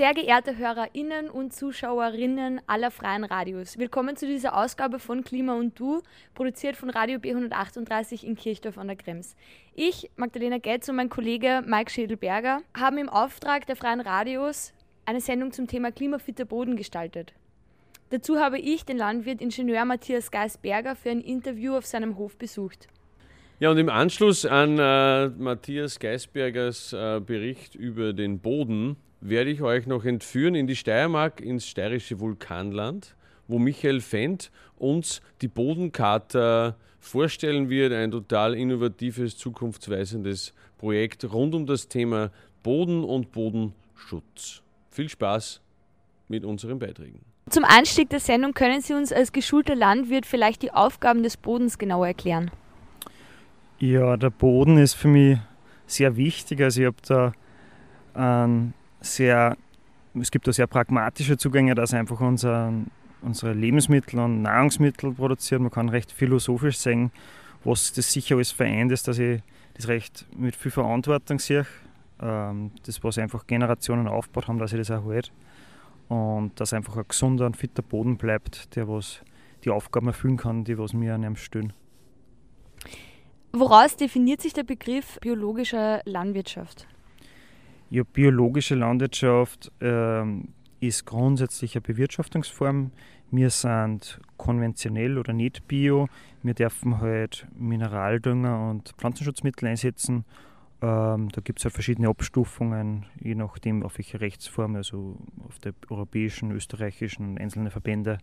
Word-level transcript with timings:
Sehr 0.00 0.14
geehrte 0.14 0.56
HörerInnen 0.56 1.28
und 1.28 1.52
Zuschauerinnen 1.52 2.62
aller 2.66 2.90
freien 2.90 3.24
Radios, 3.24 3.76
willkommen 3.76 4.16
zu 4.16 4.26
dieser 4.26 4.56
Ausgabe 4.56 4.98
von 4.98 5.24
Klima 5.24 5.54
und 5.56 5.78
Du, 5.78 6.00
produziert 6.32 6.76
von 6.76 6.88
Radio 6.88 7.18
B138 7.18 8.24
in 8.24 8.34
Kirchdorf 8.34 8.78
an 8.78 8.86
der 8.86 8.96
Krems. 8.96 9.36
Ich, 9.74 10.10
Magdalena 10.16 10.56
Getz 10.56 10.88
und 10.88 10.96
mein 10.96 11.10
Kollege 11.10 11.62
Mike 11.66 11.90
Schädelberger 11.90 12.62
haben 12.74 12.96
im 12.96 13.10
Auftrag 13.10 13.66
der 13.66 13.76
freien 13.76 14.00
Radios 14.00 14.72
eine 15.04 15.20
Sendung 15.20 15.52
zum 15.52 15.66
Thema 15.66 15.92
klimafitter 15.92 16.46
Boden 16.46 16.76
gestaltet. 16.76 17.34
Dazu 18.10 18.38
habe 18.38 18.58
ich 18.58 18.84
den 18.84 18.98
Landwirt 18.98 19.40
Ingenieur 19.40 19.84
Matthias 19.84 20.32
Geisberger 20.32 20.96
für 20.96 21.10
ein 21.10 21.20
Interview 21.20 21.76
auf 21.76 21.86
seinem 21.86 22.18
Hof 22.18 22.36
besucht. 22.36 22.88
Ja, 23.60 23.70
und 23.70 23.78
im 23.78 23.88
Anschluss 23.88 24.44
an 24.44 24.78
äh, 24.80 25.28
Matthias 25.28 26.00
Geisbergers 26.00 26.92
äh, 26.92 27.20
Bericht 27.24 27.76
über 27.76 28.12
den 28.12 28.40
Boden 28.40 28.96
werde 29.20 29.50
ich 29.50 29.62
euch 29.62 29.86
noch 29.86 30.04
entführen 30.04 30.56
in 30.56 30.66
die 30.66 30.74
Steiermark, 30.74 31.40
ins 31.40 31.68
steirische 31.68 32.18
Vulkanland, 32.18 33.14
wo 33.46 33.60
Michael 33.60 34.00
Fendt 34.00 34.50
uns 34.76 35.22
die 35.40 35.48
Bodenkarte 35.48 36.74
vorstellen 36.98 37.70
wird. 37.70 37.92
Ein 37.92 38.10
total 38.10 38.54
innovatives, 38.54 39.36
zukunftsweisendes 39.36 40.52
Projekt 40.78 41.32
rund 41.32 41.54
um 41.54 41.64
das 41.64 41.86
Thema 41.86 42.32
Boden 42.64 43.04
und 43.04 43.30
Bodenschutz. 43.30 44.62
Viel 44.90 45.08
Spaß 45.08 45.60
mit 46.26 46.44
unseren 46.44 46.80
Beiträgen. 46.80 47.29
Zum 47.50 47.64
Einstieg 47.64 48.08
der 48.10 48.20
Sendung 48.20 48.54
können 48.54 48.80
Sie 48.80 48.94
uns 48.94 49.12
als 49.12 49.32
geschulter 49.32 49.74
Landwirt 49.74 50.24
vielleicht 50.24 50.62
die 50.62 50.72
Aufgaben 50.72 51.24
des 51.24 51.36
Bodens 51.36 51.78
genauer 51.78 52.06
erklären. 52.06 52.52
Ja, 53.80 54.16
der 54.16 54.30
Boden 54.30 54.78
ist 54.78 54.94
für 54.94 55.08
mich 55.08 55.36
sehr 55.84 56.16
wichtig. 56.16 56.60
Also 56.60 56.80
ich 56.80 56.86
habe 56.86 56.96
da 57.08 57.32
einen 58.14 58.72
sehr, 59.00 59.56
es 60.14 60.30
gibt 60.30 60.46
da 60.46 60.52
sehr 60.52 60.68
pragmatische 60.68 61.36
Zugänge, 61.38 61.74
dass 61.74 61.92
einfach 61.92 62.20
unser, 62.20 62.72
unsere 63.20 63.52
Lebensmittel 63.52 64.20
und 64.20 64.42
Nahrungsmittel 64.42 65.12
produzieren. 65.12 65.62
Man 65.62 65.72
kann 65.72 65.88
recht 65.88 66.12
philosophisch 66.12 66.78
sagen, 66.78 67.10
was 67.64 67.92
das 67.92 68.12
sicher 68.12 68.36
alles 68.36 68.52
vereint 68.52 68.92
ist, 68.92 69.08
dass 69.08 69.18
ich 69.18 69.42
das 69.74 69.88
recht 69.88 70.24
mit 70.36 70.54
viel 70.54 70.70
Verantwortung 70.70 71.40
sehe. 71.40 71.66
Ähm, 72.22 72.70
das, 72.86 73.02
was 73.02 73.18
einfach 73.18 73.48
Generationen 73.48 74.06
aufgebaut 74.06 74.46
haben, 74.46 74.58
dass 74.60 74.72
ich 74.72 74.78
das 74.78 74.90
erhalte. 74.90 75.30
Und 76.10 76.58
dass 76.58 76.72
einfach 76.72 76.96
ein 76.96 77.04
gesunder 77.06 77.46
und 77.46 77.56
fitter 77.56 77.82
Boden 77.82 78.16
bleibt, 78.16 78.74
der 78.74 78.88
was 78.88 79.22
die 79.64 79.70
Aufgaben 79.70 80.08
erfüllen 80.08 80.36
kann, 80.36 80.64
die 80.64 80.76
was 80.76 80.92
mir 80.92 81.14
an 81.14 81.22
ihm 81.22 81.36
stehen. 81.36 81.72
Woraus 83.52 83.96
definiert 83.96 84.40
sich 84.40 84.52
der 84.52 84.64
Begriff 84.64 85.18
biologischer 85.20 86.02
Landwirtschaft? 86.04 86.88
Ja, 87.90 88.02
biologische 88.02 88.74
Landwirtschaft 88.74 89.70
ähm, 89.80 90.48
ist 90.80 91.06
grundsätzlich 91.06 91.76
eine 91.76 91.82
Bewirtschaftungsform. 91.82 92.90
Wir 93.30 93.50
sind 93.50 94.20
konventionell 94.36 95.16
oder 95.16 95.32
nicht 95.32 95.68
bio. 95.68 96.08
Wir 96.42 96.54
dürfen 96.54 97.00
halt 97.00 97.46
Mineraldünger 97.56 98.68
und 98.68 98.94
Pflanzenschutzmittel 98.98 99.68
einsetzen. 99.68 100.24
Ähm, 100.82 101.28
da 101.30 101.40
gibt 101.42 101.58
es 101.58 101.64
halt 101.64 101.74
verschiedene 101.74 102.08
Abstufungen, 102.08 103.06
je 103.20 103.34
nachdem 103.34 103.82
auf 103.82 103.98
welche 103.98 104.20
Rechtsform, 104.20 104.76
also 104.76 105.16
auf 105.46 105.58
der 105.58 105.74
europäischen, 105.90 106.50
österreichischen, 106.52 107.36
einzelne 107.36 107.70
Verbände. 107.70 108.18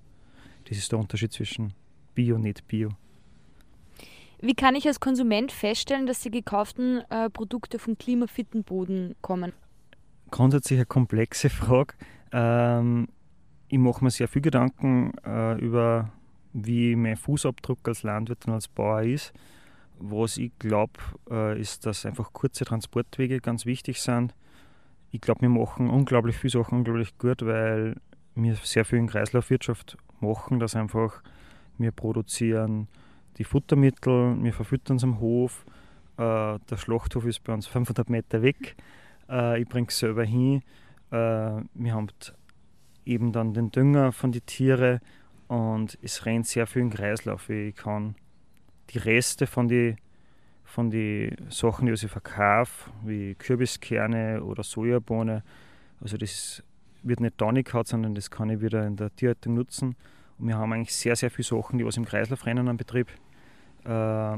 Das 0.68 0.78
ist 0.78 0.92
der 0.92 1.00
Unterschied 1.00 1.32
zwischen 1.32 1.74
bio 2.16 2.36
und 2.36 2.42
nicht 2.42 2.68
bio. 2.68 2.90
Wie 4.40 4.54
kann 4.54 4.76
ich 4.76 4.88
als 4.88 5.00
Konsument 5.00 5.52
feststellen, 5.52 6.06
dass 6.06 6.22
die 6.22 6.32
gekauften 6.32 7.02
äh, 7.10 7.30
Produkte 7.30 7.80
vom 7.80 7.98
klimafitten 7.98 8.64
Boden 8.64 9.16
kommen? 9.22 9.54
Grundsätzlich 10.32 10.80
eine 10.80 10.86
komplexe 10.86 11.50
Frage. 11.52 11.94
Ähm, 12.32 13.08
ich 13.68 13.78
mache 13.78 14.04
mir 14.04 14.12
sehr 14.12 14.28
viel 14.28 14.42
Gedanken 14.42 15.14
äh, 15.26 15.60
über, 15.60 16.12
wie 16.54 16.96
mein 16.96 17.18
Fußabdruck 17.18 17.88
als 17.88 18.04
Landwirt 18.04 18.46
und 18.48 18.54
als 18.54 18.68
Bauer 18.68 19.04
ist. 19.04 19.34
Was 20.00 20.38
ich 20.38 20.52
glaube, 20.60 20.94
äh, 21.30 21.60
ist, 21.60 21.86
dass 21.86 22.06
einfach 22.06 22.32
kurze 22.34 22.66
Transportwege 22.66 23.40
ganz 23.40 23.66
wichtig 23.66 24.02
sind. 24.02 24.36
Ich 25.12 25.22
glaube, 25.22 25.42
wir 25.42 25.50
machen 25.50 25.90
unglaublich 25.90 26.38
viele 26.38 26.52
Sachen 26.52 26.80
unglaublich 26.80 27.18
gut, 27.18 27.46
weil 27.46 27.96
wir 28.36 28.56
sehr 28.56 28.86
viel 28.86 29.00
in 29.00 29.08
Kreislaufwirtschaft 29.08 29.98
machen, 30.20 30.60
dass 30.60 30.76
einfach 30.76 31.22
wir 31.78 31.92
produzieren 31.92 32.88
die 33.38 33.44
Futtermittel, 33.44 34.36
wir 34.42 34.54
verfüttern 34.54 34.98
es 34.98 35.04
am 35.04 35.20
Hof. 35.20 35.66
Äh, 36.18 36.58
der 36.70 36.78
Schlachthof 36.78 37.26
ist 37.26 37.44
bei 37.44 37.54
uns 37.54 37.68
500 37.68 38.10
Meter 38.10 38.42
weg. 38.42 38.76
Äh, 39.30 39.62
ich 39.62 39.68
bringe 39.68 39.88
es 39.88 40.00
selber 40.00 40.24
hin. 40.24 40.64
Äh, 41.12 41.62
wir 41.74 41.94
haben 41.94 42.08
eben 43.06 43.32
dann 43.32 43.54
den 43.54 43.72
Dünger 43.72 44.12
von 44.12 44.32
den 44.32 44.46
Tieren 44.46 45.00
und 45.48 45.98
es 46.02 46.26
rennt 46.26 46.48
sehr 46.48 46.68
viel 46.68 46.82
im 46.82 46.90
Kreislauf. 46.90 47.50
Ich 47.50 47.76
kann 47.76 48.16
die 48.90 48.98
Reste 48.98 49.48
von 49.48 49.68
den 49.68 49.98
von 50.68 50.92
die 50.92 51.32
Sachen, 51.50 51.88
die 51.88 51.94
ich 51.94 52.08
verkaufe, 52.08 52.92
wie 53.04 53.36
Kürbiskerne 53.36 54.44
oder 54.44 54.64
Sojabohnen, 54.64 55.42
also 56.02 56.18
das 56.18 56.62
wird 57.04 57.22
nicht 57.22 57.40
da 57.42 57.52
gehabt, 57.52 57.88
sondern 57.88 58.16
das 58.16 58.30
kann 58.30 58.50
ich 58.50 58.62
wieder 58.62 58.86
in 58.86 58.98
der 58.98 59.16
Tierhaltung 59.16 59.54
nutzen. 59.54 59.96
Und 60.38 60.48
wir 60.48 60.58
haben 60.58 60.74
eigentlich 60.74 60.94
sehr, 60.94 61.16
sehr 61.16 61.32
viele 61.32 61.46
Sachen, 61.46 61.80
die 61.80 61.86
was 61.86 61.98
im 61.98 62.06
Kreislauf 62.06 62.46
rennen 62.46 62.68
am 62.68 62.78
Betrieb. 62.78 63.08
Äh, 63.86 64.36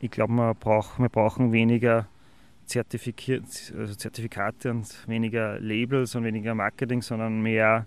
ich 0.00 0.10
glaube, 0.10 0.32
wir, 0.34 0.54
brauch, 0.54 0.98
wir 0.98 1.08
brauchen 1.08 1.52
weniger 1.52 2.06
also 2.74 3.94
Zertifikate 3.94 4.70
und 4.70 5.08
weniger 5.08 5.58
Labels 5.58 6.14
und 6.14 6.24
weniger 6.24 6.54
Marketing, 6.54 7.02
sondern 7.02 7.40
mehr 7.40 7.86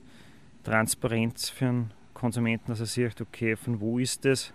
Transparenz 0.63 1.49
für 1.49 1.65
den 1.65 1.91
Konsumenten, 2.13 2.67
dass 2.67 2.79
er 2.79 2.85
sieht, 2.87 3.21
okay, 3.21 3.55
von 3.55 3.79
wo 3.79 3.99
ist 3.99 4.25
das? 4.25 4.53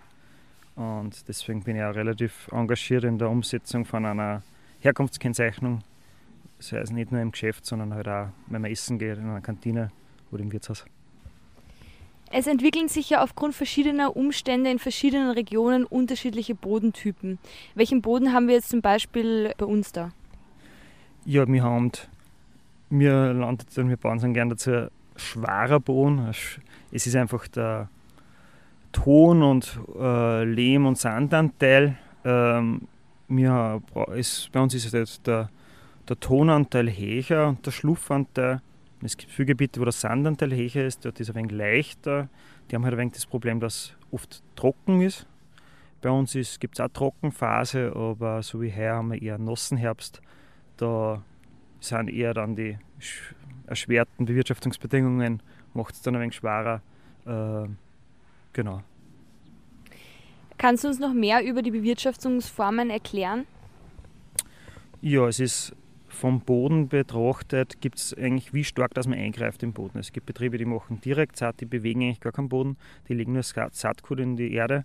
Und 0.77 1.27
deswegen 1.27 1.63
bin 1.63 1.75
ich 1.75 1.83
auch 1.83 1.95
relativ 1.95 2.47
engagiert 2.51 3.03
in 3.03 3.17
der 3.17 3.29
Umsetzung 3.29 3.83
von 3.83 4.05
einer 4.05 4.43
Herkunftskennzeichnung. 4.79 5.81
Das 6.59 6.71
heißt 6.71 6.93
nicht 6.93 7.11
nur 7.11 7.19
im 7.19 7.31
Geschäft, 7.31 7.65
sondern 7.65 7.95
halt 7.95 8.07
auch, 8.07 8.27
wenn 8.45 8.61
man 8.61 8.71
essen 8.71 8.99
geht, 8.99 9.17
in 9.17 9.23
einer 9.23 9.41
Kantine 9.41 9.91
oder 10.31 10.43
im 10.43 10.51
Wirtshaus. 10.51 10.85
Es 12.31 12.45
entwickeln 12.45 12.89
sich 12.89 13.09
ja 13.09 13.23
aufgrund 13.23 13.55
verschiedener 13.55 14.15
Umstände 14.15 14.69
in 14.69 14.77
verschiedenen 14.77 15.31
Regionen 15.31 15.83
unterschiedliche 15.85 16.53
Bodentypen. 16.53 17.39
Welchen 17.73 18.01
Boden 18.03 18.31
haben 18.33 18.47
wir 18.47 18.55
jetzt 18.55 18.69
zum 18.69 18.81
Beispiel 18.81 19.53
bei 19.57 19.65
uns 19.65 19.93
da? 19.93 20.11
Ja, 21.25 21.47
wir 21.47 21.63
haben, 21.63 21.91
wir 22.91 23.33
Landwirte, 23.33 23.89
wir 23.89 23.97
bauen 23.97 24.33
gerne 24.33 24.51
dazu 24.51 24.71
ein 24.71 24.89
schwerer 25.15 25.79
Boden. 25.79 26.27
Es 26.91 27.07
ist 27.07 27.15
einfach 27.15 27.47
der 27.47 27.89
Ton- 29.03 29.43
und 29.43 29.79
äh, 29.99 30.43
Lehm- 30.43 30.85
und 30.85 30.97
Sandanteil. 30.97 31.97
Ähm, 32.25 32.87
wir, 33.27 33.81
ist, 34.15 34.51
bei 34.51 34.59
uns 34.59 34.73
ist 34.73 34.93
es 34.93 35.21
der, 35.21 35.49
der 36.07 36.19
Tonanteil 36.19 36.89
höher 36.89 37.49
und 37.49 37.65
der 37.65 37.71
Schluffanteil 37.71 38.61
es 39.03 39.15
gibt 39.15 39.31
viele 39.31 39.47
Gebiete, 39.47 39.79
wo 39.79 39.83
der 39.83 39.93
Sandanteil 39.93 40.51
höher 40.51 40.87
ist, 40.87 41.05
dort 41.05 41.19
ist 41.19 41.29
ein 41.29 41.35
wenig 41.35 41.51
leichter. 41.51 42.29
Die 42.69 42.75
haben 42.75 42.83
halt 42.83 42.95
ein 42.95 42.99
wenig 42.99 43.13
das 43.13 43.25
Problem, 43.25 43.59
dass 43.59 43.93
oft 44.11 44.41
trocken 44.55 45.01
ist. 45.01 45.27
Bei 46.01 46.09
uns 46.09 46.33
gibt 46.59 46.79
es 46.79 46.83
auch 46.83 46.89
Trockenphase, 46.89 47.93
aber 47.95 48.41
so 48.41 48.61
wie 48.61 48.73
heuer 48.73 48.95
haben 48.95 49.11
wir 49.11 49.21
eher 49.21 49.35
einen 49.35 49.45
nassen 49.45 49.77
Herbst. 49.77 50.21
Da 50.77 51.21
sind 51.79 52.09
eher 52.09 52.33
dann 52.33 52.55
die 52.55 52.77
erschwerten 53.67 54.25
Bewirtschaftungsbedingungen, 54.25 55.43
macht 55.73 55.93
es 55.93 56.01
dann 56.01 56.15
ein 56.15 56.21
wenig 56.21 56.35
schwerer. 56.35 56.81
Äh, 57.25 57.67
genau. 58.57 58.81
Kannst 60.57 60.83
du 60.83 60.87
uns 60.87 60.99
noch 60.99 61.13
mehr 61.13 61.45
über 61.45 61.61
die 61.61 61.69
Bewirtschaftungsformen 61.71 62.89
erklären? 62.89 63.45
Ja, 65.01 65.27
es 65.27 65.39
ist 65.39 65.75
vom 66.07 66.41
Boden 66.41 66.87
betrachtet, 66.87 67.79
gibt 67.79 67.99
es 67.99 68.15
eigentlich, 68.15 68.53
wie 68.55 68.63
stark 68.63 68.95
dass 68.95 69.07
man 69.07 69.19
eingreift 69.19 69.61
im 69.61 69.73
Boden. 69.73 69.99
Es 69.99 70.11
gibt 70.11 70.25
Betriebe, 70.25 70.57
die 70.57 70.65
machen 70.65 70.99
direkt 70.99 71.37
Saat, 71.37 71.61
die 71.61 71.65
bewegen 71.65 72.01
eigentlich 72.01 72.19
gar 72.19 72.31
keinen 72.31 72.49
Boden, 72.49 72.77
die 73.07 73.13
legen 73.13 73.33
nur 73.33 73.43
Saatgut 73.43 74.19
in 74.19 74.35
die 74.35 74.51
Erde. 74.51 74.83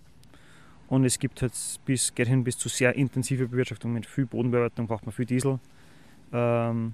Und 0.87 1.05
es 1.05 1.17
gibt 1.17 1.41
halt 1.41 1.53
bis, 1.85 2.13
geht 2.13 2.27
hin 2.27 2.43
bis 2.43 2.59
zu 2.59 2.69
sehr 2.69 2.93
intensive 2.95 3.47
Bewirtschaftung 3.47 3.93
mit 3.93 4.05
viel 4.05 4.27
Bodenbearbeitung, 4.27 4.85
braucht 4.85 5.07
man 5.07 5.13
viel 5.13 5.25
Diesel. 5.25 5.59
Ähm, 6.31 6.93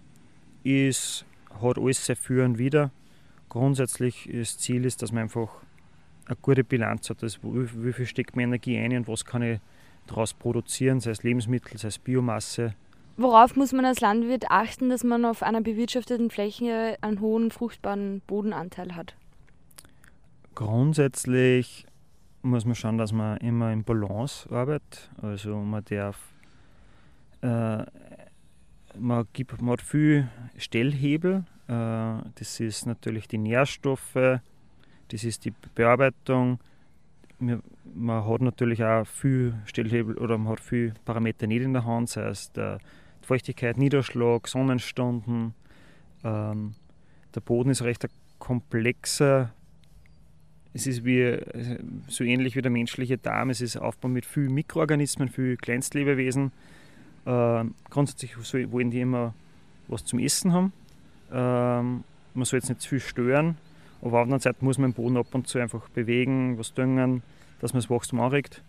ist, 0.64 1.26
hat 1.62 1.78
alles 1.78 2.06
sehr 2.06 2.16
für 2.16 2.46
und 2.46 2.58
wieder. 2.58 2.92
Grundsätzlich 3.50 4.30
das 4.32 4.58
Ziel 4.58 4.86
ist, 4.86 5.02
dass 5.02 5.12
man 5.12 5.24
einfach 5.24 5.50
eine 6.30 6.38
gute 6.42 6.64
Bilanz 6.64 7.10
hat. 7.10 7.24
Also 7.24 7.40
wie, 7.44 7.94
viel 7.94 8.06
steckt 8.06 8.36
man 8.36 8.46
Energie 8.46 8.78
ein 8.78 8.96
und 8.96 9.08
was 9.08 9.26
kann 9.26 9.42
ich 9.42 9.60
daraus 10.08 10.34
produzieren, 10.34 11.00
sei 11.00 11.12
es 11.12 11.24
Lebensmittel, 11.24 11.78
sei 11.78 11.90
es 11.90 12.00
Biomasse. 12.00 12.74
Worauf 13.18 13.56
muss 13.56 13.74
man 13.74 13.84
als 13.84 14.00
Landwirt 14.00 14.50
achten, 14.50 14.90
dass 14.90 15.04
man 15.04 15.26
auf 15.26 15.44
einer 15.44 15.62
bewirtschafteten 15.62 16.30
Fläche 16.30 16.98
einen 17.02 17.20
hohen 17.20 17.52
fruchtbaren 17.52 18.22
Bodenanteil 18.28 18.96
hat? 18.96 19.16
Grundsätzlich 20.56 21.86
muss 22.42 22.66
man 22.66 22.76
schauen, 22.76 22.98
dass 22.98 23.12
man 23.12 23.38
immer 23.40 23.72
in 23.72 23.84
Balance 23.84 24.50
arbeitet. 24.50 25.10
Also 25.22 25.58
man 25.58 25.84
darf, 25.86 26.18
äh, 27.42 27.84
man, 28.98 29.28
gibt, 29.34 29.62
man 29.62 29.72
hat 29.72 29.82
viel 29.82 30.30
Stellhebel. 30.58 31.44
Äh, 31.68 32.22
das 32.36 32.60
ist 32.60 32.86
natürlich 32.86 33.28
die 33.28 33.38
Nährstoffe, 33.38 34.40
das 35.10 35.24
ist 35.24 35.46
die 35.46 35.54
Bearbeitung. 35.76 36.60
Man 37.40 38.28
hat 38.28 38.42
natürlich 38.42 38.84
auch 38.84 39.06
viel 39.06 39.54
Stellhebel 39.66 40.18
oder 40.18 40.38
man 40.38 40.54
hat 40.54 40.60
viel 40.60 40.94
Parameter 41.06 41.48
nicht 41.48 41.62
in 41.62 41.74
der 41.74 41.86
Hand, 41.86 42.10
sei 42.10 42.28
es 42.28 42.52
der 42.52 42.80
Feuchtigkeit, 43.22 43.78
Niederschlag, 43.78 44.48
Sonnenstunden. 44.48 45.54
Ähm, 46.24 46.76
der 47.34 47.42
Boden 47.42 47.70
ist 47.70 47.84
recht 47.84 48.04
ein 48.06 48.12
komplexer 48.40 49.54
es 50.74 50.86
ist 50.86 51.04
wie, 51.04 51.38
so 52.08 52.24
ähnlich 52.24 52.56
wie 52.56 52.62
der 52.62 52.72
menschliche 52.72 53.18
Darm. 53.18 53.50
Es 53.50 53.62
ist 53.62 53.78
Aufbau 53.78 54.08
mit 54.08 54.26
vielen 54.26 54.54
Mikroorganismen, 54.54 55.30
vielen 55.30 55.58
Kleinstlebewesen. 55.58 56.52
Äh, 57.26 57.66
grundsätzlich 57.90 58.38
wollen 58.72 58.92
die 58.92 59.02
immer 59.02 59.34
was 59.88 60.06
zum 60.06 60.20
Essen 60.20 60.54
haben. 60.54 60.74
Ähm, 61.32 62.04
man 62.34 62.46
soll 62.46 62.60
jetzt 62.60 62.70
nicht 62.70 62.82
zu 62.82 62.90
viel 62.90 63.00
stören, 63.00 63.58
aber 64.02 64.08
auf 64.08 64.12
der 64.12 64.22
anderen 64.22 64.40
Seite 64.40 64.64
muss 64.64 64.78
man 64.78 64.92
den 64.92 64.96
Boden 64.96 65.18
ab 65.18 65.34
und 65.34 65.48
zu 65.48 65.60
einfach 65.60 65.90
bewegen, 65.90 66.58
was 66.58 66.74
düngen, 66.74 67.22
dass 67.60 67.74
man 67.74 67.82
das 67.82 67.90
Wachstum 67.90 68.22
anregt. 68.22 68.64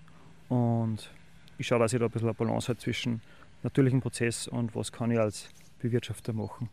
Und 0.49 1.11
ich 1.59 1.67
schaue, 1.67 1.79
dass 1.79 1.93
ich 1.93 1.99
da 1.99 2.07
ein 2.07 2.11
bisschen 2.11 2.29
eine 2.29 2.35
Balance 2.35 2.69
habe 2.69 2.79
zwischen 2.79 3.21
natürlichem 3.63 4.01
Prozess 4.01 4.49
und 4.49 4.75
was 4.75 4.91
kann 4.91 5.11
ich 5.11 5.19
als 5.19 5.49
Bewirtschafter 5.81 6.33
machen. 6.33 6.69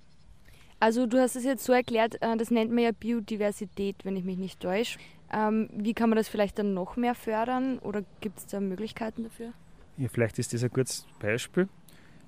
Also 0.80 1.08
du 1.08 1.20
hast 1.20 1.36
es 1.36 1.44
jetzt 1.44 1.64
so 1.64 1.74
erklärt, 1.74 2.22
äh, 2.22 2.38
das 2.38 2.52
nennt 2.52 2.72
man 2.72 2.84
ja 2.84 2.92
Biodiversität, 2.92 3.96
wenn 4.04 4.16
ich 4.16 4.24
mich 4.24 4.38
nicht 4.38 4.60
täusche. 4.60 5.00
Ähm, 5.34 5.70
wie 5.74 5.94
kann 5.94 6.10
man 6.10 6.18
das 6.18 6.30
vielleicht 6.30 6.60
dann 6.60 6.74
noch 6.74 6.96
mehr 6.96 7.16
fördern 7.16 7.80
oder 7.80 8.04
gibt 8.22 8.38
es 8.38 8.46
da 8.46 8.60
Möglichkeiten 8.60 9.24
dafür? 9.24 9.54
Ja, 9.98 10.08
vielleicht 10.08 10.38
ist 10.40 10.54
das 10.54 10.64
ein 10.64 10.70
gutes 10.70 11.06
Beispiel. 11.20 11.68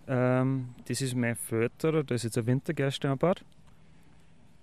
Ähm, 0.07 0.69
das 0.87 1.01
ist 1.01 1.15
mein 1.15 1.35
Förderer, 1.35 2.03
da 2.03 2.15
ist 2.15 2.23
jetzt 2.23 2.37
ein 2.37 2.47
Wintergerste 2.47 3.07
angebaut. 3.07 3.45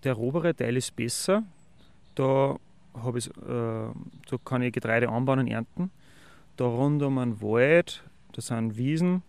Der 0.02 0.18
obere 0.18 0.54
Teil 0.54 0.76
ist 0.76 0.94
besser. 0.96 1.44
Da, 2.16 2.56
ich, 3.14 3.28
äh, 3.28 3.32
da 3.42 4.36
kann 4.44 4.62
ich 4.62 4.72
Getreide 4.72 5.08
anbauen 5.08 5.38
und 5.38 5.46
ernten. 5.46 5.90
Da 6.56 6.64
rund 6.64 7.02
um 7.02 7.18
einen 7.18 7.40
Wald, 7.40 8.02
da 8.32 8.42
sind 8.42 8.76
Wiesen. 8.76 9.22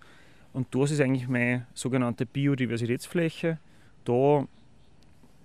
Und 0.53 0.73
das 0.73 0.91
ist 0.91 1.01
eigentlich 1.01 1.27
meine 1.27 1.67
sogenannte 1.75 2.25
Biodiversitätsfläche. 2.25 3.59
Da 4.05 4.47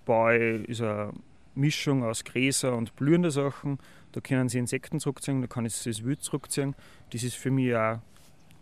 baue 0.06 0.38
ich, 0.38 0.68
ist 0.68 0.80
eine 0.80 1.12
Mischung 1.54 2.04
aus 2.04 2.24
Gräser 2.24 2.76
und 2.76 2.96
blühende 2.96 3.30
Sachen. 3.30 3.78
Da 4.12 4.20
können 4.20 4.48
sie 4.48 4.58
Insekten 4.58 5.00
zurückziehen, 5.00 5.40
da 5.40 5.46
kann 5.46 5.66
ich 5.66 5.82
das 5.82 6.04
Wild 6.04 6.22
zurückziehen. 6.22 6.74
Das 7.10 7.22
ist 7.22 7.34
für 7.34 7.50
mich 7.50 7.74
auch 7.74 7.98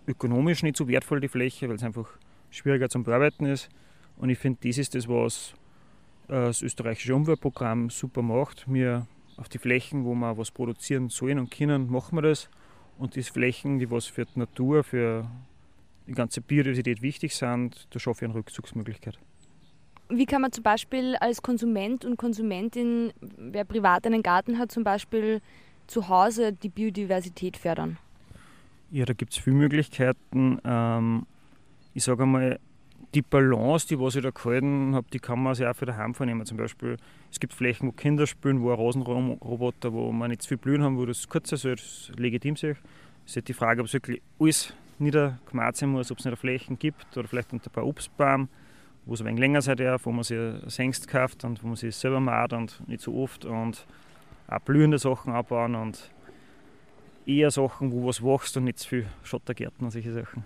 ökonomisch 0.07 0.63
nicht 0.63 0.77
so 0.77 0.89
wertvoll, 0.89 1.21
die 1.21 1.29
Fläche, 1.29 1.69
weil 1.69 1.77
es 1.77 1.83
einfach 1.83 2.09
schwieriger 2.51 2.89
zum 2.89 3.05
Bearbeiten 3.05 3.47
ist. 3.47 3.69
Und 4.17 4.31
ich 4.31 4.39
finde, 4.39 4.59
das 4.67 4.79
ist 4.79 4.95
das, 4.95 5.09
was 5.09 5.55
das 6.31 6.63
österreichische 6.63 7.15
Umweltprogramm 7.15 7.91
super 7.91 8.23
macht. 8.23 8.65
Wir 8.73 9.07
auf 9.37 9.49
die 9.49 9.59
Flächen, 9.59 10.05
wo 10.05 10.15
wir 10.15 10.37
was 10.37 10.51
produzieren 10.51 11.09
sollen 11.09 11.39
und 11.39 11.51
können, 11.51 11.91
machen 11.91 12.17
wir 12.17 12.23
das. 12.23 12.49
Und 12.99 13.17
die 13.17 13.23
Flächen, 13.23 13.79
die 13.79 13.91
was 13.91 14.07
für 14.07 14.27
die 14.27 14.39
Natur, 14.39 14.85
für 14.85 15.29
die 16.07 16.13
ganze 16.13 16.41
Biodiversität 16.41 17.03
wichtig 17.03 17.35
sind, 17.35 17.87
da 17.91 17.99
schaffe 17.99 18.25
ich 18.25 18.31
eine 18.31 18.35
Rückzugsmöglichkeit. 18.35 19.19
Wie 20.09 20.27
kann 20.27 20.43
man 20.43 20.53
zum 20.53 20.63
Beispiel 20.63 21.17
als 21.17 21.41
Konsument 21.41 22.05
und 22.05 22.17
Konsumentin, 22.17 23.13
wer 23.21 23.65
privat 23.65 24.07
einen 24.07 24.23
Garten 24.23 24.59
hat, 24.59 24.73
zum 24.73 24.85
Beispiel 24.85 25.41
zu 25.87 26.09
Hause 26.09 26.53
die 26.53 26.69
Biodiversität 26.69 27.57
fördern? 27.57 27.97
Ja, 28.91 29.05
da 29.05 29.13
gibt 29.13 29.33
es 29.33 29.39
viele 29.39 29.57
Möglichkeiten. 29.57 30.59
Ähm, 30.65 31.27
ich 31.95 32.05
sage 32.05 32.25
einmal, 32.25 32.59
die 33.15 33.23
Balance, 33.23 33.89
die 33.89 33.99
was 33.99 34.17
ich 34.17 34.23
da 34.23 34.31
gehalten 34.31 34.95
habe, 34.95 35.07
die 35.13 35.19
kann 35.19 35.43
man 35.43 35.55
sich 35.55 35.67
auch 35.67 35.75
für 35.75 35.87
daheim 35.87 36.15
vornehmen. 36.15 36.47
Zum 36.47 36.57
Beispiel, 36.57 36.97
es 37.31 37.41
gibt 37.41 37.53
Flächen, 37.53 37.89
wo 37.89 37.93
Kinder 37.93 38.27
spielen, 38.27 38.63
wo 38.63 38.71
ein 38.71 38.79
Rasenroboter, 38.79 39.93
wo 39.93 40.13
man 40.13 40.31
nicht 40.31 40.43
zu 40.43 40.49
viel 40.49 40.59
Blühen 40.59 40.83
haben, 40.83 40.97
wo 40.97 41.07
das 41.07 41.29
kurz 41.29 41.51
ist, 41.53 41.65
das 41.65 42.13
legitim 42.17 42.57
sehe. 42.57 42.77
Es 43.25 43.33
ist 43.33 43.37
halt 43.37 43.49
die 43.49 43.55
Frage, 43.55 43.81
ob 43.81 43.87
es 43.87 43.93
wirklich 43.93 44.23
alles 44.39 44.75
niedergemacht 44.99 45.77
sein 45.77 45.91
muss, 45.91 46.11
ob 46.11 46.19
es 46.19 46.25
nicht 46.25 46.39
Flächen 46.39 46.79
gibt 46.79 47.17
oder 47.17 47.27
vielleicht 47.27 47.53
ein 47.53 47.61
paar 47.61 47.87
Obstbaum 47.87 48.49
wo 49.07 49.15
es 49.15 49.21
ein 49.21 49.27
wenig 49.27 49.41
länger 49.41 49.63
sein 49.63 49.77
darf, 49.77 50.07
wo 50.07 50.13
man 50.13 50.25
sich 50.25 50.39
Sengst 50.67 51.09
kauft 51.09 51.45
und 51.45 51.63
wo 51.63 51.69
man 51.69 51.77
sich 51.77 51.97
selber 51.97 52.21
macht 52.21 52.53
und 52.53 52.87
nicht 52.89 53.01
so 53.01 53.15
oft 53.15 53.45
und 53.45 53.87
auch 54.49 54.61
blühende 54.61 54.99
Sachen 54.99 55.33
abbauen 55.33 55.75
und 55.75 56.11
eher 57.27 57.51
Sachen, 57.51 57.93
wo 57.93 58.07
was 58.07 58.23
wächst 58.23 58.57
und 58.57 58.65
nicht 58.65 58.79
zu 58.79 58.89
viel 58.89 59.07
Schottergärten 59.23 59.85
und 59.85 59.91
solche 59.91 60.13
Sachen. 60.13 60.45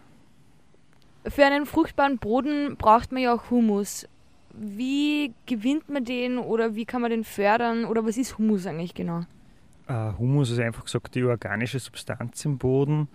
Für 1.27 1.47
einen 1.47 1.67
fruchtbaren 1.67 2.19
Boden 2.19 2.77
braucht 2.77 3.13
man 3.13 3.23
ja 3.23 3.35
auch 3.35 3.51
Humus. 3.51 4.07
Wie 4.53 5.33
gewinnt 5.47 5.89
man 5.89 6.05
den 6.05 6.39
oder 6.39 6.75
wie 6.75 6.85
kann 6.85 7.03
man 7.03 7.11
den 7.11 7.25
fördern 7.25 7.85
oder 7.87 8.05
was 8.07 8.17
ist 8.17 8.39
Humus 8.39 8.67
eigentlich 8.67 8.95
genau? 8.95 9.23
Uh, 9.89 10.17
Humus 10.19 10.51
ist 10.51 10.61
einfach 10.61 10.85
gesagt 10.85 11.15
die 11.15 11.25
organische 11.25 11.79
Substanz 11.79 12.45
im 12.45 12.59
Boden. 12.59 13.09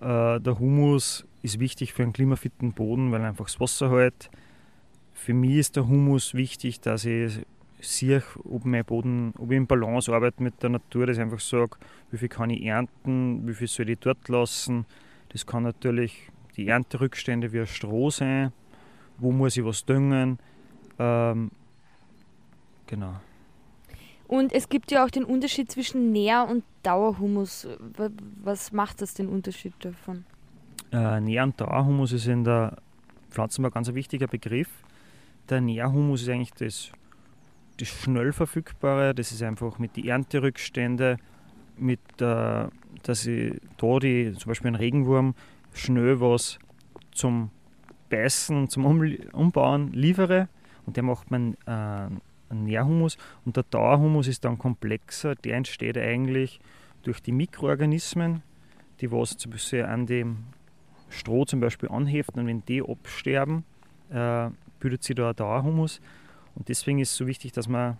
Uh, 0.00 0.38
der 0.38 0.58
Humus 0.58 1.26
ist 1.42 1.58
wichtig 1.58 1.92
für 1.92 2.04
einen 2.04 2.12
klimafitten 2.12 2.72
Boden, 2.72 3.12
weil 3.12 3.20
er 3.20 3.28
einfach 3.28 3.46
das 3.46 3.60
Wasser 3.60 3.90
hält. 3.90 4.30
Für 5.12 5.34
mich 5.34 5.56
ist 5.56 5.76
der 5.76 5.88
Humus 5.88 6.34
wichtig, 6.34 6.80
dass 6.80 7.04
ich 7.04 7.40
sehe, 7.80 8.22
ob 8.44 8.64
mein 8.64 8.84
Boden, 8.84 9.32
ob 9.38 9.50
ich 9.50 9.56
in 9.56 9.66
Balance 9.66 10.12
arbeite 10.12 10.42
mit 10.42 10.62
der 10.62 10.70
Natur, 10.70 11.06
dass 11.06 11.16
ich 11.16 11.22
einfach 11.22 11.40
sage, 11.40 11.76
wie 12.10 12.18
viel 12.18 12.28
kann 12.28 12.50
ich 12.50 12.64
ernten, 12.64 13.46
wie 13.46 13.54
viel 13.54 13.68
soll 13.68 13.90
ich 13.90 13.98
dort 13.98 14.28
lassen. 14.28 14.86
Das 15.30 15.46
kann 15.46 15.64
natürlich 15.64 16.30
die 16.58 16.68
Ernterückstände 16.68 17.52
wie 17.52 17.66
Stroh 17.66 18.10
sein, 18.10 18.52
wo 19.16 19.32
muss 19.32 19.56
ich 19.56 19.64
was 19.64 19.84
düngen. 19.84 20.38
Ähm, 20.98 21.50
genau. 22.86 23.14
Und 24.26 24.52
es 24.52 24.68
gibt 24.68 24.90
ja 24.90 25.04
auch 25.04 25.10
den 25.10 25.24
Unterschied 25.24 25.72
zwischen 25.72 26.12
Nähr- 26.12 26.46
und 26.46 26.62
Dauerhumus. 26.82 27.66
Was 28.44 28.72
macht 28.72 29.00
das 29.00 29.14
den 29.14 29.28
Unterschied 29.28 29.72
davon? 29.80 30.26
Äh, 30.92 31.20
Nähr- 31.20 31.44
und 31.44 31.58
Dauerhumus 31.58 32.12
ist 32.12 32.26
in 32.26 32.44
der 32.44 32.76
Pflanzenbau 33.30 33.70
ganz 33.70 33.88
ein 33.88 33.94
wichtiger 33.94 34.26
Begriff 34.26 34.68
der 35.48 35.60
Nährhumus 35.60 36.22
ist 36.22 36.28
eigentlich 36.28 36.52
das, 36.54 36.92
das 37.78 37.88
schnell 37.88 38.32
verfügbare. 38.32 39.14
Das 39.14 39.32
ist 39.32 39.42
einfach 39.42 39.78
mit 39.78 39.96
den 39.96 40.06
Ernterückständen, 40.06 41.18
mit 41.76 42.00
äh, 42.20 42.66
dass 43.02 43.26
ich 43.26 43.54
da 43.76 43.98
die, 43.98 44.34
zum 44.36 44.50
Beispiel 44.50 44.68
ein 44.68 44.74
Regenwurm 44.74 45.34
schnell 45.78 46.20
was 46.20 46.58
zum 47.12 47.50
Beißen, 48.10 48.68
zum 48.68 48.86
Umbauen 49.32 49.92
liefere. 49.92 50.48
Und 50.86 50.96
der 50.96 51.02
macht 51.02 51.30
man 51.30 51.54
äh, 51.66 51.70
einen 51.70 52.64
Nährhumus. 52.64 53.18
Und 53.44 53.56
der 53.56 53.64
Dauerhumus 53.64 54.28
ist 54.28 54.44
dann 54.44 54.58
komplexer. 54.58 55.34
Der 55.34 55.56
entsteht 55.56 55.98
eigentlich 55.98 56.60
durch 57.02 57.20
die 57.20 57.32
Mikroorganismen, 57.32 58.42
die 59.00 59.12
was 59.12 59.36
zum 59.36 59.52
Beispiel 59.52 59.84
an 59.84 60.06
dem 60.06 60.38
Stroh 61.10 61.44
zum 61.44 61.60
Beispiel 61.60 61.88
anheften. 61.88 62.40
Und 62.40 62.46
wenn 62.46 62.64
die 62.64 62.82
absterben, 62.82 63.64
äh, 64.10 64.50
bildet 64.80 65.02
sich 65.02 65.16
da 65.16 65.30
ein 65.30 65.36
Dauerhumus. 65.36 66.00
Und 66.54 66.68
deswegen 66.68 66.98
ist 66.98 67.12
es 67.12 67.16
so 67.16 67.26
wichtig, 67.26 67.52
dass 67.52 67.68
man 67.68 67.98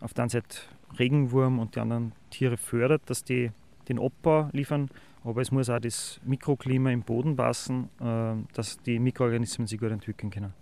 auf 0.00 0.14
der 0.14 0.24
einen 0.24 0.30
Seite 0.30 0.58
Regenwurm 0.98 1.58
und 1.58 1.74
die 1.74 1.80
anderen 1.80 2.12
Tiere 2.30 2.56
fördert, 2.56 3.02
dass 3.06 3.24
die 3.24 3.50
den 3.88 3.98
Abbau 3.98 4.48
liefern, 4.52 4.90
aber 5.26 5.42
es 5.42 5.50
muss 5.50 5.68
auch 5.68 5.80
das 5.80 6.20
Mikroklima 6.24 6.90
im 6.90 7.02
Boden 7.02 7.36
passen, 7.36 7.90
äh, 8.00 8.34
dass 8.54 8.78
die 8.78 8.98
Mikroorganismen 9.00 9.66
sich 9.66 9.80
gut 9.80 9.90
entwickeln 9.90 10.30
können. 10.30 10.54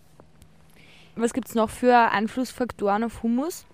Was 1.16 1.32
gibt 1.32 1.48
es 1.48 1.54
noch 1.54 1.70
für 1.70 2.10
Einflussfaktoren 2.10 3.04
auf 3.04 3.22
Humus? 3.22 3.66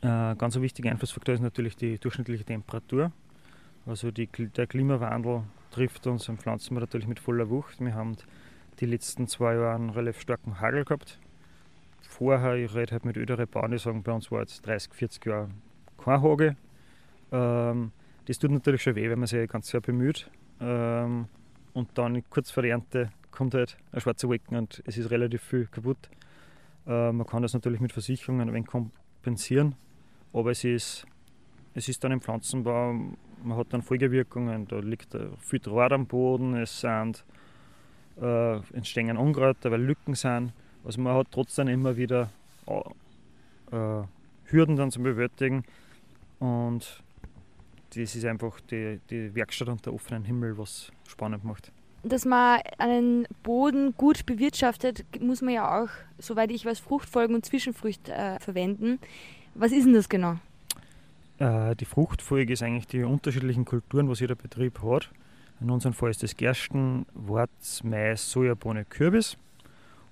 Äh, 0.00 0.34
ganz 0.34 0.56
ein 0.56 0.62
wichtiger 0.62 0.90
Einflussfaktor 0.90 1.34
ist 1.34 1.42
natürlich 1.42 1.76
die 1.76 1.98
durchschnittliche 1.98 2.44
Temperatur. 2.44 3.12
Also 3.86 4.10
die, 4.10 4.26
der 4.26 4.66
Klimawandel 4.66 5.42
trifft 5.70 6.06
uns 6.06 6.28
am 6.28 6.38
Pflanzen 6.38 6.74
natürlich 6.74 7.06
mit 7.06 7.20
voller 7.20 7.50
Wucht. 7.50 7.78
Wir 7.80 7.94
haben 7.94 8.16
die 8.80 8.86
letzten 8.86 9.28
zwei 9.28 9.54
Jahre 9.54 9.74
einen 9.74 9.90
relativ 9.90 10.22
starken 10.22 10.58
Hagel 10.58 10.84
gehabt. 10.84 11.18
Vorher, 12.00 12.54
ich 12.56 12.74
rede 12.74 12.92
halt 12.92 13.04
mit 13.04 13.16
älteren 13.16 13.46
Bauern, 13.46 13.70
die 13.70 13.78
sagen, 13.78 14.02
bei 14.02 14.12
uns 14.12 14.30
war 14.32 14.40
jetzt 14.40 14.66
30, 14.66 14.92
40 14.94 15.26
Jahre 15.26 15.50
kein 16.02 16.22
Hagel. 16.22 16.56
Ähm, 17.30 17.92
das 18.26 18.38
tut 18.38 18.50
natürlich 18.50 18.82
schon 18.82 18.94
weh, 18.94 19.08
wenn 19.10 19.18
man 19.18 19.26
sich 19.26 19.48
ganz 19.48 19.68
sehr 19.68 19.80
bemüht. 19.80 20.30
Ähm, 20.60 21.26
und 21.72 21.88
dann 21.94 22.22
kurz 22.30 22.50
vor 22.50 22.62
der 22.62 22.72
Ernte 22.72 23.10
kommt 23.30 23.54
halt 23.54 23.76
ein 23.92 24.00
schwarzer 24.00 24.28
Wolken 24.28 24.56
und 24.56 24.82
es 24.86 24.96
ist 24.96 25.10
relativ 25.10 25.42
viel 25.42 25.66
kaputt. 25.66 26.10
Äh, 26.86 27.12
man 27.12 27.26
kann 27.26 27.42
das 27.42 27.54
natürlich 27.54 27.80
mit 27.80 27.92
Versicherungen 27.92 28.48
ein 28.48 28.54
wenig 28.54 28.68
kompensieren, 28.68 29.74
aber 30.32 30.50
es 30.50 30.64
ist, 30.64 31.06
es 31.74 31.88
ist 31.88 32.04
dann 32.04 32.12
im 32.12 32.20
Pflanzenbau, 32.20 32.92
man 32.92 33.58
hat 33.58 33.68
dann 33.70 33.82
Folgewirkungen, 33.82 34.68
da 34.68 34.78
liegt 34.78 35.16
viel 35.40 35.58
Draht 35.58 35.92
am 35.92 36.06
Boden, 36.06 36.54
es 36.54 36.80
sind, 36.80 37.24
äh, 38.20 38.56
entstehen 38.74 39.16
Unkräuter, 39.16 39.70
weil 39.70 39.82
Lücken 39.82 40.14
sind. 40.14 40.52
Also 40.84 41.00
man 41.00 41.14
hat 41.14 41.28
trotzdem 41.30 41.68
immer 41.68 41.96
wieder 41.96 42.30
äh, 42.66 44.02
Hürden 44.44 44.76
dann 44.76 44.90
zu 44.90 45.02
bewältigen 45.02 45.64
und 46.38 47.02
das 47.94 48.14
ist 48.14 48.24
einfach 48.24 48.60
die, 48.60 49.00
die 49.10 49.34
Werkstatt 49.34 49.68
unter 49.68 49.92
offenem 49.92 50.24
Himmel, 50.24 50.56
was 50.58 50.90
spannend 51.06 51.44
macht. 51.44 51.72
Dass 52.02 52.24
man 52.24 52.60
einen 52.78 53.26
Boden 53.42 53.94
gut 53.96 54.26
bewirtschaftet, 54.26 55.04
muss 55.20 55.40
man 55.40 55.54
ja 55.54 55.82
auch, 55.82 55.88
soweit 56.18 56.50
ich 56.50 56.64
weiß, 56.64 56.80
Fruchtfolgen 56.80 57.34
und 57.36 57.46
Zwischenfrüchte 57.46 58.12
äh, 58.12 58.40
verwenden. 58.40 58.98
Was 59.54 59.70
ist 59.70 59.86
denn 59.86 59.94
das 59.94 60.08
genau? 60.08 60.38
Äh, 61.38 61.76
die 61.76 61.84
Fruchtfolge 61.84 62.54
ist 62.54 62.62
eigentlich 62.62 62.88
die 62.88 63.04
unterschiedlichen 63.04 63.64
Kulturen, 63.64 64.08
was 64.08 64.20
jeder 64.20 64.34
Betrieb 64.34 64.82
hat. 64.82 65.10
In 65.60 65.70
unserem 65.70 65.92
Fall 65.92 66.10
ist 66.10 66.22
das 66.22 66.36
Gersten, 66.36 67.06
Warz, 67.14 67.84
Mais, 67.84 68.30
Sojabohne, 68.30 68.84
Kürbis. 68.84 69.36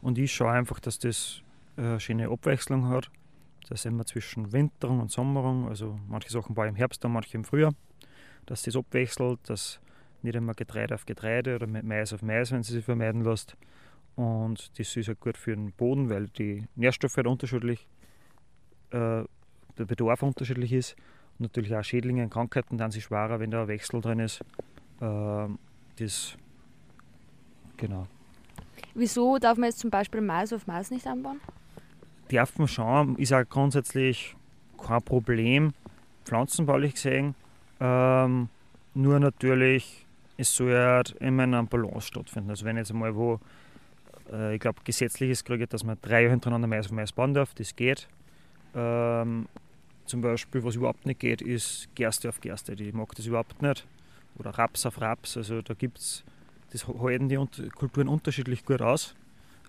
Und 0.00 0.16
ich 0.16 0.32
schaue 0.32 0.52
einfach, 0.52 0.78
dass 0.78 0.98
das 0.98 1.42
eine 1.76 1.98
schöne 1.98 2.28
Abwechslung 2.28 2.88
hat. 2.88 3.10
Da 3.70 3.76
sind 3.76 3.96
wir 3.96 4.04
zwischen 4.04 4.52
Winterung 4.52 4.98
und 4.98 5.12
Sommerung, 5.12 5.68
also 5.68 5.96
manche 6.08 6.28
Sachen 6.28 6.56
baue 6.56 6.66
im 6.66 6.74
Herbst 6.74 7.04
und 7.04 7.12
manche 7.12 7.36
im 7.36 7.44
Frühjahr. 7.44 7.72
Dass 8.44 8.62
das 8.62 8.74
abwechselt, 8.74 9.38
dass 9.44 9.80
nicht 10.22 10.34
immer 10.34 10.54
Getreide 10.54 10.96
auf 10.96 11.06
Getreide 11.06 11.54
oder 11.54 11.68
Mais 11.68 12.12
auf 12.12 12.20
Mais, 12.20 12.50
wenn 12.50 12.64
sie 12.64 12.72
sich 12.72 12.84
vermeiden 12.84 13.22
lässt. 13.22 13.56
Und 14.16 14.76
das 14.76 14.96
ist 14.96 15.06
halt 15.06 15.20
gut 15.20 15.36
für 15.36 15.54
den 15.54 15.70
Boden, 15.70 16.10
weil 16.10 16.26
die 16.28 16.66
Nährstoffe 16.74 17.16
halt 17.16 17.28
unterschiedlich, 17.28 17.86
äh, 18.90 19.22
der 19.78 19.84
Bedarf 19.86 20.24
unterschiedlich 20.24 20.72
ist. 20.72 20.96
Und 21.38 21.44
natürlich 21.44 21.74
auch 21.74 21.84
Schädlinge 21.84 22.24
und 22.24 22.30
Krankheiten 22.30 22.76
dann 22.76 22.90
sie 22.90 23.00
schwerer, 23.00 23.38
wenn 23.38 23.52
da 23.52 23.62
ein 23.62 23.68
Wechsel 23.68 24.00
drin 24.00 24.18
ist. 24.18 24.40
Äh, 25.00 25.46
das, 25.96 26.36
genau. 27.76 28.08
Wieso 28.94 29.38
darf 29.38 29.56
man 29.58 29.68
jetzt 29.68 29.78
zum 29.78 29.90
Beispiel 29.90 30.22
Mais 30.22 30.52
auf 30.52 30.66
Mais 30.66 30.90
nicht 30.90 31.06
anbauen? 31.06 31.40
Darf 32.30 32.58
man 32.58 32.68
schon, 32.68 33.16
ist 33.16 33.32
auch 33.32 33.42
grundsätzlich 33.48 34.36
kein 34.78 35.02
Problem, 35.02 35.72
pflanzenbaulich 36.24 36.94
gesehen. 36.94 37.34
Ähm, 37.80 38.48
nur 38.94 39.18
natürlich, 39.18 40.06
es 40.36 40.54
soll 40.54 40.70
ja 40.70 41.02
immer 41.18 41.44
in 41.44 41.54
einer 41.54 41.64
Balance 41.64 42.06
stattfinden. 42.06 42.50
Also 42.50 42.64
wenn 42.64 42.76
jetzt 42.76 42.92
einmal 42.92 43.16
wo, 43.16 43.40
äh, 44.32 44.54
ich 44.54 44.60
glaube 44.60 44.80
gesetzlich 44.84 45.30
ist 45.30 45.44
kriege, 45.44 45.66
dass 45.66 45.82
man 45.82 45.98
drei 46.00 46.22
Jahre 46.22 46.30
hintereinander 46.30 46.68
Mais 46.68 46.86
auf 46.86 46.92
Mais 46.92 47.10
bauen 47.10 47.34
darf, 47.34 47.52
das 47.54 47.74
geht. 47.74 48.06
Ähm, 48.76 49.46
zum 50.06 50.20
Beispiel, 50.20 50.62
was 50.62 50.76
überhaupt 50.76 51.06
nicht 51.06 51.20
geht, 51.20 51.42
ist 51.42 51.88
Gerste 51.96 52.28
auf 52.28 52.40
Gerste. 52.40 52.76
Die 52.76 52.92
mag 52.92 53.12
das 53.16 53.26
überhaupt 53.26 53.60
nicht. 53.60 53.86
Oder 54.38 54.50
Raps 54.50 54.86
auf 54.86 55.00
Raps. 55.00 55.36
Also 55.36 55.62
da 55.62 55.74
gibt 55.74 55.98
es, 55.98 56.24
das 56.72 56.86
halten 56.86 57.28
die 57.28 57.70
Kulturen 57.70 58.06
unterschiedlich 58.06 58.64
gut 58.64 58.82
aus. 58.82 59.14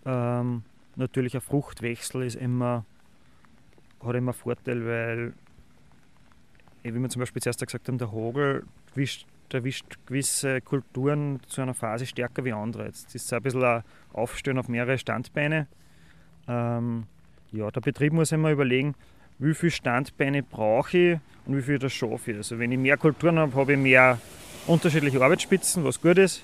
Ähm, 0.06 0.64
natürlich 0.96 1.36
ein 1.36 1.42
Fruchtwechsel 1.42 2.24
ist 2.24 2.36
immer, 2.36 2.86
hat 4.04 4.16
immer 4.16 4.34
Vorteil, 4.34 4.86
weil, 4.86 5.34
wie 6.84 7.00
wir 7.00 7.10
zum 7.10 7.20
Beispiel 7.20 7.42
zuerst 7.42 7.66
gesagt 7.66 7.88
haben, 7.88 7.98
der 7.98 8.12
Hagel 8.12 8.64
wischt, 8.96 9.26
der 9.52 9.64
wischt 9.64 9.98
gewisse 10.06 10.62
Kulturen 10.62 11.40
zu 11.48 11.62
einer 11.62 11.74
Phase 11.74 12.06
stärker 12.06 12.46
wie 12.46 12.54
andere. 12.54 12.86
Jetzt 12.86 13.14
ist 13.16 13.26
es 13.26 13.34
ein 13.34 13.42
bisschen 13.42 13.64
ein 13.64 13.84
Aufstellen 14.14 14.58
auf 14.58 14.68
mehrere 14.68 14.98
Standbeine. 14.98 15.68
Ähm, 16.48 17.06
ja, 17.52 17.70
der 17.70 17.82
Betrieb 17.82 18.14
muss 18.14 18.32
immer 18.32 18.52
überlegen, 18.52 18.96
wie 19.40 19.54
viele 19.54 19.72
Standbeine 19.72 20.44
brauche 20.44 20.98
ich 20.98 21.20
und 21.46 21.58
wie 21.58 21.62
viel 21.62 21.80
das 21.80 21.92
schaffe 21.92 22.32
ich. 22.32 22.38
Also 22.38 22.60
wenn 22.60 22.72
ich 22.72 22.78
mehr 22.78 22.98
Kulturen 22.98 23.40
habe, 23.40 23.56
habe 23.56 23.74
ich 23.74 23.80
mehr 23.80 24.20
unterschiedliche 24.68 25.22
Arbeitsspitzen, 25.22 25.84
was 25.84 26.00
gut 26.00 26.18
ist. 26.18 26.44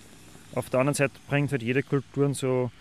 Auf 0.56 0.70
der 0.70 0.80
anderen 0.80 0.96
Seite 0.96 1.14
bringt 1.28 1.52
halt 1.52 1.62
jede 1.62 1.84
Kultur 1.84 2.34
so 2.34 2.72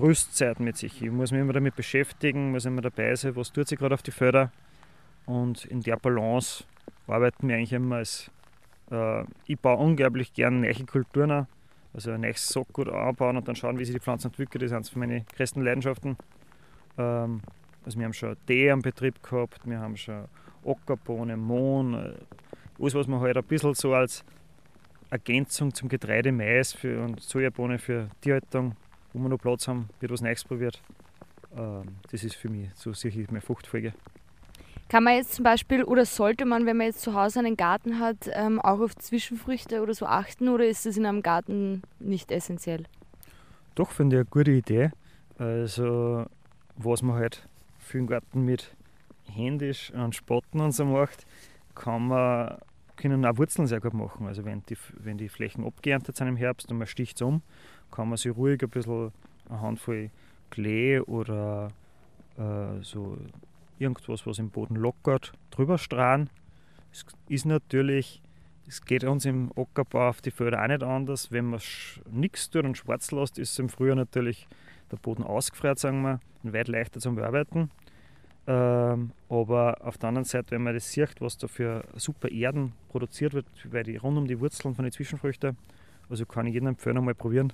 Rüstzeiten 0.00 0.64
mit 0.64 0.76
sich. 0.76 1.02
Ich 1.02 1.10
muss 1.10 1.32
mich 1.32 1.40
immer 1.40 1.52
damit 1.52 1.76
beschäftigen, 1.76 2.50
muss 2.52 2.64
immer 2.64 2.82
dabei 2.82 3.14
sein, 3.14 3.36
was 3.36 3.52
tut 3.52 3.68
sich 3.68 3.78
gerade 3.78 3.94
auf 3.94 4.02
die 4.02 4.10
Felder. 4.10 4.50
Und 5.26 5.64
in 5.64 5.80
der 5.80 5.96
Balance 5.96 6.64
arbeiten 7.06 7.48
wir 7.48 7.56
eigentlich 7.56 7.72
immer 7.72 7.96
als. 7.96 8.30
Äh, 8.90 9.24
ich 9.46 9.58
baue 9.58 9.78
unglaublich 9.78 10.32
gerne 10.32 10.58
neue 10.58 10.86
Kulturen 10.86 11.46
Also 11.92 12.10
ein 12.12 12.20
neues 12.20 12.48
Sackgut 12.48 12.88
anbauen 12.88 13.36
und 13.36 13.48
dann 13.48 13.56
schauen, 13.56 13.78
wie 13.78 13.84
sich 13.84 13.94
die 13.94 14.00
Pflanzen 14.00 14.28
entwickeln. 14.28 14.60
Das 14.60 14.70
sind 14.70 14.96
meine 14.96 15.24
größten 15.36 15.62
Leidenschaften. 15.62 16.16
Ähm, 16.98 17.40
also 17.84 17.98
wir 17.98 18.04
haben 18.04 18.12
schon 18.12 18.36
Tee 18.46 18.70
am 18.70 18.82
Betrieb 18.82 19.22
gehabt, 19.22 19.60
wir 19.64 19.78
haben 19.78 19.96
schon 19.96 20.24
Ockerbohnen, 20.62 21.40
Mohn, 21.40 21.94
äh, 21.94 22.14
alles, 22.80 22.94
was 22.94 23.06
man 23.06 23.20
halt 23.20 23.36
ein 23.36 23.44
bisschen 23.44 23.74
so 23.74 23.94
als 23.94 24.24
Ergänzung 25.10 25.72
zum 25.72 25.88
Getreide, 25.88 26.32
Mais 26.32 26.72
für, 26.72 27.04
und 27.04 27.20
Sojabohnen 27.20 27.78
für 27.78 28.08
Tierhaltung, 28.20 28.74
wo 29.14 29.20
wir 29.20 29.28
noch 29.30 29.38
Platz 29.38 29.66
haben, 29.66 29.88
wird 30.00 30.12
was 30.12 30.20
Neues 30.20 30.44
probiert. 30.44 30.82
Ähm, 31.56 31.96
das 32.10 32.22
ist 32.24 32.34
für 32.34 32.50
mich 32.50 32.68
so 32.74 32.92
sicher 32.92 33.20
meine 33.28 33.40
Fruchtfolge. 33.40 33.94
Kann 34.88 35.04
man 35.04 35.14
jetzt 35.14 35.34
zum 35.34 35.44
Beispiel 35.44 35.82
oder 35.82 36.04
sollte 36.04 36.44
man, 36.44 36.66
wenn 36.66 36.76
man 36.76 36.88
jetzt 36.88 37.00
zu 37.00 37.14
Hause 37.14 37.38
einen 37.38 37.56
Garten 37.56 37.98
hat, 37.98 38.28
ähm, 38.32 38.60
auch 38.60 38.80
auf 38.80 38.94
Zwischenfrüchte 38.96 39.82
oder 39.82 39.94
so 39.94 40.04
achten 40.06 40.48
oder 40.48 40.66
ist 40.66 40.84
das 40.84 40.96
in 40.96 41.06
einem 41.06 41.22
Garten 41.22 41.82
nicht 41.98 42.30
essentiell? 42.30 42.84
Doch, 43.74 43.90
finde 43.90 44.16
ich 44.16 44.20
eine 44.20 44.26
gute 44.26 44.50
Idee. 44.50 44.90
Also, 45.38 46.26
was 46.76 47.02
man 47.02 47.16
halt 47.16 47.48
für 47.78 47.98
den 47.98 48.06
Garten 48.06 48.44
mit 48.44 48.76
händisch 49.24 49.90
und 49.92 50.14
Spatten 50.14 50.60
und 50.60 50.72
so 50.72 50.84
macht, 50.84 51.26
kann 51.74 52.08
man, 52.08 52.58
können 52.96 53.24
auch 53.24 53.36
Wurzeln 53.38 53.66
sehr 53.66 53.80
gut 53.80 53.94
machen. 53.94 54.26
Also 54.26 54.44
wenn 54.44 54.62
die, 54.68 54.76
wenn 54.98 55.18
die 55.18 55.28
Flächen 55.28 55.64
abgeerntet 55.64 56.16
sind 56.16 56.28
im 56.28 56.36
Herbst 56.36 56.70
und 56.70 56.78
man 56.78 56.86
sticht 56.86 57.16
es 57.16 57.22
um, 57.22 57.42
kann 57.94 58.08
man 58.08 58.16
sich 58.16 58.34
ruhig 58.36 58.62
ein 58.62 58.68
bisschen 58.68 59.12
eine 59.48 59.60
Handvoll 59.60 60.10
Klee 60.50 61.00
oder 61.00 61.68
äh, 62.36 62.82
so 62.82 63.16
irgendwas, 63.78 64.26
was 64.26 64.38
im 64.38 64.50
Boden 64.50 64.76
lockert, 64.76 65.32
drüber 65.50 65.78
strahlen. 65.78 66.28
Es 66.92 67.04
ist 67.28 67.46
natürlich, 67.46 68.22
es 68.66 68.84
geht 68.84 69.04
uns 69.04 69.24
im 69.24 69.50
Ackerbau 69.56 70.08
auf 70.08 70.22
die 70.22 70.30
Felder 70.30 70.62
auch 70.62 70.68
nicht 70.68 70.82
anders. 70.82 71.30
Wenn 71.32 71.46
man 71.46 71.60
nichts 72.10 72.50
tut 72.50 72.64
und 72.64 72.76
schwarz 72.76 73.10
lässt, 73.10 73.38
ist 73.38 73.58
im 73.58 73.68
Frühjahr 73.68 73.96
natürlich 73.96 74.46
der 74.90 74.96
Boden 74.96 75.22
ausgefriert, 75.22 75.78
sagen 75.78 76.02
wir, 76.02 76.20
und 76.42 76.52
weit 76.52 76.68
leichter 76.68 77.00
zum 77.00 77.16
Bearbeiten. 77.16 77.70
Ähm, 78.46 79.12
aber 79.28 79.78
auf 79.80 79.98
der 79.98 80.08
anderen 80.08 80.24
Seite, 80.24 80.50
wenn 80.50 80.62
man 80.62 80.74
das 80.74 80.90
sieht, 80.90 81.20
was 81.20 81.38
da 81.38 81.48
für 81.48 81.84
super 81.94 82.30
Erden 82.30 82.72
produziert 82.90 83.32
wird, 83.32 83.46
weil 83.70 83.84
die 83.84 83.96
rund 83.96 84.18
um 84.18 84.26
die 84.26 84.38
Wurzeln 84.38 84.74
von 84.74 84.84
den 84.84 84.92
Zwischenfrüchten, 84.92 85.56
also 86.10 86.26
kann 86.26 86.46
ich 86.46 86.54
jedem 86.54 86.68
empfehlen, 86.68 86.98
einmal 86.98 87.14
probieren, 87.14 87.52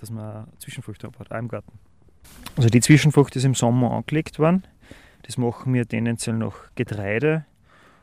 dass 0.00 0.10
man 0.10 0.46
Zwischenfrüchte 0.58 1.06
hat, 1.06 1.30
auch 1.30 1.38
im 1.38 1.48
Garten. 1.48 1.78
Also 2.56 2.68
die 2.68 2.80
Zwischenfrucht 2.80 3.36
ist 3.36 3.44
im 3.44 3.54
Sommer 3.54 3.92
angelegt 3.92 4.38
worden. 4.38 4.64
Das 5.22 5.36
machen 5.36 5.74
wir 5.74 5.86
tendenziell 5.86 6.36
noch 6.36 6.56
Getreide, 6.74 7.44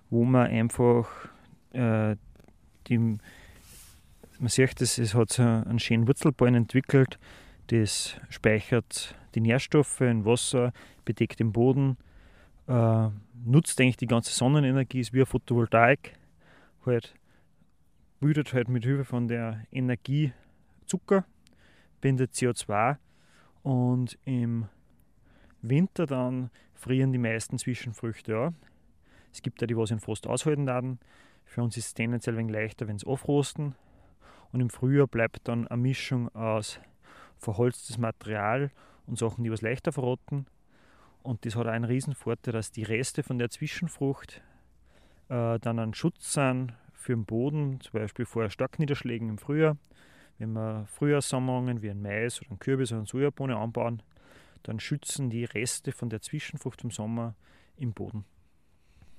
wo 0.10 0.24
man 0.24 0.48
einfach 0.48 1.08
äh, 1.74 2.16
die, 2.88 2.98
man 2.98 3.20
sieht, 4.48 4.82
es 4.82 5.13
hat 5.13 5.32
so 5.32 5.44
einen 5.44 5.80
schönen 5.80 6.08
Wurzelballen 6.08 6.56
entwickelt, 6.56 7.20
das 7.68 8.16
speichert 8.30 9.16
die 9.36 9.42
Nährstoffe 9.42 10.01
in 10.01 10.25
Wasser, 10.25 10.72
bedeckt 11.06 11.39
den 11.39 11.51
Boden, 11.51 11.98
äh, 12.68 13.10
nutzt 13.46 13.80
eigentlich 13.80 13.98
die 13.98 14.08
ganze 14.08 14.32
Sonnenenergie, 14.34 15.00
ist 15.00 15.13
wie 15.13 15.20
eine 15.20 15.25
Photovoltaik, 15.25 16.13
halt, 16.86 17.13
bildet 18.20 18.54
halt 18.54 18.70
mit 18.70 18.84
Hilfe 18.84 19.06
von 19.06 19.27
der 19.27 19.66
Energie 19.72 20.32
Zucker, 20.86 21.25
bindet 22.01 22.34
CO2 22.34 22.98
und 23.63 24.18
im 24.25 24.68
Winter 25.62 26.06
dann 26.06 26.50
frieren 26.74 27.12
die 27.12 27.18
meisten 27.18 27.58
Zwischenfrüchte 27.58 28.38
an. 28.38 28.56
Es 29.32 29.42
gibt 29.42 29.62
ja 29.62 29.68
die, 29.68 29.77
was 29.77 29.92
in 29.92 30.00
Frost 30.00 30.27
aushalten 30.27 30.66
werden. 30.66 31.00
Für 31.46 31.63
uns 31.63 31.77
ist 31.77 31.88
es 31.88 31.94
tendenziell 31.94 32.36
ein 32.36 32.39
wenig 32.39 32.54
leichter, 32.54 32.88
wenn 32.88 32.98
sie 32.98 33.08
aufrosten. 33.08 33.75
Und 34.51 34.62
im 34.62 34.70
Frühjahr 34.70 35.08
bleibt 35.08 35.48
dann 35.48 35.68
eine 35.68 35.82
Mischung 35.82 36.34
aus 36.36 36.80
verholztes 37.38 37.98
Material 37.98 38.72
und 39.06 39.18
Sachen, 39.18 39.44
die 39.44 39.51
was 39.51 39.62
leichter 39.62 39.92
verrotten. 39.92 40.48
Und 41.24 41.46
das 41.46 41.56
hat 41.56 41.68
auch 41.68 41.72
einen 41.72 41.86
riesen 41.86 42.16
Vorteil, 42.16 42.54
dass 42.54 42.72
die 42.72 42.84
Reste 42.84 43.24
von 43.24 43.38
der 43.38 43.50
Zwischenfrucht 43.50 44.42
äh, 45.30 45.60
dann 45.60 45.80
ein 45.80 45.94
Schutz 45.94 46.34
sind 46.34 46.74
für 46.94 47.13
den 47.13 47.25
Boden, 47.25 47.82
zum 47.82 48.00
Beispiel 48.00 48.25
vor 48.25 48.50
Starkniederschlägen 48.50 49.30
im 49.30 49.38
Frühjahr. 49.38 49.77
Wenn 50.39 50.53
wir 50.53 50.86
Frühjahrssommerungen 50.94 51.82
wie 51.82 51.89
ein 51.89 52.01
Mais 52.01 52.41
oder 52.41 52.51
ein 52.51 52.60
Kürbis 52.60 52.91
oder 52.91 53.00
eine 53.00 53.08
Sojabohne 53.08 53.58
anbauen, 53.58 54.01
dann 54.63 54.79
schützen 54.79 55.29
die 55.29 55.46
Reste 55.46 55.91
von 55.91 56.10
der 56.10 56.22
Zwischenfrucht 56.22 56.82
vom 56.82 56.91
Sommer 56.91 57.36
im 57.77 57.94
Boden. 57.94 58.25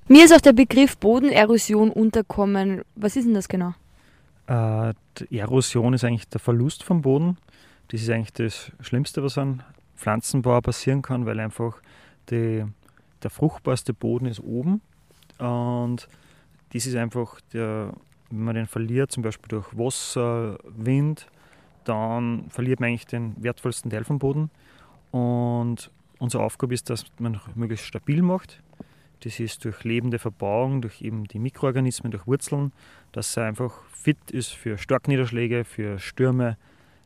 Mir 0.06 0.24
ist 0.24 0.32
auch 0.32 0.40
der 0.40 0.52
Begriff 0.52 0.96
Bodenerosion 0.96 1.90
unterkommen. 1.90 2.82
Was 2.94 3.16
ist 3.16 3.26
denn 3.26 3.34
das 3.34 3.48
genau? 3.48 3.74
Äh, 4.46 4.94
die 5.18 5.38
Erosion 5.38 5.92
ist 5.94 6.04
eigentlich 6.04 6.28
der 6.28 6.40
Verlust 6.40 6.82
vom 6.82 7.02
Boden. 7.02 7.36
Das 7.88 8.00
ist 8.00 8.10
eigentlich 8.10 8.32
das 8.32 8.72
Schlimmste, 8.80 9.22
was 9.22 9.38
an 9.38 9.62
Pflanzenbau 9.96 10.60
passieren 10.60 11.02
kann, 11.02 11.26
weil 11.26 11.40
einfach 11.40 11.82
die, 12.30 12.64
der 13.22 13.30
fruchtbarste 13.30 13.92
Boden 13.92 14.26
ist 14.26 14.40
oben 14.40 14.80
und 15.38 16.08
das 16.72 16.86
ist 16.86 16.96
einfach, 16.96 17.40
der, 17.52 17.94
wenn 18.30 18.44
man 18.44 18.54
den 18.54 18.66
verliert, 18.66 19.10
zum 19.12 19.22
Beispiel 19.22 19.48
durch 19.48 19.76
Wasser, 19.76 20.58
Wind, 20.64 21.26
dann 21.84 22.50
verliert 22.50 22.80
man 22.80 22.90
eigentlich 22.90 23.06
den 23.06 23.34
wertvollsten 23.42 23.90
Teil 23.90 24.04
vom 24.04 24.18
Boden. 24.18 24.50
Und 25.10 25.90
unsere 26.18 26.42
Aufgabe 26.42 26.74
ist, 26.74 26.90
dass 26.90 27.06
man 27.18 27.40
möglichst 27.54 27.86
stabil 27.86 28.22
macht. 28.22 28.62
Das 29.20 29.40
ist 29.40 29.64
durch 29.64 29.82
lebende 29.84 30.18
Verbauung, 30.18 30.80
durch 30.80 31.02
eben 31.02 31.24
die 31.24 31.38
Mikroorganismen, 31.38 32.12
durch 32.12 32.26
Wurzeln, 32.26 32.72
dass 33.12 33.36
er 33.36 33.46
einfach 33.46 33.82
fit 33.92 34.30
ist 34.30 34.52
für 34.52 34.78
Starkniederschläge, 34.78 35.64
für 35.64 35.98
Stürme, 35.98 36.56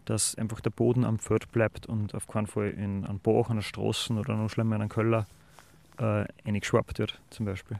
dass 0.04 0.34
einfach 0.34 0.60
der 0.60 0.70
Boden 0.70 1.04
am 1.04 1.18
Feld 1.18 1.50
bleibt 1.52 1.86
und 1.86 2.14
auf 2.14 2.26
keinen 2.26 2.46
Fall 2.46 2.70
in 2.70 3.06
einen 3.06 3.20
Bach, 3.20 3.48
an 3.48 3.56
der 3.56 3.62
Straßen 3.62 4.18
oder 4.18 4.36
noch 4.36 4.48
schlimmer 4.48 4.76
in 4.76 4.82
einen 4.82 4.90
Keller 4.90 5.26
äh, 5.98 6.24
eingeschwappt 6.44 6.98
wird, 6.98 7.20
zum 7.30 7.46
Beispiel. 7.46 7.78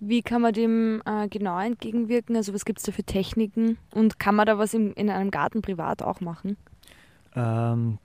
Wie 0.00 0.22
kann 0.22 0.42
man 0.42 0.52
dem 0.52 1.02
äh, 1.06 1.28
genau 1.28 1.58
entgegenwirken? 1.58 2.36
Also 2.36 2.52
was 2.52 2.64
gibt 2.64 2.78
es 2.80 2.84
da 2.84 2.92
für 2.92 3.04
Techniken 3.04 3.78
und 3.92 4.18
kann 4.18 4.34
man 4.34 4.46
da 4.46 4.58
was 4.58 4.74
im, 4.74 4.92
in 4.94 5.08
einem 5.08 5.30
Garten 5.30 5.62
privat 5.62 6.02
auch 6.02 6.20
machen? 6.20 6.56
Ähm, 7.34 7.98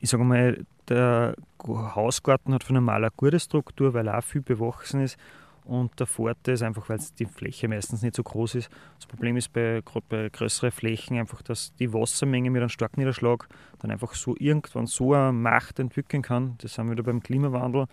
ich 0.00 0.10
sage 0.10 0.24
mal, 0.24 0.64
der 0.88 1.34
Hausgarten 1.66 2.54
hat 2.54 2.64
von 2.64 2.74
normaler 2.74 3.10
gute 3.16 3.40
Struktur, 3.40 3.94
weil 3.94 4.08
auch 4.08 4.22
viel 4.22 4.42
bewachsen 4.42 5.00
ist. 5.00 5.18
Und 5.64 6.00
der 6.00 6.06
Vorteil 6.06 6.54
ist 6.54 6.62
einfach, 6.62 6.88
weil 6.88 6.98
die 7.18 7.26
Fläche 7.26 7.68
meistens 7.68 8.00
nicht 8.00 8.16
so 8.16 8.22
groß 8.22 8.54
ist. 8.54 8.70
Das 8.96 9.06
Problem 9.06 9.36
ist 9.36 9.52
bei, 9.52 9.82
gerade 9.84 10.06
bei 10.08 10.28
größeren 10.30 10.70
Flächen 10.70 11.18
einfach, 11.18 11.42
dass 11.42 11.74
die 11.74 11.92
Wassermenge 11.92 12.48
mit 12.48 12.62
einem 12.62 12.70
starken 12.70 13.00
Niederschlag 13.00 13.46
dann 13.80 13.90
einfach 13.90 14.14
so 14.14 14.34
irgendwann 14.38 14.86
so 14.86 15.12
eine 15.12 15.30
Macht 15.32 15.78
entwickeln 15.78 16.22
kann. 16.22 16.54
Das 16.62 16.72
sind 16.72 16.86
wir 16.86 16.92
wieder 16.92 17.02
beim 17.02 17.22
Klimawandel. 17.22 17.84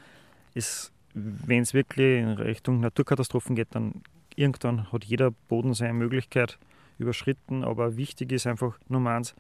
Wenn 1.15 1.63
es 1.63 1.74
wirklich 1.74 2.22
in 2.22 2.29
Richtung 2.29 2.79
Naturkatastrophen 2.81 3.55
geht, 3.55 3.69
dann 3.72 4.03
irgendwann 4.36 4.91
hat 4.91 5.05
jeder 5.05 5.31
Boden 5.31 5.74
seine 5.74 5.93
Möglichkeit 5.93 6.60
überschritten. 7.00 7.63
Aber 7.63 7.98
wichtig 7.98 8.31
ist 8.31 8.45
einfach 8.45 8.77
Nummer 8.89 9.12
eins, 9.12 9.34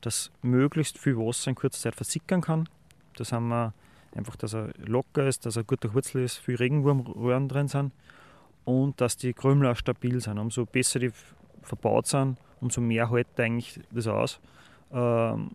dass 0.00 0.30
möglichst 0.42 0.98
viel 0.98 1.16
Wasser 1.16 1.50
in 1.50 1.56
kurzer 1.56 1.80
Zeit 1.80 1.94
versickern 1.96 2.42
kann. 2.42 2.68
Das 3.16 3.32
haben 3.32 3.48
wir 3.48 3.72
Einfach, 4.14 4.36
dass 4.36 4.54
er 4.54 4.70
locker 4.78 5.26
ist, 5.26 5.44
dass 5.44 5.56
er 5.56 5.64
gut 5.64 5.82
durchwurzelt 5.82 6.24
ist, 6.24 6.38
viel 6.38 6.54
Regenwurmröhren 6.54 7.48
drin 7.48 7.68
sind 7.68 7.92
und 8.64 9.00
dass 9.00 9.16
die 9.16 9.32
Krümel 9.32 9.68
auch 9.68 9.76
stabil 9.76 10.20
sind. 10.20 10.38
Umso 10.38 10.66
besser 10.66 11.00
die 11.00 11.10
verbaut 11.62 12.06
sind, 12.06 12.38
umso 12.60 12.80
mehr 12.80 13.10
hält 13.10 13.38
eigentlich 13.38 13.80
das 13.90 14.06
aus. 14.06 14.40
Ähm, 14.92 15.52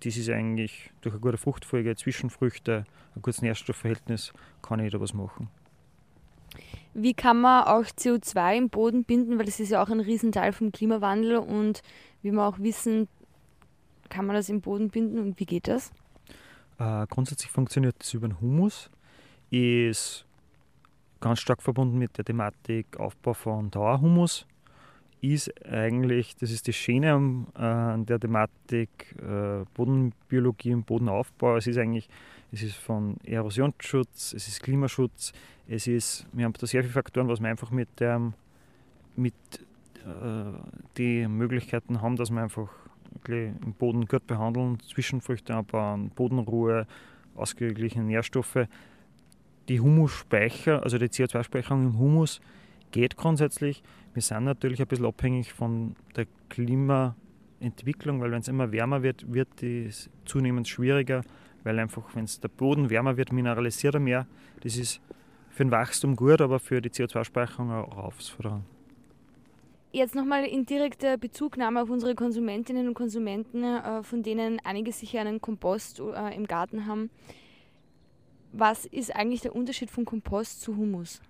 das 0.00 0.16
ist 0.16 0.28
eigentlich 0.28 0.90
durch 1.00 1.14
eine 1.14 1.20
gute 1.20 1.38
Fruchtfolge, 1.38 1.96
Zwischenfrüchte, 1.96 2.84
ein 3.14 3.22
gutes 3.22 3.42
Nährstoffverhältnis, 3.42 4.32
kann 4.62 4.80
ich 4.80 4.92
da 4.92 5.00
was 5.00 5.14
machen. 5.14 5.48
Wie 6.94 7.14
kann 7.14 7.40
man 7.40 7.64
auch 7.64 7.84
CO2 7.84 8.56
im 8.56 8.68
Boden 8.70 9.04
binden, 9.04 9.38
weil 9.38 9.44
das 9.44 9.60
ist 9.60 9.70
ja 9.70 9.82
auch 9.82 9.90
ein 9.90 10.00
Riesenteil 10.00 10.52
vom 10.52 10.72
Klimawandel 10.72 11.36
und 11.36 11.82
wie 12.22 12.32
wir 12.32 12.42
auch 12.42 12.58
wissen, 12.58 13.08
kann 14.08 14.26
man 14.26 14.36
das 14.36 14.48
im 14.48 14.60
Boden 14.60 14.88
binden 14.88 15.18
und 15.18 15.38
wie 15.38 15.46
geht 15.46 15.68
das? 15.68 15.92
Äh, 16.78 17.06
grundsätzlich 17.08 17.50
funktioniert 17.50 17.96
das 17.98 18.14
über 18.14 18.28
den 18.28 18.40
Humus, 18.40 18.90
ist 19.50 20.24
ganz 21.20 21.40
stark 21.40 21.62
verbunden 21.62 21.98
mit 21.98 22.16
der 22.18 22.24
Thematik 22.24 22.98
Aufbau 22.98 23.34
von 23.34 23.70
Dauerhumus. 23.70 24.46
Ist 25.22 25.50
eigentlich, 25.66 26.36
das 26.36 26.50
ist 26.50 26.68
das 26.68 26.76
Schöne 26.76 27.14
an, 27.14 27.46
äh, 27.56 27.60
an 27.60 28.06
der 28.06 28.20
Thematik 28.20 29.16
äh, 29.18 29.64
Bodenbiologie 29.74 30.74
und 30.74 30.86
Bodenaufbau. 30.86 31.56
Es 31.56 31.66
ist 31.66 31.78
eigentlich, 31.78 32.08
es 32.52 32.62
ist 32.62 32.76
von 32.76 33.16
Erosionsschutz, 33.24 34.34
es 34.34 34.46
ist 34.46 34.62
Klimaschutz, 34.62 35.32
es 35.68 35.86
ist, 35.86 36.26
wir 36.32 36.44
haben 36.44 36.52
da 36.52 36.66
sehr 36.66 36.82
viele 36.82 36.92
Faktoren, 36.92 37.28
was 37.28 37.40
wir 37.40 37.48
einfach 37.48 37.70
mit, 37.70 37.88
der, 37.98 38.32
mit 39.16 39.34
äh, 40.04 40.52
die 40.96 41.26
Möglichkeiten 41.26 42.02
haben, 42.02 42.16
dass 42.16 42.30
wir 42.30 42.42
einfach 42.42 42.68
im 43.28 43.72
Boden 43.78 44.06
gut 44.06 44.26
behandeln, 44.26 44.78
Zwischenfrüchte 44.80 45.54
anbauen, 45.54 46.10
Bodenruhe, 46.10 46.86
ausgeglichene 47.34 48.04
Nährstoffe. 48.04 48.68
Die 49.68 49.80
Humusspeicher, 49.80 50.82
also 50.82 50.98
die 50.98 51.08
CO2-Speicherung 51.08 51.86
im 51.86 51.98
Humus, 51.98 52.40
geht 52.92 53.16
grundsätzlich. 53.16 53.82
Wir 54.16 54.22
sind 54.22 54.44
natürlich 54.44 54.80
ein 54.80 54.86
bisschen 54.86 55.04
abhängig 55.04 55.52
von 55.52 55.94
der 56.16 56.26
Klimaentwicklung, 56.48 58.22
weil 58.22 58.30
wenn 58.30 58.40
es 58.40 58.48
immer 58.48 58.72
wärmer 58.72 59.02
wird, 59.02 59.30
wird 59.30 59.62
es 59.62 60.08
zunehmend 60.24 60.66
schwieriger, 60.66 61.20
weil 61.64 61.78
einfach, 61.78 62.14
wenn 62.14 62.24
es 62.24 62.40
der 62.40 62.48
Boden 62.48 62.88
wärmer 62.88 63.18
wird, 63.18 63.30
mineralisiert 63.30 63.92
er 63.92 64.00
mehr. 64.00 64.26
Das 64.62 64.78
ist 64.78 65.02
für 65.50 65.66
den 65.66 65.70
Wachstum 65.70 66.16
gut, 66.16 66.40
aber 66.40 66.58
für 66.58 66.80
die 66.80 66.88
CO2-Speicherung 66.88 67.70
auch 67.70 67.94
herausfordernd. 67.94 68.64
Jetzt 69.92 70.14
nochmal 70.14 70.46
in 70.46 70.64
direkter 70.64 71.18
Bezugnahme 71.18 71.82
auf 71.82 71.90
unsere 71.90 72.14
Konsumentinnen 72.14 72.88
und 72.88 72.94
Konsumenten, 72.94 73.64
äh, 73.64 74.02
von 74.02 74.22
denen 74.22 74.60
einige 74.64 74.92
sicher 74.92 75.20
einen 75.20 75.42
Kompost 75.42 76.00
äh, 76.00 76.34
im 76.34 76.46
Garten 76.46 76.86
haben. 76.86 77.10
Was 78.54 78.86
ist 78.86 79.14
eigentlich 79.14 79.42
der 79.42 79.54
Unterschied 79.54 79.90
von 79.90 80.06
Kompost 80.06 80.62
zu 80.62 80.74
Humus? 80.74 81.20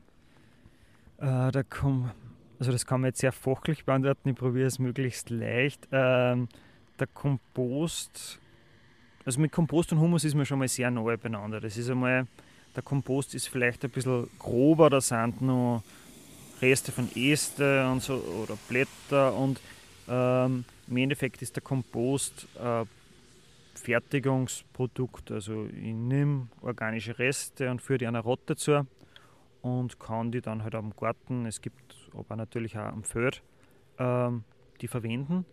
Äh, 1.18 1.50
da 1.50 1.62
komm, 1.68 2.12
also 2.58 2.72
das 2.72 2.86
kann 2.86 3.00
man 3.00 3.08
jetzt 3.08 3.20
sehr 3.20 3.32
fachlich 3.32 3.84
beantworten, 3.84 4.30
ich 4.30 4.36
probiere 4.36 4.66
es 4.66 4.78
möglichst 4.78 5.30
leicht. 5.30 5.88
Ähm, 5.92 6.48
der 6.98 7.06
Kompost, 7.08 8.40
also 9.24 9.40
mit 9.40 9.52
Kompost 9.52 9.92
und 9.92 10.00
Humus 10.00 10.24
ist 10.24 10.34
man 10.34 10.46
schon 10.46 10.58
mal 10.58 10.68
sehr 10.68 10.90
neu 10.90 11.16
beieinander. 11.16 11.60
Das 11.60 11.76
ist 11.76 11.90
einmal, 11.90 12.26
der 12.74 12.82
Kompost 12.82 13.34
ist 13.34 13.48
vielleicht 13.48 13.84
ein 13.84 13.90
bisschen 13.90 14.28
grober, 14.38 14.90
da 14.90 15.00
sind 15.00 15.42
noch 15.42 15.82
Reste 16.62 16.92
von 16.92 17.08
Äste 17.14 17.86
und 17.90 18.02
so 18.02 18.14
oder 18.14 18.56
Blätter 18.68 19.34
und 19.34 19.60
ähm, 20.08 20.64
im 20.88 20.96
Endeffekt 20.96 21.42
ist 21.42 21.56
der 21.56 21.62
Kompost 21.62 22.46
ein 22.58 22.86
Fertigungsprodukt. 23.74 25.30
Also 25.30 25.66
ich 25.66 25.92
nehme 25.92 26.48
organische 26.62 27.18
Reste 27.18 27.70
und 27.70 27.82
führe 27.82 27.98
die 27.98 28.06
einer 28.06 28.20
Rotte 28.20 28.56
zu 28.56 28.86
und 29.62 29.98
kann 29.98 30.32
die 30.32 30.40
dann 30.40 30.62
halt 30.62 30.74
am 30.74 30.94
Garten, 30.96 31.46
es 31.46 31.60
gibt 31.60 31.95
aber 32.18 32.36
natürlich 32.36 32.76
auch 32.76 32.92
am 32.92 33.04
Feld, 33.04 33.42
ähm, 33.98 34.44
die 34.80 34.88
verwenden. 34.88 35.44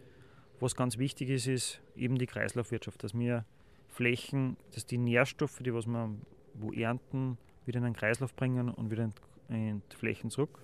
Was 0.59 0.75
ganz 0.75 0.97
wichtig 0.97 1.29
ist, 1.29 1.47
ist 1.47 1.81
eben 1.95 2.17
die 2.17 2.25
Kreislaufwirtschaft, 2.25 3.03
dass 3.03 3.13
wir 3.13 3.45
Flächen, 3.87 4.57
dass 4.73 4.85
die 4.85 4.97
Nährstoffe, 4.97 5.59
die 5.59 5.73
was 5.73 5.85
wir 5.85 6.15
wo 6.55 6.71
ernten, 6.71 7.37
wieder 7.65 7.79
in 7.79 7.85
einen 7.85 7.95
Kreislauf 7.95 8.35
bringen 8.35 8.69
und 8.69 8.91
wieder 8.91 9.11
in 9.49 9.81
die 9.91 9.95
Flächen 9.95 10.29
zurück. 10.29 10.59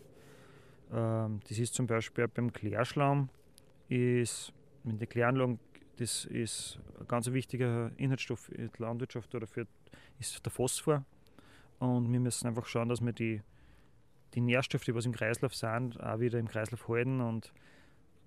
Ähm, 0.91 1.39
das 1.47 1.57
ist 1.57 1.73
zum 1.73 1.87
Beispiel 1.87 2.27
beim 2.27 2.51
Klärschlamm, 2.53 3.29
ist, 3.87 4.53
in 4.83 4.97
der 4.97 5.07
Kläranlage, 5.07 5.59
das 5.97 6.25
ist 6.25 6.79
ein 6.99 7.07
ganz 7.07 7.31
wichtiger 7.31 7.91
Inhaltsstoff 7.97 8.49
in 8.51 8.69
der 8.71 8.87
Landwirtschaft 8.87 9.33
oder 9.35 9.47
für, 9.47 9.67
ist 10.19 10.45
der 10.45 10.51
Phosphor. 10.51 11.03
Und 11.79 12.11
wir 12.11 12.19
müssen 12.19 12.47
einfach 12.47 12.65
schauen, 12.65 12.89
dass 12.89 13.01
wir 13.01 13.13
die, 13.13 13.41
die 14.33 14.41
Nährstoffe, 14.41 14.83
die 14.85 14.91
im 14.91 15.11
Kreislauf 15.11 15.55
sind, 15.55 16.01
auch 16.01 16.19
wieder 16.19 16.39
im 16.39 16.47
Kreislauf 16.47 16.87
halten. 16.87 17.21
Und 17.21 17.51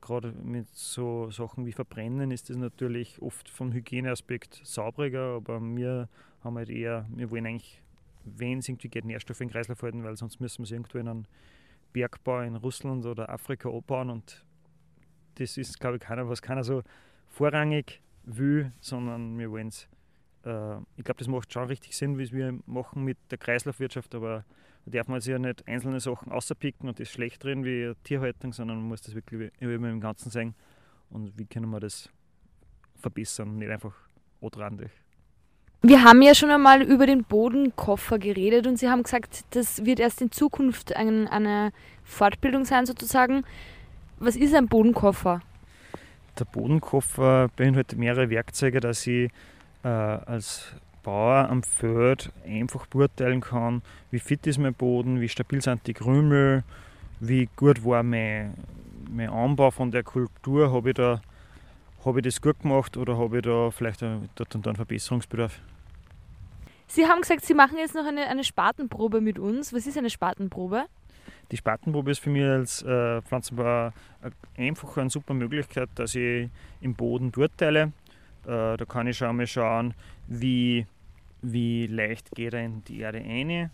gerade 0.01 0.33
mit 0.33 0.69
so 0.75 1.31
Sachen 1.31 1.65
wie 1.65 1.73
Verbrennen 1.73 2.31
ist 2.31 2.51
das 2.51 2.57
natürlich 2.57 3.21
oft 3.23 3.49
vom 3.49 3.73
Hygieneaspekt 3.73 4.61
sauberer, 4.65 5.37
aber 5.37 5.61
wir 5.61 6.09
haben 6.43 6.57
halt 6.57 6.71
eher, 6.71 7.07
wir 7.15 7.31
wollen 7.31 7.47
eigentlich, 7.47 7.83
wenn 8.25 8.59
es 8.59 8.69
irgendwie 8.69 8.89
geht, 8.89 9.05
Nährstoffe 9.05 9.41
im 9.41 9.51
Kreislauf 9.51 9.83
halten, 9.83 10.05
weil 10.05 10.17
sonst 10.17 10.41
müssen 10.41 10.59
wir 10.59 10.65
es 10.65 10.73
irgendwo 10.73 10.99
in 10.99 11.09
einen 11.09 11.29
Bergbau 11.93 12.41
in 12.41 12.57
Russland 12.57 13.07
oder 13.07 13.29
Afrika 13.31 13.69
abbauen 13.69 14.11
und 14.11 14.45
das 15.37 15.57
ist, 15.57 15.79
glaube 15.81 15.97
ich, 15.97 16.03
keiner, 16.03 16.29
was 16.29 16.43
keiner 16.43 16.65
so 16.65 16.83
vorrangig 17.29 18.03
will, 18.25 18.73
sondern 18.81 19.39
wir 19.39 19.51
wollen 19.51 19.69
es. 19.69 19.89
Äh, 20.45 20.77
ich 20.97 21.05
glaube, 21.05 21.19
das 21.19 21.29
macht 21.29 21.53
schon 21.53 21.65
richtig 21.65 21.97
Sinn, 21.97 22.19
wie 22.19 22.31
wir 22.33 22.59
machen 22.67 23.05
mit 23.05 23.19
der 23.31 23.39
Kreislaufwirtschaft, 23.39 24.15
aber 24.15 24.45
da 24.85 24.99
darf 24.99 25.09
man 25.09 25.21
sich 25.21 25.31
ja 25.31 25.39
nicht 25.39 25.67
einzelne 25.69 26.01
Sachen 26.01 26.33
außerpicken 26.33 26.89
und 26.89 26.99
das 26.99 27.09
schlecht 27.09 27.45
drin 27.45 27.65
wie 27.65 27.93
Tierhaltung, 28.05 28.53
sondern 28.53 28.79
man 28.79 28.89
muss 28.89 29.03
das 29.03 29.15
wirklich 29.15 29.53
immer 29.61 29.91
im 29.91 30.01
Ganzen 30.01 30.31
sehen 30.31 30.55
und 31.11 31.39
wie 31.39 31.45
können 31.45 31.71
wir 31.71 31.81
das 31.81 32.09
verbessern, 32.97 33.59
nicht 33.59 33.71
einfach 33.71 33.95
odrandig. 34.41 34.91
Wir 35.85 36.05
haben 36.05 36.23
ja 36.23 36.33
schon 36.33 36.51
einmal 36.51 36.81
über 36.83 37.07
den 37.07 37.25
Bodenkoffer 37.25 38.21
geredet 38.21 38.69
und 38.69 38.79
Sie 38.79 38.89
haben 38.89 39.03
gesagt, 39.03 39.45
das 39.51 39.85
wird 39.85 39.99
erst 39.99 40.21
in 40.21 40.31
Zukunft 40.31 40.95
ein, 40.95 41.27
eine 41.27 41.73
Fortbildung 42.05 42.65
sein 42.65 42.87
sozusagen. 42.87 43.43
Was 44.19 44.37
ist 44.37 44.55
ein 44.55 44.69
Bodenkoffer? 44.69 45.41
Der 46.39 46.45
Bodenkoffer 46.45 47.49
beinhaltet 47.57 47.99
mehrere 47.99 48.31
Werkzeuge, 48.31 48.79
dass 48.79 49.05
ich 49.09 49.31
äh, 49.85 49.89
als 49.89 50.73
Bauer 51.03 51.49
am 51.49 51.63
Feld 51.63 52.33
einfach 52.47 52.87
beurteilen 52.87 53.41
kann, 53.41 53.83
wie 54.11 54.19
fit 54.19 54.47
ist 54.47 54.59
mein 54.59 54.75
Boden, 54.75 55.21
wie 55.21 55.29
stabil 55.29 55.61
sind 55.61 55.87
die 55.87 55.95
Krümel, 55.95 56.63
wie 57.21 57.49
gut 57.57 57.85
war 57.85 58.03
mein, 58.03 58.55
mein 59.11 59.31
Anbau 59.31 59.71
von 59.71 59.91
der 59.91 60.05
Kultur, 60.05 60.73
habe 60.73 60.91
ich 60.91 60.95
da 60.95 61.21
habe 62.05 62.19
ich 62.19 62.25
das 62.25 62.41
gut 62.41 62.61
gemacht 62.61 62.97
oder 62.97 63.17
habe 63.17 63.39
ich 63.39 63.45
da 63.45 63.71
vielleicht 63.71 64.03
dort 64.03 64.55
und 64.55 64.67
dann 64.67 64.77
Verbesserungsbedarf? 64.77 65.61
Sie 66.89 67.07
haben 67.07 67.21
gesagt, 67.21 67.45
Sie 67.45 67.55
machen 67.55 67.79
jetzt 67.79 67.95
noch 67.95 68.05
eine, 68.05 68.27
eine 68.27 68.45
Spatenprobe 68.45 69.21
mit 69.21 69.39
uns. 69.39 69.73
Was 69.73 69.87
ist 69.87 69.97
eine 69.97 70.11
Spatenprobe? 70.11 70.85
Die 71.51 71.57
Spatenprobe 71.57 72.11
ist 72.11 72.21
für 72.21 72.31
mich 72.31 72.45
als 72.45 72.83
äh, 72.83 73.23
Pflanzenbauer 73.23 73.93
einfach 74.57 74.97
eine 74.97 75.11
super 75.11 75.35
Möglichkeit, 75.35 75.89
dass 75.95 76.15
ich 76.15 76.51
im 76.81 76.95
Boden 76.95 77.31
beurteile. 77.31 77.93
Äh, 78.45 78.77
da 78.77 78.85
kann 78.87 79.07
ich 79.07 79.17
schon 79.17 79.37
mal 79.37 79.47
schauen, 79.47 79.95
wie, 80.27 80.87
wie 81.43 81.87
leicht 81.87 82.31
geht 82.33 82.55
er 82.55 82.65
in 82.65 82.83
die 82.85 83.01
Erde 83.01 83.19
ein. 83.19 83.71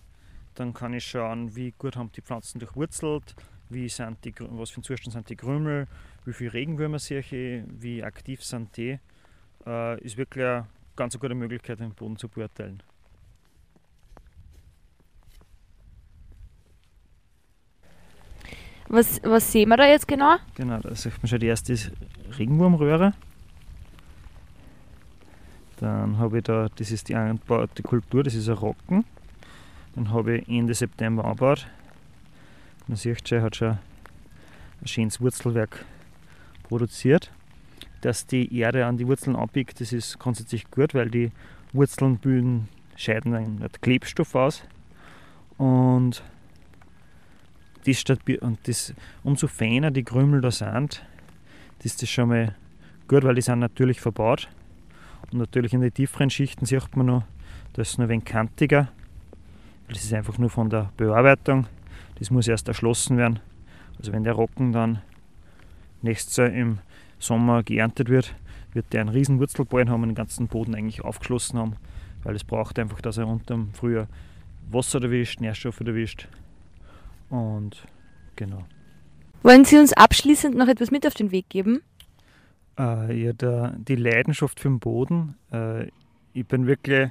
Dann 0.55 0.75
kann 0.75 0.93
ich 0.93 1.07
schauen, 1.07 1.55
wie 1.55 1.73
gut 1.79 1.97
haben 1.97 2.11
die 2.13 2.21
Pflanzen 2.21 2.59
durchwurzelt, 2.59 3.35
wie 3.71 3.89
sind 3.89 4.25
die, 4.25 4.35
was 4.39 4.71
für 4.71 4.81
ein 4.81 4.85
Zustand 4.85 5.13
sind 5.13 5.29
die 5.29 5.37
Krümel, 5.37 5.87
wie 6.25 6.33
viele 6.33 6.53
Regenwürmer 6.53 6.99
sehe 6.99 7.21
ich, 7.21 7.33
wie 7.33 8.03
aktiv 8.03 8.43
sind 8.43 8.77
die. 8.77 8.99
Äh, 9.67 10.01
ist 10.03 10.17
wirklich 10.17 10.45
eine 10.45 10.67
ganz 10.97 11.19
gute 11.19 11.35
Möglichkeit, 11.35 11.81
den 11.81 11.95
Boden 11.95 12.17
zu 12.17 12.29
beurteilen. 12.29 12.83
Was, 18.91 19.23
was 19.23 19.53
sehen 19.53 19.69
wir 19.69 19.77
da 19.77 19.87
jetzt 19.87 20.09
genau? 20.09 20.37
Genau, 20.55 20.79
da 20.79 20.95
sieht 20.95 21.17
man 21.19 21.29
schon 21.29 21.41
die 21.41 21.47
erste 21.47 21.77
Regenwurmröhre. 22.39 23.13
Dann 25.81 26.19
habe 26.19 26.39
ich 26.39 26.45
da, 26.45 26.69
das 26.75 26.91
ist 26.91 27.09
die 27.09 27.15
angebaute 27.15 27.83
Kultur, 27.83 28.25
das 28.25 28.35
ist 28.35 28.49
ein 28.49 28.57
Rocken. 28.57 29.05
Dann 29.95 30.11
habe 30.11 30.39
ich 30.39 30.49
Ende 30.49 30.75
September 30.75 31.25
angebaut. 31.25 31.67
Man 32.89 32.97
sieht 32.97 33.29
schon, 33.29 33.43
hat 33.43 33.57
schon 33.57 33.79
ein 34.81 34.87
schönes 34.87 35.21
Wurzelwerk 35.21 35.85
produziert. 36.65 37.31
Dass 38.01 38.27
die 38.27 38.57
Erde 38.57 38.87
an 38.87 38.97
die 38.97 39.07
Wurzeln 39.07 39.37
abbiegt, 39.37 39.81
das 39.81 39.93
ist 39.93 40.19
grundsätzlich 40.19 40.71
gut, 40.71 40.95
weil 40.95 41.11
die 41.11 41.33
Wurzeln 41.73 42.19
bilden, 42.19 42.69
scheiden 42.97 43.35
einen 43.35 43.67
Klebstoff 43.81 44.35
aus. 44.35 44.63
Und, 45.59 46.23
das, 47.85 48.05
und 48.41 48.59
das, 48.69 48.95
umso 49.25 49.49
feiner 49.49 49.91
die 49.91 50.05
Krümel 50.05 50.41
da 50.41 50.51
sind, 50.51 51.05
das 51.79 51.87
ist 51.87 52.03
das 52.03 52.09
schon 52.09 52.29
mal 52.29 52.55
gut, 53.09 53.25
weil 53.25 53.35
die 53.35 53.43
sind 53.43 53.59
natürlich 53.59 54.01
verbaut. 54.01 54.49
Und 55.33 55.39
natürlich 55.39 55.75
in 55.75 55.81
den 55.81 55.93
tieferen 55.93 56.31
Schichten 56.31 56.67
sieht 56.67 56.97
man 56.97 57.07
noch, 57.07 57.23
da 57.73 57.83
ist 57.83 57.91
es 57.91 57.99
noch 57.99 58.07
ein 58.07 58.11
wenig 58.11 58.25
kantiger. 58.25 58.89
Das 59.89 60.05
ist 60.05 60.13
einfach 60.13 60.39
nur 60.39 60.51
von 60.51 60.71
der 60.71 60.91
Bearbeitung. 60.97 61.67
Das 62.19 62.31
muss 62.31 62.49
erst 62.49 62.69
erschlossen 62.69 63.17
werden. 63.17 63.41
Also 63.99 64.13
wenn 64.13 64.25
der 64.25 64.35
Rocken 64.35 64.73
dann 64.73 65.01
nächstes 66.03 66.37
Jahr 66.37 66.51
im 66.51 66.79
Sommer 67.19 67.63
geerntet 67.63 68.09
wird, 68.09 68.35
wird 68.73 68.93
der 68.93 69.03
einen 69.03 69.11
riesen 69.11 69.39
Wurzelballen 69.39 69.91
haben 69.91 70.03
und 70.03 70.11
den 70.11 70.15
ganzen 70.15 70.47
Boden 70.47 70.75
eigentlich 70.75 71.03
aufgeschlossen 71.03 71.59
haben, 71.59 71.77
weil 72.23 72.37
es 72.37 72.45
braucht 72.45 72.79
einfach, 72.79 73.01
dass 73.01 73.17
er 73.17 73.27
unter 73.27 73.55
dem 73.55 73.73
Frühjahr 73.73 74.09
Wasser 74.71 75.03
erwischt, 75.03 75.41
Nährstoffe 75.41 75.81
erwischt 75.81 76.29
und 77.31 77.83
genau. 78.37 78.65
Wollen 79.43 79.65
Sie 79.65 79.79
uns 79.79 79.93
abschließend 79.93 80.57
noch 80.57 80.69
etwas 80.69 80.91
mit 80.91 81.07
auf 81.07 81.15
den 81.15 81.31
Weg 81.31 81.49
geben? 81.49 81.83
Äh, 82.79 83.25
ja, 83.25 83.33
der, 83.33 83.75
die 83.77 83.97
Leidenschaft 83.97 84.61
für 84.61 84.69
den 84.69 84.79
Boden. 84.79 85.35
Äh, 85.53 85.89
ich 86.33 86.47
bin 86.47 86.67
wirklich 86.67 87.11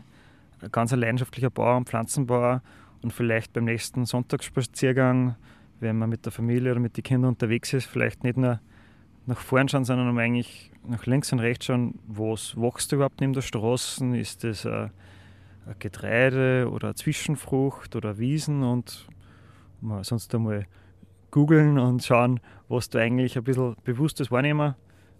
ein 0.61 0.71
ganz 0.71 0.91
leidenschaftlicher 0.91 1.49
Bauer 1.49 1.77
und 1.77 1.89
Pflanzenbauer 1.89 2.61
und 3.01 3.11
vielleicht 3.11 3.53
beim 3.53 3.65
nächsten 3.65 4.05
Sonntagsspaziergang, 4.05 5.35
wenn 5.79 5.97
man 5.97 6.09
mit 6.09 6.25
der 6.25 6.31
Familie 6.31 6.71
oder 6.71 6.79
mit 6.79 6.95
den 6.97 7.03
Kindern 7.03 7.29
unterwegs 7.29 7.73
ist, 7.73 7.85
vielleicht 7.85 8.23
nicht 8.23 8.37
nur 8.37 8.59
nach 9.25 9.39
vorn 9.39 9.67
schauen, 9.67 9.83
sondern 9.83 10.17
eigentlich 10.17 10.71
nach 10.87 11.05
links 11.05 11.33
und 11.33 11.39
rechts 11.39 11.65
schauen, 11.65 11.99
was 12.07 12.55
wächst 12.55 12.93
überhaupt 12.93 13.19
neben 13.19 13.33
der 13.33 13.41
Straße, 13.41 14.17
ist 14.17 14.45
das 14.45 14.65
ein, 14.65 14.91
ein 15.65 15.75
Getreide 15.79 16.69
oder 16.71 16.87
eine 16.87 16.95
Zwischenfrucht 16.95 17.95
oder 17.97 18.17
Wiesen 18.17 18.63
und 18.63 19.07
mal 19.81 20.03
sonst 20.05 20.33
einmal 20.33 20.65
googeln 21.29 21.77
und 21.77 22.03
schauen, 22.03 22.39
was 22.69 22.89
da 22.89 22.99
eigentlich 22.99 23.37
ein 23.37 23.43
bisschen 23.43 23.75
bewusstes 23.83 24.31
wahrnehmen. 24.31 24.75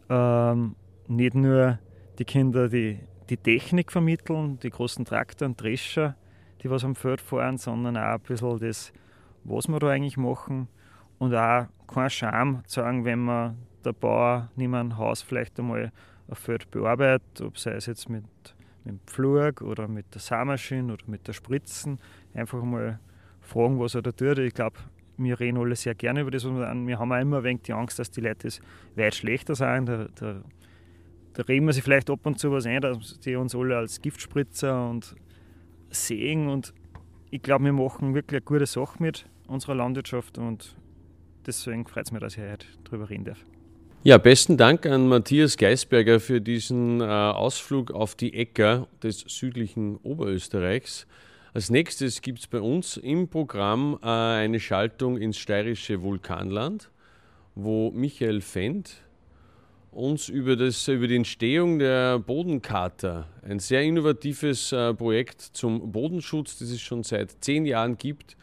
Ähm, 0.09 0.75
nicht 1.07 1.35
nur 1.35 1.79
die 2.19 2.25
Kinder 2.25 2.69
die, 2.69 2.99
die 3.29 3.37
Technik 3.37 3.91
vermitteln, 3.91 4.59
die 4.59 4.69
großen 4.69 5.05
Traktoren, 5.05 5.55
Drescher, 5.55 6.15
die 6.61 6.69
was 6.69 6.83
am 6.83 6.95
Feld 6.95 7.21
fahren, 7.21 7.57
sondern 7.57 7.97
auch 7.97 8.15
ein 8.15 8.19
bisschen 8.21 8.59
das, 8.59 8.91
was 9.43 9.67
wir 9.67 9.79
da 9.79 9.89
eigentlich 9.89 10.17
machen 10.17 10.67
und 11.19 11.35
auch 11.35 11.67
kein 11.87 12.09
Scham 12.09 12.63
sagen, 12.67 13.05
wenn 13.05 13.19
man 13.19 13.57
der 13.85 13.93
Bauer 13.93 14.49
nicht 14.55 14.67
mehr 14.67 14.81
ein 14.81 14.97
Haus 14.97 15.21
vielleicht 15.21 15.59
einmal 15.59 15.91
auf 16.29 16.39
Feld 16.39 16.69
bearbeitet, 16.71 17.41
ob 17.41 17.57
sei 17.57 17.71
es 17.71 17.85
jetzt 17.85 18.09
mit, 18.09 18.25
mit 18.83 18.95
dem 18.95 18.99
Pflug 19.05 19.61
oder 19.61 19.87
mit 19.87 20.13
der 20.13 20.21
Saarmaschine 20.21 20.93
oder 20.93 21.03
mit 21.07 21.27
der 21.27 21.33
Spritzen, 21.33 21.99
einfach 22.33 22.61
mal 22.63 22.99
fragen, 23.39 23.79
was 23.79 23.95
er 23.95 24.01
da 24.01 24.11
tut. 24.11 24.39
Ich 24.39 24.53
glaube, 24.53 24.77
wir 25.17 25.39
reden 25.39 25.57
alle 25.57 25.75
sehr 25.75 25.95
gerne 25.95 26.21
über 26.21 26.31
das, 26.31 26.45
was 26.45 26.53
wir 26.53 26.99
haben 26.99 27.11
auch 27.11 27.21
immer 27.21 27.37
ein 27.37 27.43
wenig 27.43 27.63
die 27.63 27.73
Angst, 27.73 27.99
dass 27.99 28.11
die 28.11 28.21
Leute 28.21 28.47
das 28.47 28.59
weit 28.95 29.15
schlechter 29.15 29.55
sagen. 29.55 29.85
Da, 29.85 30.07
da, 30.15 30.41
da 31.33 31.43
reden 31.43 31.65
wir 31.65 31.73
sich 31.73 31.83
vielleicht 31.83 32.09
ab 32.09 32.19
und 32.23 32.39
zu 32.39 32.51
was 32.51 32.65
ein, 32.65 32.81
dass 32.81 33.19
die 33.19 33.35
uns 33.35 33.55
alle 33.55 33.77
als 33.77 34.01
Giftspritzer 34.01 34.89
und 34.89 35.15
sehen. 35.89 36.49
Und 36.49 36.73
ich 37.31 37.41
glaube, 37.41 37.65
wir 37.65 37.73
machen 37.73 38.13
wirklich 38.13 38.39
eine 38.39 38.45
gute 38.45 38.65
Sache 38.65 39.01
mit 39.01 39.25
unserer 39.47 39.75
Landwirtschaft 39.75 40.37
und 40.37 40.75
deswegen 41.45 41.85
freut 41.85 42.05
es 42.05 42.11
mich, 42.11 42.21
dass 42.21 42.37
ich 42.37 42.43
heute 42.43 42.65
darüber 42.83 43.09
reden 43.09 43.25
darf. 43.25 43.43
Ja, 44.03 44.17
besten 44.17 44.57
Dank 44.57 44.85
an 44.85 45.07
Matthias 45.07 45.57
Geisberger 45.57 46.19
für 46.19 46.39
diesen 46.39 47.01
äh, 47.01 47.03
Ausflug 47.03 47.91
auf 47.91 48.15
die 48.15 48.33
Äcker 48.33 48.87
des 49.03 49.19
südlichen 49.27 49.97
Oberösterreichs. 49.97 51.07
Als 51.57 51.71
nächstes 51.71 52.21
gibt 52.21 52.37
es 52.37 52.45
bei 52.45 52.61
uns 52.61 52.97
im 52.97 53.29
Programm 53.29 53.97
äh, 54.03 54.05
eine 54.05 54.59
Schaltung 54.59 55.17
ins 55.17 55.39
steirische 55.39 56.03
Vulkanland, 56.03 56.91
wo 57.55 57.89
Michael 57.89 58.41
Fendt 58.41 58.97
uns 59.89 60.29
über, 60.29 60.55
das, 60.55 60.87
über 60.87 61.07
die 61.07 61.15
Entstehung 61.15 61.79
der 61.79 62.19
Bodenkarte, 62.19 63.25
ein 63.41 63.57
sehr 63.57 63.81
innovatives 63.81 64.71
äh, 64.71 64.93
Projekt 64.93 65.41
zum 65.41 65.91
Bodenschutz, 65.91 66.59
das 66.59 66.69
es 66.69 66.79
schon 66.79 67.01
seit 67.01 67.43
zehn 67.43 67.65
Jahren 67.65 67.97
gibt. 67.97 68.37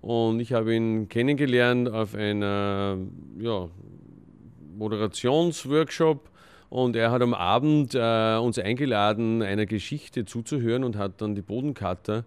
Und 0.00 0.40
ich 0.40 0.54
habe 0.54 0.74
ihn 0.74 1.10
kennengelernt 1.10 1.90
auf 1.90 2.14
einer 2.14 2.96
ja, 3.40 3.68
Moderationsworkshop 4.74 6.30
und 6.70 6.96
er 6.96 7.10
hat 7.10 7.20
am 7.20 7.34
Abend 7.34 7.94
äh, 7.94 8.38
uns 8.38 8.58
eingeladen, 8.58 9.42
einer 9.42 9.66
Geschichte 9.66 10.24
zuzuhören 10.24 10.82
und 10.82 10.96
hat 10.96 11.20
dann 11.20 11.34
die 11.34 11.42
Bodenkarte 11.42 12.24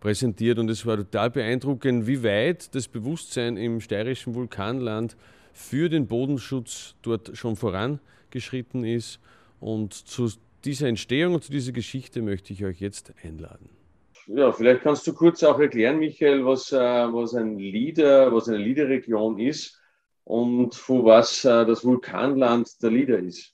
präsentiert. 0.00 0.58
Und 0.58 0.68
es 0.70 0.84
war 0.86 0.96
total 0.96 1.30
beeindruckend, 1.30 2.06
wie 2.06 2.24
weit 2.24 2.74
das 2.74 2.88
Bewusstsein 2.88 3.56
im 3.56 3.80
steirischen 3.80 4.34
Vulkanland 4.34 5.16
für 5.52 5.88
den 5.88 6.06
Bodenschutz 6.06 6.96
dort 7.02 7.36
schon 7.36 7.56
vorangeschritten 7.56 8.84
ist. 8.84 9.20
Und 9.60 9.92
zu 9.94 10.30
dieser 10.64 10.88
Entstehung 10.88 11.34
und 11.34 11.44
zu 11.44 11.52
dieser 11.52 11.72
Geschichte 11.72 12.22
möchte 12.22 12.52
ich 12.52 12.64
euch 12.64 12.80
jetzt 12.80 13.12
einladen. 13.22 13.70
Ja, 14.26 14.52
vielleicht 14.52 14.82
kannst 14.82 15.06
du 15.06 15.12
kurz 15.12 15.42
auch 15.42 15.58
erklären, 15.58 15.98
Michael, 15.98 16.44
was, 16.44 16.72
äh, 16.72 16.78
was 16.78 17.34
ein 17.34 17.58
Lieder, 17.58 18.32
was 18.32 18.48
eine 18.48 18.58
Liederregion 18.58 19.38
ist 19.38 19.80
und 20.24 20.74
für 20.74 21.04
was 21.04 21.44
äh, 21.44 21.66
das 21.66 21.84
Vulkanland 21.84 22.80
der 22.82 22.90
Lieder 22.90 23.18
ist. 23.18 23.52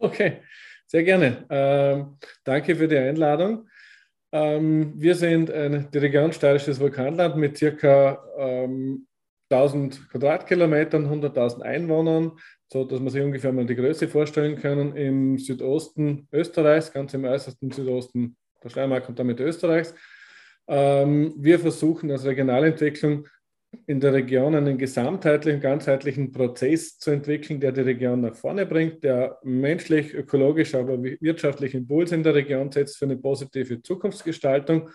Okay, 0.00 0.38
sehr 0.86 1.04
gerne. 1.04 1.46
Ähm, 1.48 2.18
danke 2.44 2.74
für 2.74 2.88
die 2.88 2.96
Einladung. 2.96 3.68
Ähm, 4.32 4.92
wir 4.96 5.14
sind 5.14 5.50
ein, 5.50 5.90
die 5.90 5.98
Region 5.98 6.32
Steirisches 6.32 6.78
Vulkanland 6.78 7.36
mit 7.36 7.56
circa 7.56 8.22
ähm, 8.38 9.06
1000 9.50 10.10
Quadratkilometern, 10.10 11.06
100.000 11.06 11.62
Einwohnern, 11.62 12.32
so 12.70 12.84
dass 12.84 13.00
man 13.00 13.08
sich 13.08 13.22
ungefähr 13.22 13.52
mal 13.52 13.64
die 13.64 13.76
Größe 13.76 14.08
vorstellen 14.08 14.56
können. 14.56 14.94
Im 14.94 15.38
Südosten 15.38 16.28
Österreichs, 16.32 16.92
ganz 16.92 17.14
im 17.14 17.24
äußersten 17.24 17.70
Südosten 17.70 18.36
der 18.62 18.68
Steiermark 18.68 19.08
und 19.08 19.18
damit 19.18 19.40
Österreichs. 19.40 19.94
Ähm, 20.66 21.32
wir 21.38 21.58
versuchen 21.58 22.10
als 22.10 22.26
Regionalentwicklung 22.26 23.26
in 23.86 24.00
der 24.00 24.12
Region 24.12 24.54
einen 24.54 24.78
gesamtheitlichen, 24.78 25.60
ganzheitlichen 25.60 26.32
Prozess 26.32 26.98
zu 26.98 27.10
entwickeln, 27.10 27.60
der 27.60 27.72
die 27.72 27.82
Region 27.82 28.20
nach 28.20 28.34
vorne 28.34 28.66
bringt, 28.66 29.04
der 29.04 29.38
menschlich, 29.42 30.14
ökologisch, 30.14 30.74
aber 30.74 31.02
wirtschaftlich 31.02 31.74
Impuls 31.74 32.12
in 32.12 32.22
der 32.22 32.34
Region 32.34 32.72
setzt 32.72 32.96
für 32.96 33.04
eine 33.04 33.16
positive 33.16 33.82
Zukunftsgestaltung. 33.82 34.88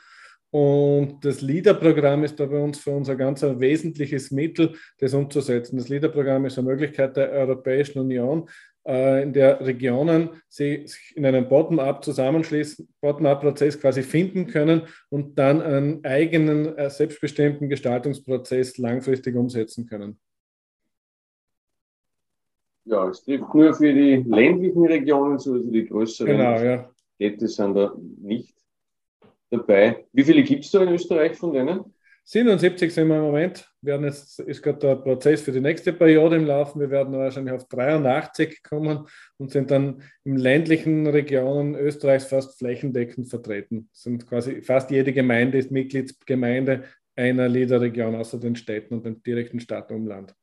Und 0.50 1.26
das 1.26 1.42
LEADER-Programm 1.42 2.24
ist 2.24 2.40
da 2.40 2.46
bei 2.46 2.60
uns 2.60 2.78
für 2.78 2.92
uns 2.92 3.10
ein 3.10 3.18
ganz 3.18 3.42
wesentliches 3.42 4.30
Mittel, 4.30 4.76
das 5.00 5.16
umzusetzen. 5.16 5.78
Das 5.78 5.90
LEADER-Programm 5.90 6.46
ist 6.46 6.60
eine 6.60 6.68
Möglichkeit 6.68 7.18
der 7.18 7.32
Europäischen 7.32 8.00
Union, 8.00 8.48
in 8.86 9.34
der 9.34 9.62
Regionen 9.62 10.42
sich 10.50 11.14
in 11.16 11.26
einem 11.26 11.48
Bottom-up 11.48 12.04
zusammenschließen, 12.04 12.88
Bottom-up-Prozess 13.00 13.80
quasi 13.80 14.04
finden 14.04 14.48
können 14.48 14.84
und 15.10 15.40
dann 15.40 15.62
einen 15.62 16.04
eigenen 16.04 16.78
äh, 16.78 16.90
selbstbestimmten 16.90 17.70
Gestaltungsprozess 17.70 18.78
langfristig 18.78 19.36
umsetzen 19.36 19.86
können. 19.86 20.20
Ja, 22.86 23.08
es 23.08 23.24
trifft 23.24 23.54
nur 23.54 23.74
für 23.74 23.94
die 23.94 24.18
ländlichen 24.28 24.86
Regionen 24.86 25.40
zu, 25.40 25.54
also 25.54 25.72
die 25.72 25.86
größeren 25.86 26.32
genau, 26.32 26.60
ja. 26.60 26.90
Städte 27.16 27.48
sind 27.48 27.76
da 27.76 27.96
nicht 28.22 28.54
dabei. 29.50 30.06
Wie 30.12 30.24
viele 30.24 30.44
gibt 30.44 30.66
es 30.66 30.72
da 30.72 30.84
in 30.84 30.90
Österreich 30.90 31.38
von 31.38 31.54
denen? 31.54 31.94
77 32.26 32.94
sind 32.94 33.10
wir 33.10 33.18
im 33.18 33.24
Moment. 33.24 33.70
Werden 33.82 34.06
jetzt, 34.06 34.40
ist 34.40 34.62
gerade 34.62 34.80
der 34.80 34.96
Prozess 34.96 35.42
für 35.42 35.52
die 35.52 35.60
nächste 35.60 35.92
Periode 35.92 36.38
im 36.38 36.46
Laufen. 36.46 36.80
Wir 36.80 36.90
werden 36.90 37.14
wahrscheinlich 37.14 37.54
auf 37.54 37.68
83 37.68 38.64
kommen 38.64 39.08
und 39.38 39.52
sind 39.52 39.72
dann 39.72 40.04
in 40.24 40.38
ländlichen 40.38 41.06
Regionen 41.06 41.76
Österreichs 41.76 42.26
fast 42.26 42.58
flächendeckend 42.58 43.30
vertreten. 43.30 43.90
Sind 43.92 44.26
quasi 44.26 44.62
fast 44.62 44.90
jede 44.90 45.12
Gemeinde 45.12 45.58
ist 45.58 45.72
Mitgliedsgemeinde 45.72 46.84
einer 47.16 47.50
Liederregion, 47.50 48.16
außer 48.16 48.40
den 48.40 48.56
Städten 48.56 48.96
und 48.96 49.06
dem 49.06 49.22
direkten 49.22 49.60
Stadtumland. 49.60 50.34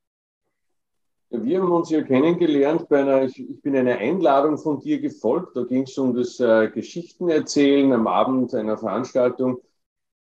Ja, 1.30 1.42
wir 1.42 1.62
haben 1.62 1.72
uns 1.72 1.90
ja 1.90 2.02
kennengelernt 2.02 2.88
bei 2.90 3.00
einer, 3.00 3.22
ich, 3.24 3.38
ich 3.38 3.62
bin 3.62 3.74
einer 3.74 3.96
Einladung 3.96 4.58
von 4.58 4.80
dir 4.80 5.00
gefolgt. 5.00 5.56
Da 5.56 5.64
ging 5.64 5.84
es 5.84 5.96
um 5.96 6.14
das 6.14 6.38
äh, 6.40 6.68
Geschichtenerzählen 6.68 7.90
am 7.92 8.06
Abend 8.06 8.54
einer 8.54 8.76
Veranstaltung 8.76 9.62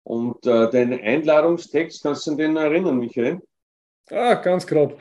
und 0.06 0.46
äh, 0.46 0.70
dein 0.70 0.92
Einladungstext, 0.92 2.04
kannst 2.04 2.26
du 2.28 2.30
an 2.30 2.36
den 2.36 2.56
erinnern, 2.56 2.98
Michael? 2.98 3.40
Ah, 4.08 4.34
ganz 4.34 4.64
grob. 4.64 5.00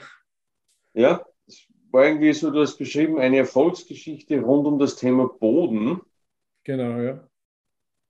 Ja, 0.96 1.24
es 1.46 1.68
war 1.92 2.08
irgendwie 2.08 2.34
so, 2.34 2.50
du 2.50 2.62
hast 2.62 2.78
beschrieben, 2.78 3.20
eine 3.20 3.38
Erfolgsgeschichte 3.38 4.42
rund 4.42 4.66
um 4.66 4.80
das 4.80 4.96
Thema 4.96 5.28
Boden. 5.28 6.02
Genau, 6.64 7.00
ja. 7.00 7.28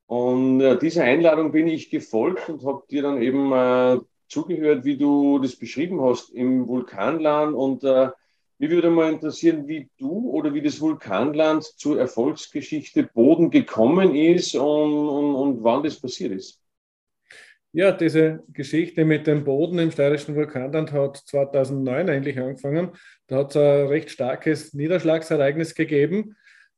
Und 0.05 0.61
äh, 0.61 0.79
dieser 0.79 1.03
Einladung 1.03 1.51
bin 1.51 1.67
ich 1.67 1.89
gefolgt 1.89 2.47
und 2.47 2.63
habe 2.63 2.83
dir 2.89 3.01
dann 3.01 3.21
eben 3.21 3.51
äh, 3.51 3.99
zugehört, 4.29 4.85
wie 4.85 4.95
du 4.95 5.39
das 5.39 5.57
beschrieben 5.57 5.99
hast 6.01 6.29
im 6.29 6.65
Vulkanland. 6.65 7.55
Und 7.55 7.83
äh, 7.83 8.09
mich 8.57 8.69
würde 8.69 8.89
mal 8.89 9.11
interessieren, 9.11 9.67
wie 9.67 9.89
du 9.97 10.29
oder 10.29 10.53
wie 10.53 10.61
das 10.61 10.79
Vulkanland 10.79 11.65
zur 11.65 11.99
Erfolgsgeschichte 11.99 13.03
Boden 13.03 13.51
gekommen 13.51 14.15
ist 14.15 14.55
und, 14.55 15.09
und, 15.09 15.35
und 15.35 15.63
wann 15.65 15.83
das 15.83 15.99
passiert 15.99 16.31
ist. 16.31 16.61
Ja, 17.77 17.91
diese 17.91 18.41
Geschichte 18.53 19.03
mit 19.03 19.27
dem 19.27 19.43
Boden 19.43 19.79
im 19.79 19.91
steirischen 19.91 20.33
Vulkanland 20.33 20.93
hat 20.93 21.17
2009 21.17 22.09
eigentlich 22.09 22.39
angefangen. 22.39 22.91
Da 23.27 23.39
hat 23.39 23.49
es 23.49 23.57
ein 23.57 23.87
recht 23.87 24.09
starkes 24.09 24.73
Niederschlagsereignis 24.73 25.75
gegeben, 25.75 26.37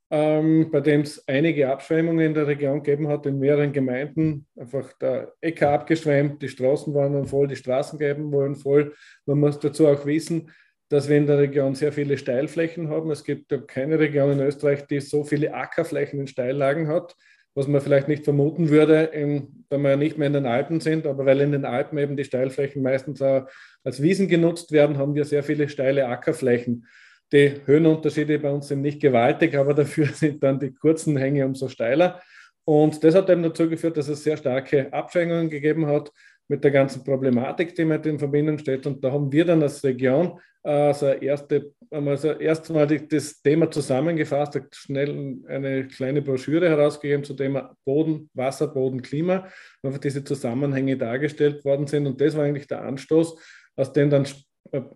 ähm, 0.10 0.72
bei 0.72 0.82
dem 0.82 1.02
es 1.02 1.28
einige 1.28 1.70
Abschwemmungen 1.70 2.26
in 2.26 2.34
der 2.34 2.48
Region 2.48 2.82
gegeben 2.82 3.10
hat, 3.10 3.28
in 3.28 3.38
mehreren 3.38 3.74
Gemeinden. 3.74 4.48
Einfach 4.56 4.92
der 4.94 5.34
Äcker 5.40 5.70
abgeschwemmt, 5.70 6.42
die 6.42 6.50
Straßen 6.50 6.92
waren 6.96 7.14
dann 7.14 7.28
voll, 7.28 7.48
die 7.48 7.56
Straßengräben 7.56 8.32
waren 8.32 8.56
voll. 8.56 8.96
Man 9.28 9.38
muss 9.40 9.60
dazu 9.60 9.86
auch 9.88 10.04
wissen, 10.08 10.50
dass 10.90 11.08
wir 11.08 11.18
in 11.18 11.28
der 11.28 11.38
Region 11.38 11.76
sehr 11.76 11.92
viele 11.92 12.18
Steilflächen 12.18 12.90
haben. 12.90 13.12
Es 13.12 13.24
gibt 13.24 13.54
keine 13.68 14.00
Region 14.00 14.32
in 14.32 14.40
Österreich, 14.40 14.88
die 14.88 15.00
so 15.00 15.24
viele 15.24 15.54
Ackerflächen 15.54 16.20
in 16.20 16.26
Steillagen 16.26 16.88
hat 16.88 17.16
was 17.58 17.68
man 17.68 17.82
vielleicht 17.82 18.08
nicht 18.08 18.24
vermuten 18.24 18.70
würde, 18.70 19.06
in, 19.06 19.66
wenn 19.72 19.82
wir 19.82 19.98
nicht 19.98 20.16
mehr 20.20 20.28
in 20.28 20.34
den 20.34 20.46
Alpen 20.46 20.80
sind, 20.80 21.08
aber 21.08 21.26
weil 21.26 21.42
in 21.42 21.54
den 21.54 21.66
Alpen 21.66 21.98
eben 21.98 22.16
die 22.16 22.24
Steilflächen 22.24 22.84
meistens 22.84 23.20
als 23.20 24.00
Wiesen 24.00 24.28
genutzt 24.28 24.72
werden, 24.72 25.00
haben 25.00 25.16
wir 25.16 25.26
sehr 25.26 25.42
viele 25.42 25.68
steile 25.68 26.08
Ackerflächen. 26.08 26.86
Die 27.32 27.54
Höhenunterschiede 27.66 28.38
bei 28.38 28.52
uns 28.52 28.68
sind 28.68 28.82
nicht 28.82 29.02
gewaltig, 29.02 29.56
aber 29.56 29.74
dafür 29.74 30.06
sind 30.14 30.44
dann 30.44 30.60
die 30.60 30.72
kurzen 30.72 31.18
Hänge 31.18 31.48
umso 31.48 31.68
steiler. 31.68 32.22
Und 32.64 33.04
das 33.04 33.16
hat 33.16 33.28
eben 33.28 33.42
dazu 33.42 33.68
geführt, 33.68 33.98
dass 33.98 34.08
es 34.08 34.24
sehr 34.24 34.38
starke 34.38 34.94
Abschwängungen 34.94 35.50
gegeben 35.50 35.88
hat 35.88 36.12
mit 36.48 36.64
der 36.64 36.72
ganzen 36.72 37.04
Problematik, 37.04 37.76
die 37.76 37.86
mit 37.86 38.06
in 38.06 38.20
Verbindung 38.20 38.58
steht. 38.58 38.86
Und 38.88 39.04
da 39.04 39.12
haben 39.12 39.32
wir 39.32 39.46
dann 39.46 39.62
als 39.62 39.84
Region 39.84 40.40
also 40.68 41.08
erste, 41.08 41.72
also 41.90 42.32
erst 42.34 42.70
mal 42.72 42.86
das 42.86 43.42
Thema 43.42 43.72
zusammengefasst, 43.72 44.60
schnell 44.74 45.38
eine 45.48 45.88
kleine 45.88 46.22
Broschüre 46.22 46.68
herausgegeben 46.68 47.24
zu 47.24 47.36
Thema 47.36 47.74
Boden, 47.86 48.30
Wasser, 48.34 48.68
Boden, 48.68 49.02
Klima, 49.02 49.48
wo 49.82 49.88
einfach 49.88 50.02
diese 50.02 50.26
Zusammenhänge 50.26 50.98
dargestellt 50.98 51.64
worden 51.64 51.88
sind. 51.88 52.06
Und 52.06 52.20
das 52.20 52.36
war 52.36 52.44
eigentlich 52.44 52.68
der 52.68 52.82
Anstoß, 52.82 53.42
aus 53.78 53.94
dem 53.94 54.10
dann 54.10 54.28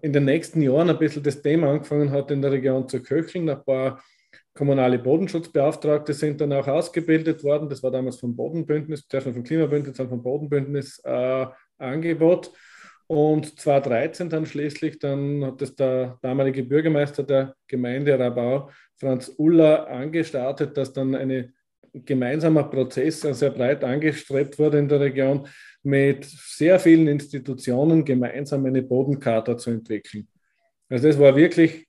in 0.02 0.12
den 0.12 0.26
nächsten 0.26 0.62
Jahren 0.62 0.90
ein 0.90 1.00
bisschen 1.00 1.24
das 1.24 1.42
Thema 1.42 1.70
angefangen 1.70 2.12
hat, 2.12 2.32
in 2.32 2.42
der 2.42 2.52
Region 2.52 2.90
zu 2.90 3.02
köcheln. 3.02 3.50
Ein 3.50 3.64
paar 3.64 4.04
kommunale 4.54 5.00
Bodenschutzbeauftragte 5.00 6.14
sind 6.14 6.42
dann 6.42 6.54
auch 6.54 6.68
ausgebildet 6.68 7.44
worden. 7.44 7.70
Das 7.70 7.84
war 7.84 7.92
damals 7.92 8.20
vom 8.20 8.36
Bodenbündnis, 8.36 9.08
zuerst 9.08 9.28
vom 9.28 9.44
Klimabündnis, 9.44 9.98
dann 9.98 10.10
vom 10.10 10.22
Bodenbündnis 10.22 11.00
äh, 11.04 11.46
Angebot. 11.78 12.52
Und 13.08 13.60
2013 13.60 14.30
dann 14.30 14.46
schließlich, 14.46 15.00
dann 15.00 15.44
hat 15.46 15.62
es 15.62 15.76
der 15.76 16.18
damalige 16.22 16.64
Bürgermeister 16.64 17.24
der 17.24 17.56
Gemeinde 17.68 18.18
Rabau, 18.18 18.70
Franz 18.96 19.34
Uller, 19.38 19.88
angestartet, 19.90 20.78
dass 20.78 20.94
dann 20.94 21.16
ein 21.16 21.54
gemeinsamer 21.94 22.64
Prozess 22.64 23.20
sehr 23.22 23.50
breit 23.50 23.84
angestrebt 23.84 24.58
wurde 24.58 24.80
in 24.80 24.88
der 24.88 25.02
Region, 25.02 25.48
mit 25.84 26.24
sehr 26.26 26.80
vielen 26.80 27.08
Institutionen 27.08 28.06
gemeinsam 28.06 28.66
eine 28.66 28.82
Bodenkarte 28.82 29.58
zu 29.58 29.72
entwickeln. 29.72 30.28
Also 30.88 31.08
das 31.08 31.20
war 31.20 31.36
wirklich 31.36 31.88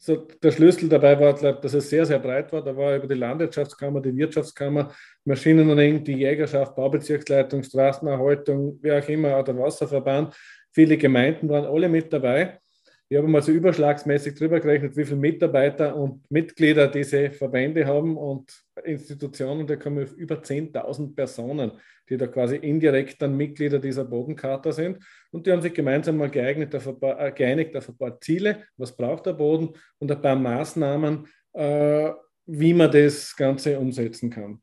so 0.00 0.16
der 0.16 0.52
Schlüssel 0.52 0.88
dabei 0.88 1.18
war, 1.18 1.34
dass 1.34 1.74
es 1.74 1.90
sehr, 1.90 2.06
sehr 2.06 2.20
breit 2.20 2.52
war. 2.52 2.62
Da 2.62 2.76
war 2.76 2.96
über 2.96 3.08
die 3.08 3.14
Landwirtschaftskammer, 3.14 4.00
die 4.00 4.16
Wirtschaftskammer, 4.16 4.92
Maschinenring, 5.24 6.04
die 6.04 6.18
Jägerschaft, 6.18 6.76
Baubezirksleitung, 6.76 7.64
Straßenerhaltung, 7.64 8.78
wie 8.80 8.92
auch 8.92 9.08
immer, 9.08 9.42
der 9.42 9.58
Wasserverband. 9.58 10.34
Viele 10.72 10.96
Gemeinden 10.96 11.48
waren 11.48 11.64
alle 11.64 11.88
mit 11.88 12.12
dabei. 12.12 12.60
Ich 13.08 13.16
habe 13.16 13.26
mal 13.26 13.42
so 13.42 13.50
überschlagsmäßig 13.50 14.34
drüber 14.34 14.60
gerechnet, 14.60 14.96
wie 14.96 15.04
viele 15.04 15.16
Mitarbeiter 15.16 15.96
und 15.96 16.30
Mitglieder 16.30 16.88
diese 16.88 17.30
Verbände 17.30 17.86
haben 17.86 18.16
und 18.16 18.52
Institutionen, 18.84 19.66
da 19.66 19.76
kommen 19.76 20.06
über 20.16 20.36
10.000 20.36 21.14
Personen, 21.14 21.72
die 22.08 22.16
da 22.16 22.26
quasi 22.26 22.56
indirekt 22.56 23.20
dann 23.20 23.36
Mitglieder 23.36 23.78
dieser 23.78 24.04
Bodenkarte 24.04 24.72
sind. 24.72 24.98
Und 25.30 25.46
die 25.46 25.52
haben 25.52 25.62
sich 25.62 25.74
gemeinsam 25.74 26.16
mal 26.16 26.30
geeignet 26.30 26.74
auf 26.74 26.88
ein 26.88 26.98
paar, 26.98 27.20
äh, 27.20 27.32
geeinigt 27.32 27.76
auf 27.76 27.88
ein 27.88 27.96
paar 27.96 28.20
Ziele, 28.20 28.64
was 28.76 28.96
braucht 28.96 29.26
der 29.26 29.34
Boden 29.34 29.70
und 29.98 30.10
ein 30.10 30.20
paar 30.20 30.36
Maßnahmen, 30.36 31.26
äh, 31.52 32.10
wie 32.46 32.74
man 32.74 32.90
das 32.90 33.36
Ganze 33.36 33.78
umsetzen 33.78 34.30
kann. 34.30 34.60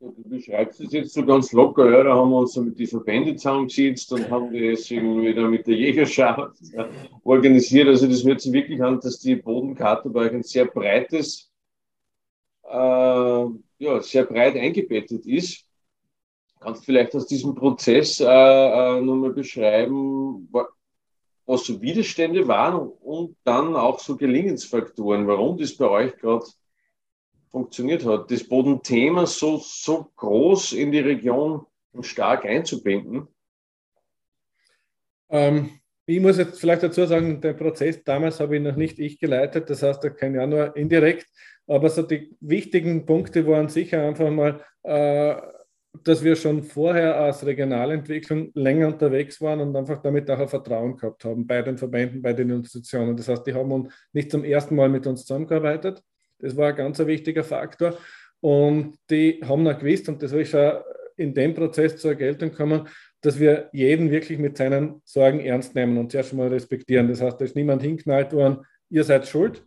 Du 0.00 0.14
beschreibst 0.28 0.80
es 0.80 0.92
jetzt 0.92 1.12
so 1.12 1.26
ganz 1.26 1.50
locker, 1.52 1.90
ja, 1.90 2.04
da 2.04 2.14
haben 2.14 2.30
wir 2.30 2.38
uns 2.38 2.52
so 2.52 2.62
mit 2.62 2.78
den 2.78 2.86
Verbänden 2.86 3.36
zusammengesetzt 3.36 4.12
und 4.12 4.30
haben 4.30 4.52
das 4.52 4.88
irgendwie 4.88 5.34
da 5.34 5.48
mit 5.48 5.66
der 5.66 5.74
Jägerschaft 5.74 6.52
organisiert. 7.24 7.88
Also 7.88 8.06
das 8.06 8.24
hört 8.24 8.40
sich 8.40 8.52
wirklich 8.52 8.80
an, 8.80 9.00
dass 9.00 9.18
die 9.18 9.34
Bodenkarte 9.34 10.08
bei 10.08 10.26
euch 10.26 10.34
ein 10.34 10.44
sehr 10.44 10.66
breites, 10.66 11.46
äh, 11.46 11.47
ja, 12.70 14.00
sehr 14.02 14.24
breit 14.24 14.56
eingebettet 14.56 15.26
ist. 15.26 15.64
Kannst 16.60 16.82
du 16.82 16.86
vielleicht 16.86 17.14
aus 17.14 17.26
diesem 17.26 17.54
Prozess 17.54 18.20
äh, 18.20 18.24
äh, 18.24 19.00
nochmal 19.00 19.32
beschreiben, 19.32 20.48
was 21.46 21.64
so 21.64 21.80
Widerstände 21.80 22.46
waren 22.48 22.88
und 23.00 23.36
dann 23.44 23.76
auch 23.76 24.00
so 24.00 24.16
Gelingensfaktoren, 24.16 25.26
warum 25.26 25.56
das 25.56 25.76
bei 25.76 25.88
euch 25.88 26.16
gerade 26.16 26.44
funktioniert 27.50 28.04
hat, 28.04 28.30
das 28.30 28.44
Bodenthema 28.44 29.24
so, 29.26 29.58
so 29.58 30.10
groß 30.16 30.72
in 30.72 30.92
die 30.92 30.98
Region 30.98 31.64
und 31.92 32.04
stark 32.04 32.44
einzubinden? 32.44 33.28
Ähm, 35.30 35.80
ich 36.06 36.20
muss 36.20 36.38
jetzt 36.38 36.60
vielleicht 36.60 36.82
dazu 36.82 37.06
sagen, 37.06 37.40
den 37.40 37.56
Prozess 37.56 38.02
damals 38.02 38.40
habe 38.40 38.56
ich 38.56 38.62
noch 38.62 38.76
nicht 38.76 38.98
ich 38.98 39.18
geleitet, 39.18 39.70
das 39.70 39.82
heißt, 39.82 40.02
da 40.02 40.10
kann 40.10 40.34
ja 40.34 40.46
nur 40.46 40.76
indirekt, 40.76 41.28
aber 41.68 41.90
so 41.90 42.02
die 42.02 42.34
wichtigen 42.40 43.06
Punkte 43.06 43.46
waren 43.46 43.68
sicher 43.68 44.02
einfach 44.02 44.30
mal, 44.30 44.60
äh, 44.82 45.36
dass 46.04 46.22
wir 46.22 46.36
schon 46.36 46.62
vorher 46.62 47.16
als 47.16 47.44
Regionalentwicklung 47.44 48.50
länger 48.54 48.88
unterwegs 48.88 49.40
waren 49.40 49.60
und 49.60 49.74
einfach 49.76 50.00
damit 50.02 50.30
auch 50.30 50.38
ein 50.38 50.48
Vertrauen 50.48 50.96
gehabt 50.96 51.24
haben 51.24 51.46
bei 51.46 51.62
den 51.62 51.76
Verbänden, 51.76 52.22
bei 52.22 52.32
den 52.32 52.50
Institutionen. 52.50 53.16
Das 53.16 53.28
heißt, 53.28 53.46
die 53.46 53.54
haben 53.54 53.88
nicht 54.12 54.30
zum 54.30 54.44
ersten 54.44 54.76
Mal 54.76 54.88
mit 54.88 55.06
uns 55.06 55.24
zusammengearbeitet, 55.24 56.02
das 56.38 56.56
war 56.56 56.68
ein 56.68 56.76
ganz 56.76 56.98
wichtiger 57.00 57.44
Faktor. 57.44 57.98
Und 58.40 58.94
die 59.10 59.40
haben 59.44 59.66
auch 59.66 59.78
gewusst, 59.78 60.08
und 60.08 60.22
das 60.22 60.32
ist 60.32 60.50
schon 60.50 60.78
in 61.16 61.34
dem 61.34 61.54
Prozess 61.54 61.96
zur 61.96 62.14
Geltung 62.14 62.50
gekommen, 62.50 62.86
dass 63.20 63.40
wir 63.40 63.68
jeden 63.72 64.10
wirklich 64.10 64.38
mit 64.38 64.56
seinen 64.56 65.02
Sorgen 65.04 65.40
ernst 65.40 65.74
nehmen 65.74 65.98
und 65.98 66.12
zuerst 66.12 66.32
mal 66.32 66.46
respektieren. 66.46 67.08
Das 67.08 67.20
heißt, 67.20 67.40
da 67.40 67.44
ist 67.44 67.56
niemand 67.56 67.82
hinknallt 67.82 68.32
worden, 68.32 68.64
ihr 68.90 69.02
seid 69.02 69.26
schuld, 69.26 69.66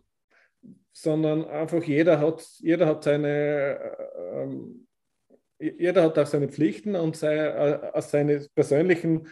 sondern 0.92 1.44
einfach 1.46 1.82
jeder 1.82 2.20
hat, 2.20 2.44
jeder 2.58 2.86
hat 2.86 3.04
seine, 3.04 3.80
äh, 5.58 5.70
jeder 5.78 6.02
hat 6.02 6.18
auch 6.18 6.26
seine 6.26 6.48
Pflichten 6.48 6.96
und 6.96 7.16
sei, 7.16 7.36
äh, 7.36 7.90
aus 7.92 8.10
seinen 8.10 8.46
persönlichen 8.54 9.28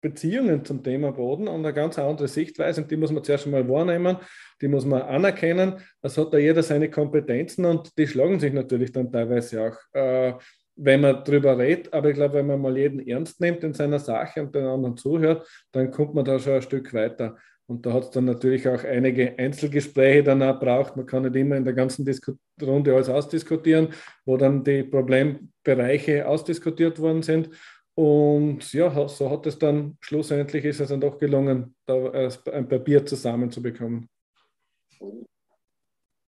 Beziehungen 0.00 0.64
zum 0.64 0.82
Thema 0.82 1.12
Boden 1.12 1.48
und 1.48 1.64
eine 1.64 1.74
ganz 1.74 1.98
andere 1.98 2.28
Sichtweise 2.28 2.82
und 2.82 2.90
die 2.90 2.96
muss 2.96 3.10
man 3.10 3.24
zuerst 3.24 3.46
einmal 3.46 3.68
wahrnehmen, 3.68 4.18
die 4.60 4.68
muss 4.68 4.84
man 4.84 5.02
anerkennen. 5.02 5.80
Das 6.00 6.16
hat 6.16 6.32
da 6.32 6.38
jeder 6.38 6.62
seine 6.62 6.90
Kompetenzen 6.90 7.64
und 7.64 7.96
die 7.98 8.06
schlagen 8.06 8.38
sich 8.38 8.52
natürlich 8.52 8.92
dann 8.92 9.10
teilweise 9.10 9.62
auch, 9.68 9.76
äh, 9.94 10.34
wenn 10.76 11.00
man 11.00 11.24
darüber 11.24 11.58
redet. 11.58 11.92
Aber 11.92 12.10
ich 12.10 12.14
glaube, 12.14 12.34
wenn 12.34 12.46
man 12.46 12.60
mal 12.60 12.76
jeden 12.76 13.00
ernst 13.06 13.40
nimmt 13.40 13.64
in 13.64 13.72
seiner 13.72 13.98
Sache 13.98 14.42
und 14.42 14.54
den 14.54 14.66
anderen 14.66 14.96
zuhört, 14.96 15.48
dann 15.72 15.90
kommt 15.90 16.14
man 16.14 16.24
da 16.24 16.38
schon 16.38 16.54
ein 16.54 16.62
Stück 16.62 16.92
weiter. 16.92 17.36
Und 17.68 17.84
da 17.84 17.92
hat 17.92 18.04
es 18.04 18.10
dann 18.10 18.26
natürlich 18.26 18.68
auch 18.68 18.84
einige 18.84 19.36
Einzelgespräche 19.38 20.22
danach 20.22 20.60
braucht. 20.60 20.96
Man 20.96 21.06
kann 21.06 21.24
nicht 21.24 21.34
immer 21.34 21.56
in 21.56 21.64
der 21.64 21.74
ganzen 21.74 22.04
Disku 22.04 22.34
Runde 22.62 22.94
alles 22.94 23.08
ausdiskutieren, 23.08 23.88
wo 24.24 24.36
dann 24.36 24.62
die 24.62 24.84
Problembereiche 24.84 26.28
ausdiskutiert 26.28 27.00
worden 27.00 27.22
sind. 27.22 27.50
Und 27.94 28.72
ja, 28.72 29.08
so 29.08 29.30
hat 29.30 29.46
es 29.46 29.58
dann 29.58 29.96
schlussendlich 30.00 30.64
ist 30.64 30.80
es 30.80 30.90
dann 30.90 31.00
doch 31.00 31.18
gelungen, 31.18 31.74
da 31.86 32.28
ein 32.52 32.68
Papier 32.68 33.04
zusammenzubekommen. 33.04 34.08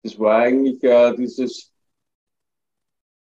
Das 0.03 0.17
war 0.19 0.39
eigentlich 0.39 0.83
äh, 0.83 1.15
dieses 1.15 1.71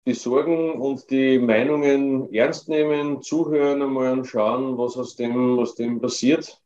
die 0.05 0.13
Sorgen 0.13 0.81
und 0.81 1.09
die 1.09 1.39
Meinungen 1.39 2.33
ernst 2.33 2.67
nehmen, 2.67 3.21
zuhören 3.21 3.81
einmal 3.81 4.11
und 4.11 4.25
schauen, 4.25 4.77
was 4.77 4.97
aus 4.97 5.15
dem, 5.15 5.59
aus 5.59 5.75
dem 5.75 6.01
passiert. 6.01 6.61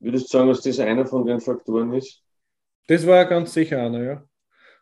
Würdest 0.00 0.32
du 0.32 0.38
sagen, 0.38 0.48
dass 0.48 0.60
das 0.60 0.78
einer 0.78 1.06
von 1.06 1.26
den 1.26 1.40
Faktoren 1.40 1.92
ist? 1.94 2.22
Das 2.86 3.06
war 3.06 3.24
ganz 3.26 3.52
sicher 3.52 3.82
einer, 3.82 4.02
ja. 4.02 4.24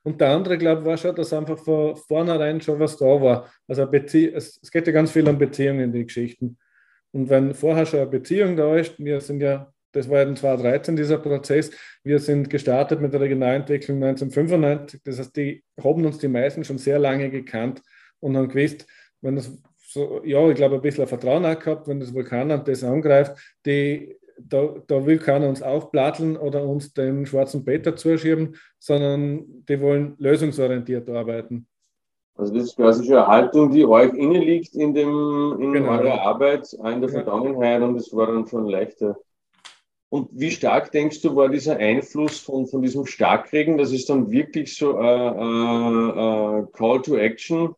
Und 0.06 0.20
der 0.20 0.28
andere, 0.28 0.56
glaube 0.56 0.82
ich, 0.82 0.86
war 0.86 0.96
schon, 0.96 1.16
dass 1.16 1.32
einfach 1.32 1.58
von 1.58 1.96
vornherein 1.96 2.60
schon 2.60 2.78
was 2.78 2.96
da 2.96 3.06
war. 3.06 3.50
Also 3.66 3.86
Bezie 3.86 4.32
es, 4.32 4.60
es 4.62 4.70
geht 4.70 4.86
ja 4.86 4.92
ganz 4.92 5.10
viel 5.10 5.28
um 5.28 5.36
Beziehungen 5.36 5.80
in 5.80 5.92
die 5.92 6.06
Geschichten. 6.06 6.58
Und 7.10 7.28
wenn 7.28 7.54
vorher 7.54 7.86
schon 7.86 8.00
eine 8.00 8.08
Beziehung 8.08 8.56
da 8.56 8.76
ist, 8.76 8.98
wir 8.98 9.20
sind 9.20 9.40
ja, 9.40 9.72
das 9.90 10.08
war 10.08 10.22
in 10.22 10.36
2013 10.36 10.94
dieser 10.94 11.18
Prozess, 11.18 11.72
wir 12.04 12.20
sind 12.20 12.50
gestartet 12.50 13.00
mit 13.00 13.12
der 13.14 13.20
Regionalentwicklung 13.22 13.96
1995. 13.96 15.00
Das 15.02 15.18
heißt, 15.18 15.36
die 15.36 15.64
haben 15.82 16.04
uns 16.04 16.18
die 16.18 16.28
meisten 16.28 16.62
schon 16.62 16.78
sehr 16.78 17.00
lange 17.00 17.28
gekannt 17.28 17.82
und 18.20 18.36
haben 18.36 18.48
gewusst, 18.48 18.86
wenn 19.22 19.34
das 19.34 19.50
so, 19.88 20.22
ja, 20.24 20.48
ich 20.48 20.54
glaube, 20.54 20.76
ein 20.76 20.82
bisschen 20.82 21.06
Vertrauen 21.08 21.44
auch 21.44 21.58
gehabt, 21.58 21.88
wenn 21.88 21.98
das 21.98 22.14
Vulkanamt 22.14 22.68
das 22.68 22.84
angreift, 22.84 23.36
die 23.64 24.16
da, 24.38 24.74
da 24.86 25.06
will 25.06 25.18
keiner 25.18 25.48
uns 25.48 25.62
aufplatteln 25.62 26.36
oder 26.36 26.64
uns 26.64 26.92
den 26.92 27.26
schwarzen 27.26 27.64
Peter 27.64 27.96
zuschieben, 27.96 28.56
sondern 28.78 29.64
die 29.68 29.80
wollen 29.80 30.14
lösungsorientiert 30.18 31.08
arbeiten. 31.08 31.66
Also 32.34 32.52
das 32.52 32.64
ist 32.64 32.76
quasi 32.76 33.04
schon 33.04 33.16
eine 33.16 33.26
Haltung, 33.26 33.70
die 33.70 33.86
euch 33.86 34.12
innen 34.12 34.42
liegt 34.42 34.74
in, 34.74 34.92
dem, 34.92 35.56
in 35.58 35.72
genau. 35.72 35.92
eurer 35.92 36.20
Arbeit, 36.20 36.70
in 36.72 37.00
der 37.00 37.08
Vergangenheit 37.08 37.80
und 37.82 37.96
es 37.96 38.14
war 38.14 38.26
dann 38.26 38.46
schon 38.46 38.66
leichter. 38.66 39.18
Und 40.08 40.28
wie 40.32 40.50
stark 40.50 40.92
denkst 40.92 41.22
du, 41.22 41.34
war 41.34 41.48
dieser 41.48 41.78
Einfluss 41.78 42.38
von, 42.38 42.66
von 42.66 42.82
diesem 42.82 43.06
Starkregen, 43.06 43.78
dass 43.78 43.90
es 43.90 44.06
dann 44.06 44.30
wirklich 44.30 44.76
so 44.76 44.96
ein 44.96 46.68
Call 46.72 47.02
to 47.02 47.16
Action 47.16 47.74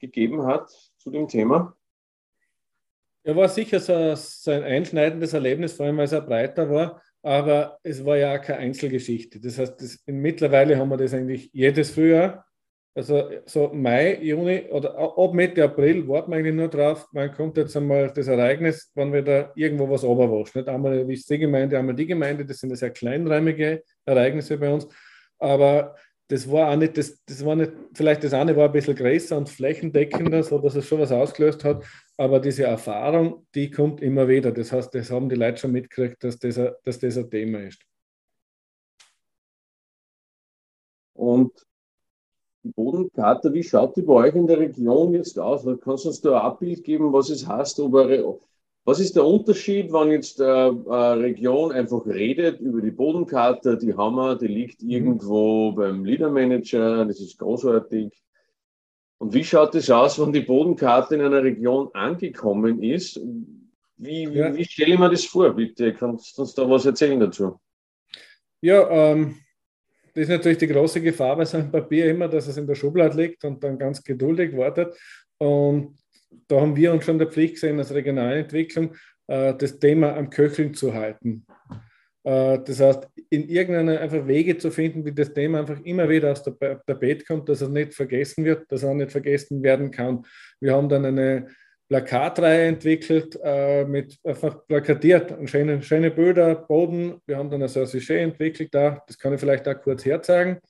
gegeben 0.00 0.46
hat 0.46 0.68
zu 0.98 1.10
dem 1.10 1.28
Thema? 1.28 1.74
Ja, 3.22 3.36
war 3.36 3.48
sicher 3.48 3.80
so, 3.80 4.14
so 4.14 4.50
ein 4.50 4.62
einschneidendes 4.62 5.34
Erlebnis, 5.34 5.74
vor 5.74 5.86
allem 5.86 5.98
weil 5.98 6.14
auch 6.14 6.26
breiter 6.26 6.70
war. 6.70 7.02
Aber 7.22 7.78
es 7.82 8.04
war 8.04 8.16
ja 8.16 8.34
auch 8.34 8.40
keine 8.40 8.60
Einzelgeschichte. 8.60 9.40
Das 9.40 9.58
heißt, 9.58 9.80
das, 9.80 9.98
mittlerweile 10.06 10.78
haben 10.78 10.88
wir 10.88 10.96
das 10.96 11.12
eigentlich 11.12 11.50
jedes 11.52 11.90
Frühjahr. 11.90 12.46
Also 12.94 13.30
so 13.46 13.68
Mai, 13.72 14.18
Juni 14.20 14.62
oder 14.70 14.98
ab 14.98 15.32
Mitte 15.32 15.62
April 15.62 16.08
warten 16.08 16.32
wir 16.32 16.38
eigentlich 16.38 16.54
nur 16.54 16.68
drauf, 16.68 17.06
wann 17.12 17.30
kommt 17.32 17.56
jetzt 17.56 17.76
einmal 17.76 18.10
das 18.12 18.26
Ereignis, 18.26 18.90
wann 18.94 19.12
wieder 19.12 19.52
irgendwo 19.54 19.88
was 19.88 20.02
oberwascht. 20.02 20.56
Nicht 20.56 20.68
einmal 20.68 21.06
die 21.06 21.38
Gemeinde, 21.38 21.78
einmal 21.78 21.94
die 21.94 22.06
Gemeinde, 22.06 22.44
das 22.44 22.58
sind 22.58 22.74
sehr 22.74 22.90
kleinräumige 22.90 23.84
Ereignisse 24.04 24.58
bei 24.58 24.72
uns. 24.72 24.88
Aber 25.38 25.94
das 26.30 26.48
war 26.48 26.70
auch 26.70 26.76
nicht, 26.76 26.96
das, 26.96 27.20
das 27.24 27.44
war 27.44 27.56
nicht, 27.56 27.72
vielleicht 27.92 28.22
das 28.22 28.32
eine 28.32 28.54
war 28.56 28.66
ein 28.66 28.72
bisschen 28.72 28.94
größer 28.94 29.36
und 29.36 29.48
flächendeckender, 29.48 30.44
so 30.44 30.58
dass 30.58 30.76
es 30.76 30.86
schon 30.86 31.00
was 31.00 31.10
ausgelöst 31.10 31.64
hat, 31.64 31.84
aber 32.16 32.38
diese 32.38 32.64
Erfahrung, 32.64 33.46
die 33.52 33.68
kommt 33.68 34.00
immer 34.00 34.28
wieder. 34.28 34.52
Das 34.52 34.70
heißt, 34.70 34.94
das 34.94 35.10
haben 35.10 35.28
die 35.28 35.34
Leute 35.34 35.58
schon 35.58 35.72
mitgekriegt, 35.72 36.22
dass 36.22 36.38
das, 36.38 36.56
ein, 36.56 36.70
dass 36.84 37.00
das 37.00 37.18
ein 37.18 37.28
Thema 37.28 37.60
ist. 37.64 37.82
Und 41.14 41.66
die 42.62 42.70
Bodenkarte, 42.70 43.52
wie 43.52 43.64
schaut 43.64 43.96
die 43.96 44.02
bei 44.02 44.28
euch 44.28 44.34
in 44.36 44.46
der 44.46 44.60
Region 44.60 45.12
jetzt 45.14 45.36
aus? 45.36 45.66
Kannst 45.82 46.04
du 46.04 46.08
uns 46.10 46.20
da 46.20 46.38
ein 46.38 46.46
Abbild 46.46 46.84
geben, 46.84 47.12
was 47.12 47.30
es 47.30 47.44
heißt, 47.44 47.80
ob 47.80 47.94
er, 47.94 48.38
was 48.84 48.98
ist 48.98 49.14
der 49.14 49.24
Unterschied, 49.24 49.92
wenn 49.92 50.10
jetzt 50.10 50.40
eine 50.40 51.20
Region 51.20 51.72
einfach 51.72 52.06
redet 52.06 52.60
über 52.60 52.80
die 52.80 52.90
Bodenkarte, 52.90 53.76
die 53.76 53.94
haben 53.94 54.16
wir, 54.16 54.36
die 54.36 54.48
liegt 54.48 54.82
mhm. 54.82 54.90
irgendwo 54.90 55.72
beim 55.72 56.04
Leader-Manager, 56.04 57.04
das 57.04 57.20
ist 57.20 57.38
großartig. 57.38 58.10
Und 59.18 59.34
wie 59.34 59.44
schaut 59.44 59.74
es 59.74 59.90
aus, 59.90 60.18
wenn 60.18 60.32
die 60.32 60.40
Bodenkarte 60.40 61.14
in 61.14 61.20
einer 61.20 61.42
Region 61.42 61.90
angekommen 61.92 62.82
ist? 62.82 63.20
Wie, 63.98 64.24
ja. 64.24 64.56
wie, 64.56 64.64
stelle 64.64 64.94
ich 64.94 64.98
mir 64.98 65.10
das 65.10 65.26
vor, 65.26 65.50
bitte? 65.50 65.92
Kannst 65.92 66.38
du 66.38 66.42
uns 66.42 66.54
da 66.54 66.68
was 66.68 66.86
erzählen 66.86 67.20
dazu? 67.20 67.60
Ja, 68.62 68.88
ähm, 68.88 69.36
das 70.14 70.22
ist 70.22 70.30
natürlich 70.30 70.56
die 70.56 70.68
große 70.68 71.02
Gefahr 71.02 71.36
bei 71.36 71.44
so 71.44 71.58
einem 71.58 71.70
Papier 71.70 72.10
immer, 72.10 72.28
dass 72.28 72.46
es 72.46 72.56
in 72.56 72.66
der 72.66 72.74
Schublade 72.74 73.14
liegt 73.14 73.44
und 73.44 73.62
dann 73.62 73.78
ganz 73.78 74.02
geduldig 74.02 74.56
wartet. 74.56 74.98
Und 75.36 75.99
da 76.48 76.60
haben 76.60 76.76
wir 76.76 76.92
uns 76.92 77.04
schon 77.04 77.18
der 77.18 77.28
Pflicht 77.28 77.54
gesehen, 77.54 77.78
als 77.78 77.94
Regionalentwicklung 77.94 78.94
äh, 79.26 79.54
das 79.54 79.78
Thema 79.78 80.16
am 80.16 80.30
Köcheln 80.30 80.74
zu 80.74 80.94
halten. 80.94 81.46
Äh, 82.24 82.58
das 82.64 82.80
heißt, 82.80 83.08
in 83.30 83.48
irgendeiner 83.48 84.00
einfach 84.00 84.26
Wege 84.26 84.58
zu 84.58 84.70
finden, 84.70 85.04
wie 85.04 85.12
das 85.12 85.32
Thema 85.32 85.60
einfach 85.60 85.80
immer 85.84 86.08
wieder 86.08 86.32
aus 86.32 86.42
der 86.42 86.82
Tapet 86.86 87.26
kommt, 87.26 87.48
dass 87.48 87.60
es 87.60 87.68
nicht 87.68 87.94
vergessen 87.94 88.44
wird, 88.44 88.70
dass 88.70 88.82
er 88.82 88.94
nicht 88.94 89.12
vergessen 89.12 89.62
werden 89.62 89.90
kann. 89.90 90.24
Wir 90.60 90.74
haben 90.74 90.88
dann 90.88 91.04
eine 91.04 91.48
Plakatreihe 91.88 92.68
entwickelt, 92.68 93.38
äh, 93.42 93.84
mit 93.84 94.18
einfach 94.22 94.64
plakatiert, 94.66 95.36
schöne, 95.48 95.82
schöne 95.82 96.10
Bilder, 96.10 96.54
Boden. 96.54 97.20
Wir 97.26 97.36
haben 97.36 97.50
dann 97.50 97.62
ein 97.62 97.68
Sujet 97.68 98.10
entwickelt, 98.10 98.72
da, 98.72 99.02
das 99.06 99.18
kann 99.18 99.34
ich 99.34 99.40
vielleicht 99.40 99.66
auch 99.66 99.80
kurz 99.80 100.04
herzeigen. 100.04 100.60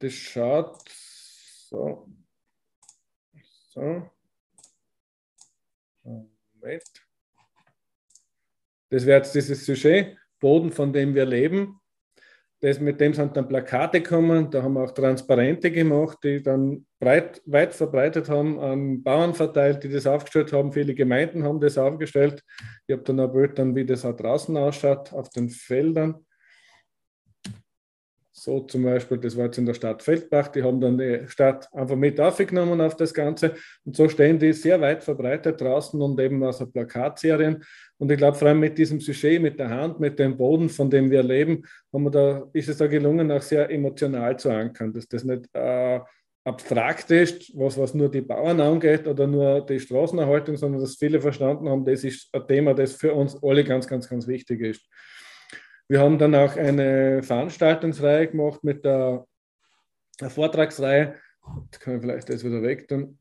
Das 0.00 0.12
schaut 0.12 0.82
so. 0.88 2.08
So. 3.68 4.11
Moment. 6.62 6.82
Das 8.90 9.04
wäre 9.06 9.18
jetzt 9.18 9.34
dieses 9.34 9.66
Sujet. 9.66 10.16
Boden, 10.38 10.72
von 10.72 10.92
dem 10.92 11.14
wir 11.14 11.24
leben. 11.24 11.78
Das, 12.60 12.80
mit 12.80 13.00
dem 13.00 13.14
sind 13.14 13.36
dann 13.36 13.48
Plakate 13.48 14.00
gekommen, 14.00 14.50
da 14.50 14.62
haben 14.62 14.74
wir 14.74 14.82
auch 14.84 14.92
Transparente 14.92 15.70
gemacht, 15.70 16.18
die 16.22 16.42
dann 16.42 16.86
breit, 17.00 17.42
weit 17.44 17.74
verbreitet 17.74 18.28
haben, 18.28 18.58
an 18.60 19.02
Bauern 19.02 19.34
verteilt, 19.34 19.82
die 19.82 19.88
das 19.88 20.06
aufgestellt 20.06 20.52
haben. 20.52 20.72
Viele 20.72 20.94
Gemeinden 20.94 21.42
haben 21.42 21.60
das 21.60 21.78
aufgestellt. 21.78 22.42
Ich 22.86 22.92
habe 22.92 23.02
dann 23.02 23.18
ein 23.18 23.32
Bild, 23.32 23.58
dann, 23.58 23.74
wie 23.74 23.84
das 23.84 24.04
auch 24.04 24.16
draußen 24.16 24.56
ausschaut, 24.56 25.12
auf 25.12 25.28
den 25.30 25.48
Feldern. 25.48 26.24
So 28.34 28.60
zum 28.60 28.84
Beispiel, 28.84 29.18
das 29.18 29.36
war 29.36 29.44
jetzt 29.44 29.58
in 29.58 29.66
der 29.66 29.74
Stadt 29.74 30.02
Feldbach, 30.02 30.48
die 30.48 30.62
haben 30.62 30.80
dann 30.80 30.96
die 30.96 31.28
Stadt 31.28 31.68
einfach 31.74 31.96
mit 31.96 32.18
aufgenommen 32.18 32.80
auf 32.80 32.96
das 32.96 33.12
Ganze. 33.12 33.54
Und 33.84 33.94
so 33.94 34.08
stehen 34.08 34.38
die 34.38 34.54
sehr 34.54 34.80
weit 34.80 35.04
verbreitet 35.04 35.60
draußen 35.60 36.00
und 36.00 36.18
eben 36.18 36.42
aus 36.42 36.58
der 36.58 36.66
Plakatserien. 36.66 37.62
Und 37.98 38.10
ich 38.10 38.16
glaube, 38.16 38.38
vor 38.38 38.48
allem 38.48 38.60
mit 38.60 38.78
diesem 38.78 39.00
Sujet, 39.00 39.42
mit 39.42 39.58
der 39.58 39.68
Hand, 39.68 40.00
mit 40.00 40.18
dem 40.18 40.36
Boden, 40.38 40.70
von 40.70 40.88
dem 40.88 41.10
wir 41.10 41.22
leben, 41.22 41.62
haben 41.92 42.04
wir 42.04 42.10
da, 42.10 42.48
ist 42.54 42.70
es 42.70 42.78
da 42.78 42.86
gelungen, 42.86 43.30
auch 43.30 43.42
sehr 43.42 43.70
emotional 43.70 44.38
zu 44.38 44.48
ankern, 44.50 44.94
dass 44.94 45.06
das 45.06 45.24
nicht 45.24 45.44
äh, 45.52 46.00
abstrakt 46.44 47.10
ist, 47.10 47.56
was, 47.56 47.76
was 47.78 47.92
nur 47.92 48.10
die 48.10 48.22
Bauern 48.22 48.60
angeht 48.60 49.06
oder 49.06 49.26
nur 49.26 49.64
die 49.66 49.78
Straßenerhaltung, 49.78 50.56
sondern 50.56 50.80
dass 50.80 50.96
viele 50.96 51.20
verstanden 51.20 51.68
haben, 51.68 51.84
das 51.84 52.02
ist 52.02 52.28
ein 52.32 52.46
Thema, 52.48 52.74
das 52.74 52.94
für 52.94 53.12
uns 53.12 53.40
alle 53.42 53.62
ganz, 53.62 53.86
ganz, 53.86 54.08
ganz 54.08 54.26
wichtig 54.26 54.62
ist. 54.62 54.88
Wir 55.92 56.00
haben 56.00 56.16
dann 56.16 56.34
auch 56.34 56.56
eine 56.56 57.22
Veranstaltungsreihe 57.22 58.28
gemacht 58.28 58.64
mit 58.64 58.82
der, 58.82 59.26
der 60.18 60.30
Vortragsreihe. 60.30 61.16
Jetzt 61.64 61.80
kann 61.80 61.96
ich 61.96 62.00
vielleicht 62.00 62.30
das 62.30 62.42
wieder 62.42 62.62
weg 62.62 62.88
tun. 62.88 63.18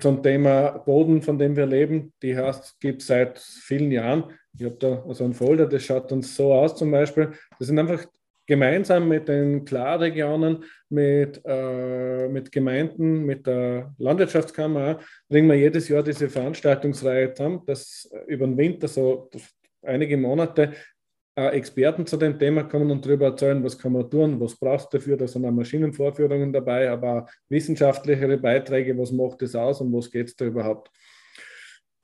Zum 0.00 0.20
Thema 0.20 0.78
Boden, 0.78 1.22
von 1.22 1.38
dem 1.38 1.54
wir 1.54 1.66
leben. 1.66 2.12
Die 2.24 2.36
gibt 2.80 3.02
es 3.02 3.06
seit 3.06 3.38
vielen 3.38 3.92
Jahren. 3.92 4.32
Ich 4.58 4.64
habe 4.64 4.74
da 4.80 5.04
so 5.14 5.22
einen 5.22 5.32
Folder, 5.32 5.68
das 5.68 5.84
schaut 5.84 6.10
uns 6.10 6.34
so 6.34 6.52
aus 6.52 6.74
zum 6.74 6.90
Beispiel. 6.90 7.30
Das 7.60 7.68
sind 7.68 7.78
einfach 7.78 8.04
gemeinsam 8.46 9.06
mit 9.06 9.28
den 9.28 9.64
Klarregionen, 9.64 10.64
mit, 10.88 11.40
äh, 11.44 12.26
mit 12.26 12.50
Gemeinden, 12.50 13.24
mit 13.26 13.46
der 13.46 13.94
Landwirtschaftskammer, 13.98 14.98
bringen 15.28 15.48
wir 15.48 15.56
jedes 15.56 15.88
Jahr 15.88 16.02
diese 16.02 16.28
Veranstaltungsreihe 16.28 17.32
zusammen, 17.32 17.62
dass 17.64 18.10
über 18.26 18.44
den 18.44 18.58
Winter 18.58 18.88
so 18.88 19.30
einige 19.84 20.16
Monate 20.16 20.72
Experten 21.36 22.06
zu 22.06 22.16
dem 22.16 22.38
Thema 22.38 22.62
kommen 22.62 22.90
und 22.90 23.04
darüber 23.04 23.26
erzählen, 23.26 23.62
was 23.64 23.78
kann 23.78 23.92
man 23.92 24.08
tun, 24.08 24.38
was 24.38 24.56
braucht 24.56 24.84
es 24.84 24.88
dafür, 24.90 25.16
da 25.16 25.26
sind 25.26 25.44
auch 25.44 25.50
Maschinenvorführungen 25.50 26.52
dabei, 26.52 26.90
aber 26.90 27.26
wissenschaftlichere 27.48 28.38
Beiträge, 28.38 28.96
was 28.96 29.10
macht 29.10 29.42
das 29.42 29.56
aus 29.56 29.80
und 29.80 29.92
was 29.92 30.10
geht 30.10 30.28
es 30.28 30.36
da 30.36 30.44
überhaupt. 30.44 30.90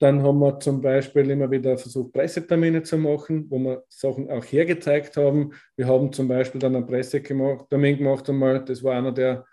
Dann 0.01 0.23
haben 0.23 0.39
wir 0.39 0.59
zum 0.59 0.81
Beispiel 0.81 1.31
immer 1.31 1.51
wieder 1.51 1.77
versucht, 1.79 2.13
Pressetermine 2.13 2.83
zu 2.83 2.97
machen, 2.99 3.47
wo 3.51 3.59
wir 3.59 3.85
Sachen 3.89 4.31
auch 4.31 4.45
hergezeigt 4.45 5.17
haben. 5.17 5.53
Wir 5.77 5.87
haben 5.87 6.13
zum 6.13 6.27
Beispiel 6.27 6.59
dann 6.59 6.75
einen 6.75 6.87
Pressetermin 6.87 7.99
gemacht 7.99 8.29
einmal, 8.29 8.65
das 8.65 8.83
war 8.83 8.97
einer, 8.97 9.13
der 9.13 9.45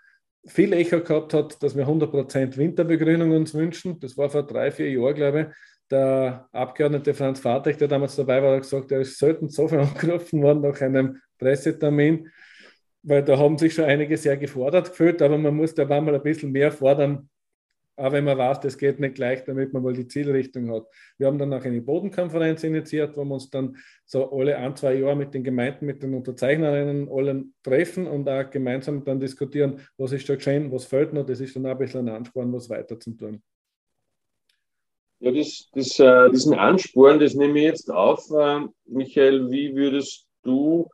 viel 0.46 0.72
Echo 0.72 1.00
gehabt 1.02 1.34
hat, 1.34 1.62
dass 1.62 1.76
wir 1.76 1.86
100% 1.86 2.56
Winterbegrünung 2.56 3.32
uns 3.32 3.54
wünschen. 3.54 4.00
Das 4.00 4.16
war 4.16 4.30
vor 4.30 4.44
drei, 4.44 4.70
vier 4.70 4.90
Jahren, 4.90 5.14
glaube 5.14 5.40
ich. 5.40 5.46
Der 5.90 6.48
Abgeordnete 6.52 7.14
Franz 7.14 7.40
Vater, 7.40 7.72
der 7.72 7.88
damals 7.88 8.16
dabei 8.16 8.42
war, 8.42 8.56
hat 8.56 8.62
gesagt, 8.62 8.92
er 8.92 9.00
ist 9.00 9.18
selten 9.18 9.48
so 9.48 9.68
viel 9.68 9.78
angerufen 9.78 10.42
worden 10.42 10.60
nach 10.60 10.80
einem 10.80 11.20
Pressetermin, 11.38 12.28
weil 13.02 13.24
da 13.24 13.38
haben 13.38 13.56
sich 13.56 13.74
schon 13.74 13.86
einige 13.86 14.16
sehr 14.16 14.36
gefordert 14.36 14.90
gefühlt, 14.90 15.22
aber 15.22 15.38
man 15.38 15.54
muss 15.54 15.74
da 15.74 15.86
mal 15.86 16.14
ein 16.14 16.22
bisschen 16.22 16.52
mehr 16.52 16.72
fordern, 16.72 17.30
auch 17.98 18.12
wenn 18.12 18.24
man 18.24 18.38
weiß, 18.38 18.60
das 18.60 18.78
geht 18.78 19.00
nicht 19.00 19.16
gleich, 19.16 19.44
damit 19.44 19.72
man 19.72 19.82
mal 19.82 19.92
die 19.92 20.06
Zielrichtung 20.06 20.70
hat. 20.72 20.86
Wir 21.16 21.26
haben 21.26 21.38
dann 21.38 21.52
auch 21.52 21.64
eine 21.64 21.80
Bodenkonferenz 21.80 22.62
initiiert, 22.62 23.16
wo 23.16 23.24
wir 23.24 23.34
uns 23.34 23.50
dann 23.50 23.76
so 24.04 24.30
alle 24.30 24.56
ein, 24.56 24.76
zwei 24.76 24.94
Jahre 24.94 25.16
mit 25.16 25.34
den 25.34 25.42
Gemeinden, 25.42 25.86
mit 25.86 26.02
den 26.02 26.14
Unterzeichnerinnen 26.14 27.08
allen 27.10 27.54
treffen 27.62 28.06
und 28.06 28.28
auch 28.28 28.48
gemeinsam 28.50 29.04
dann 29.04 29.18
diskutieren, 29.18 29.80
was 29.96 30.12
ist 30.12 30.28
da 30.28 30.36
geschehen, 30.36 30.70
was 30.70 30.84
fehlt 30.84 31.12
noch. 31.12 31.26
Das 31.26 31.40
ist 31.40 31.56
dann 31.56 31.66
auch 31.66 31.70
ein 31.70 31.78
bisschen 31.78 32.08
ein 32.08 32.14
Ansporn, 32.14 32.52
was 32.52 32.70
weiter 32.70 33.00
zu 33.00 33.16
tun. 33.16 33.42
Ja, 35.20 35.32
das, 35.32 35.68
das, 35.72 35.98
äh, 35.98 36.30
diesen 36.30 36.54
Ansporn, 36.54 37.18
das 37.18 37.34
nehme 37.34 37.58
ich 37.58 37.64
jetzt 37.64 37.90
auf. 37.90 38.30
Äh, 38.30 38.60
Michael, 38.86 39.50
wie 39.50 39.74
würdest 39.74 40.26
du 40.42 40.88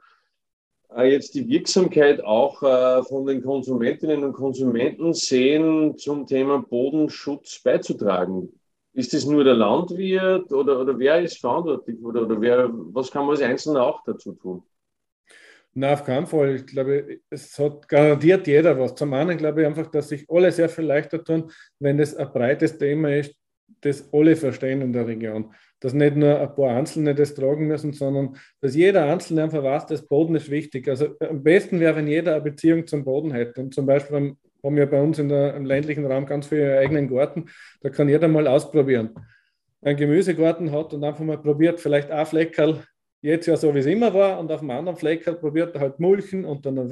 äh, 0.96 1.10
jetzt 1.12 1.34
die 1.34 1.46
Wirksamkeit 1.46 2.24
auch 2.24 2.62
äh, 2.62 3.02
von 3.02 3.26
den 3.26 3.42
Konsumentinnen 3.42 4.24
und 4.24 4.32
Konsumenten 4.32 5.12
sehen, 5.12 5.98
zum 5.98 6.26
Thema 6.26 6.58
Bodenschutz 6.62 7.60
beizutragen? 7.62 8.48
Ist 8.94 9.12
es 9.12 9.26
nur 9.26 9.44
der 9.44 9.54
Landwirt 9.54 10.52
oder, 10.52 10.80
oder 10.80 10.98
wer 10.98 11.20
ist 11.20 11.38
verantwortlich 11.38 12.02
oder, 12.02 12.22
oder 12.22 12.40
wer, 12.40 12.70
was 12.72 13.10
kann 13.10 13.26
man 13.26 13.32
als 13.32 13.42
Einzelner 13.42 13.82
auch 13.82 14.04
dazu 14.04 14.32
tun? 14.32 14.62
Na, 15.76 15.92
auf 15.92 16.04
keinen 16.04 16.26
Fall. 16.28 16.54
Ich 16.54 16.66
glaube, 16.66 17.18
es 17.28 17.58
hat 17.58 17.88
garantiert 17.88 18.46
jeder 18.46 18.78
was. 18.78 18.94
Zum 18.94 19.12
einen 19.12 19.36
glaube 19.36 19.62
ich 19.62 19.66
einfach, 19.66 19.88
dass 19.88 20.08
sich 20.08 20.24
alle 20.30 20.52
sehr 20.52 20.68
viel 20.68 20.84
leichter 20.84 21.22
tun, 21.22 21.50
wenn 21.80 21.98
das 21.98 22.14
ein 22.14 22.32
breites 22.32 22.78
Thema 22.78 23.16
ist, 23.16 23.34
das 23.80 24.12
alle 24.12 24.36
verstehen 24.36 24.80
in 24.80 24.92
der 24.92 25.06
Region 25.06 25.54
dass 25.84 25.92
nicht 25.92 26.16
nur 26.16 26.40
ein 26.40 26.54
paar 26.54 26.70
Einzelne 26.70 27.14
das 27.14 27.34
tragen 27.34 27.66
müssen, 27.66 27.92
sondern 27.92 28.36
dass 28.62 28.74
jeder 28.74 29.04
Einzelne 29.04 29.42
einfach 29.42 29.62
weiß, 29.62 29.84
das 29.84 30.06
Boden 30.06 30.34
ist 30.34 30.50
wichtig. 30.50 30.88
Also 30.88 31.08
am 31.20 31.42
besten 31.42 31.78
wäre, 31.78 31.96
wenn 31.96 32.06
jeder 32.06 32.32
eine 32.32 32.40
Beziehung 32.40 32.86
zum 32.86 33.04
Boden 33.04 33.32
hätte. 33.32 33.60
Und 33.60 33.74
zum 33.74 33.84
Beispiel 33.84 34.34
haben 34.62 34.76
wir 34.76 34.86
bei 34.86 35.02
uns 35.02 35.18
in 35.18 35.28
der, 35.28 35.54
im 35.54 35.66
ländlichen 35.66 36.06
Raum 36.06 36.24
ganz 36.24 36.46
viele 36.46 36.78
eigenen 36.78 37.06
Garten. 37.06 37.50
Da 37.82 37.90
kann 37.90 38.08
jeder 38.08 38.28
mal 38.28 38.46
ausprobieren. 38.46 39.10
Ein 39.82 39.98
Gemüsegarten 39.98 40.72
hat 40.72 40.94
und 40.94 41.04
einfach 41.04 41.22
mal 41.22 41.36
probiert, 41.36 41.78
vielleicht 41.78 42.10
ein 42.10 42.24
Fleckerl 42.24 42.82
jetzt 43.20 43.46
ja 43.46 43.56
so, 43.56 43.74
wie 43.74 43.80
es 43.80 43.86
immer 43.86 44.14
war, 44.14 44.38
und 44.38 44.50
auf 44.50 44.60
dem 44.60 44.70
anderen 44.70 44.96
Fleck 44.96 45.26
hat 45.26 45.40
probiert 45.40 45.78
halt 45.78 46.00
Mulchen 46.00 46.46
und 46.46 46.64
dann 46.64 46.78
eine 46.78 46.90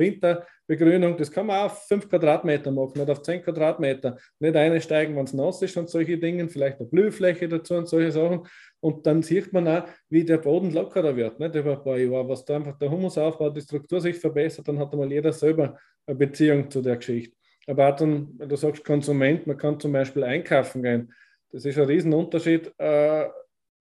Winterbegrünung. 0.73 1.17
Das 1.17 1.31
kann 1.31 1.47
man 1.47 1.67
auf 1.67 1.87
5 1.87 2.09
Quadratmeter 2.09 2.71
machen 2.71 3.01
oder 3.01 3.13
auf 3.13 3.23
10 3.23 3.43
Quadratmeter. 3.43 4.17
Nicht 4.39 4.57
einsteigen, 4.57 5.17
wenn 5.17 5.25
es 5.25 5.33
nass 5.33 5.63
ist 5.63 5.77
und 5.77 5.89
solche 5.89 6.19
Dinge, 6.19 6.49
vielleicht 6.49 6.81
eine 6.81 6.89
Blühfläche 6.89 7.49
dazu 7.49 7.75
und 7.75 7.89
solche 7.89 8.13
Sachen. 8.13 8.47
Und 8.81 9.07
dann 9.07 9.23
sieht 9.23 9.53
man 9.53 9.69
auch, 9.69 9.85
wie 10.09 10.25
der 10.25 10.39
Boden 10.39 10.73
lockerer 10.73 11.17
wird, 11.17 11.39
nicht 11.39 11.55
über 11.55 11.73
ein 11.73 11.85
paar 11.85 11.99
Jahre. 11.99 12.29
Was 12.29 12.45
da 12.45 12.57
einfach 12.57 12.79
der 12.79 12.91
Humusaufbau, 12.91 13.51
die 13.51 13.61
Struktur 13.61 14.01
sich 14.01 14.17
verbessert, 14.17 14.67
dann 14.69 14.79
hat 14.79 14.93
einmal 14.93 15.11
jeder 15.11 15.33
selber 15.33 15.79
eine 16.07 16.17
Beziehung 16.17 16.71
zu 16.71 16.81
der 16.81 16.97
Geschichte. 16.97 17.37
Aber 17.67 17.89
auch 17.89 17.97
dann, 17.97 18.31
wenn 18.39 18.49
du 18.49 18.57
sagst 18.57 18.85
Konsument, 18.85 19.47
man 19.47 19.57
kann 19.57 19.79
zum 19.79 19.93
Beispiel 19.93 20.25
einkaufen 20.25 20.83
gehen. 20.83 21.13
Das 21.53 21.65
ist 21.65 21.79
ein 21.79 21.85
Riesenunterschied. 21.85 22.73
Äh, 22.79 23.29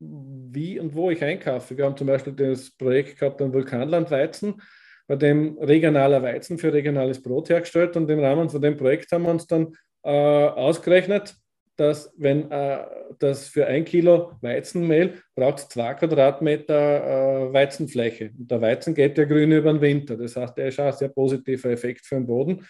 wie 0.02 0.80
und 0.80 0.96
wo 0.96 1.12
ich 1.12 1.24
einkaufe. 1.24 1.78
Wir 1.78 1.86
haben 1.86 1.96
zum 1.96 2.08
Beispiel 2.08 2.34
das 2.34 2.72
Projekt 2.72 3.20
gehabt 3.20 3.42
am 3.42 3.54
Vulkanlandweizen, 3.54 4.60
bei 5.08 5.16
dem 5.16 5.58
regionaler 5.60 6.22
Weizen 6.22 6.58
für 6.58 6.74
regionales 6.74 7.22
Brot 7.22 7.50
hergestellt 7.50 7.96
und 7.98 8.10
im 8.10 8.20
Rahmen 8.20 8.50
von 8.50 8.62
dem 8.62 8.78
Projekt 8.78 9.12
haben 9.12 9.24
wir 9.24 9.32
uns 9.32 9.48
dann 9.48 9.76
äh, 10.04 10.10
ausgerechnet, 10.10 11.36
dass 11.76 12.14
wenn 12.18 12.52
äh, 12.52 12.86
das 13.20 13.48
für 13.48 13.66
ein 13.66 13.86
Kilo 13.86 14.34
Weizenmehl 14.42 15.16
braucht 15.36 15.60
es 15.60 15.70
zwei 15.70 15.94
Quadratmeter 15.94 17.50
äh, 17.50 17.54
Weizenfläche. 17.54 18.32
Und 18.38 18.52
der 18.52 18.62
Weizen 18.62 18.94
geht 18.94 19.18
ja 19.18 19.26
grün 19.26 19.52
über 19.52 19.74
den 19.74 19.82
Winter. 19.82 20.18
Das 20.18 20.36
heißt, 20.36 20.58
der 20.58 20.68
ist 20.68 20.80
auch 20.80 20.86
ein 20.86 20.94
sehr 20.94 21.10
positiver 21.10 21.70
Effekt 21.70 22.06
für 22.06 22.16
den 22.16 22.28
Boden. 22.28 22.68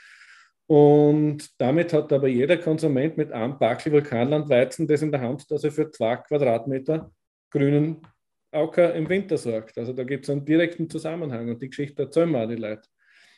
Und 0.68 1.50
damit 1.60 1.92
hat 1.92 2.14
aber 2.14 2.30
jeder 2.30 2.56
Konsument 2.56 3.18
mit 3.18 3.32
einem 3.34 3.60
Backel 3.60 3.92
Vulkanlandweizen 3.92 4.88
das 4.88 5.02
in 5.02 5.12
der 5.12 5.20
Hand, 5.20 5.52
dass 5.52 5.66
er 5.66 5.72
für 5.72 5.92
zwei 5.92 6.16
Quadratmeter 6.16 7.12
grünen 7.52 8.08
Auker 8.52 8.94
im 8.94 9.08
Winter 9.10 9.38
sorgt. 9.38 9.78
Also 9.78 9.94
da 9.94 10.04
gibt 10.04 10.26
es 10.26 10.30
einen 10.30 10.46
direkten 10.46 10.90
Zusammenhang 10.90 11.50
und 11.50 11.62
die 11.62 11.70
Geschichte 11.70 12.04
erzählen 12.04 12.32
wir 12.32 12.44
auch 12.44 12.50
die 12.50 12.56
Leute. 12.56 12.84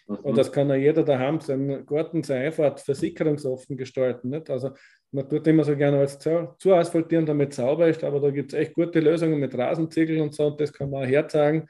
Mhm. 0.07 0.15
Und 0.15 0.37
das 0.37 0.51
kann 0.51 0.71
auch 0.71 0.75
jeder 0.75 1.03
daheim 1.03 1.39
seinen 1.39 1.85
Garten, 1.85 2.23
seine 2.23 2.45
Einfahrt 2.45 2.81
versicherungsoffen 2.81 3.77
gestalten. 3.77 4.29
Nicht? 4.29 4.49
Also 4.49 4.71
man 5.11 5.29
tut 5.29 5.45
immer 5.47 5.63
so 5.63 5.75
gerne 5.75 5.99
als 5.99 6.17
zu, 6.19 6.55
zu 6.57 6.73
asphaltieren, 6.73 7.25
damit 7.25 7.51
es 7.51 7.57
sauber 7.57 7.87
ist, 7.87 8.03
aber 8.03 8.19
da 8.19 8.31
gibt 8.31 8.53
es 8.53 8.59
echt 8.59 8.73
gute 8.73 8.99
Lösungen 8.99 9.39
mit 9.39 9.55
Rasenziegeln 9.57 10.21
und 10.21 10.33
so 10.33 10.47
und 10.47 10.59
das 10.59 10.73
kann 10.73 10.89
man 10.89 11.03
auch 11.03 11.07
herzeigen. 11.07 11.67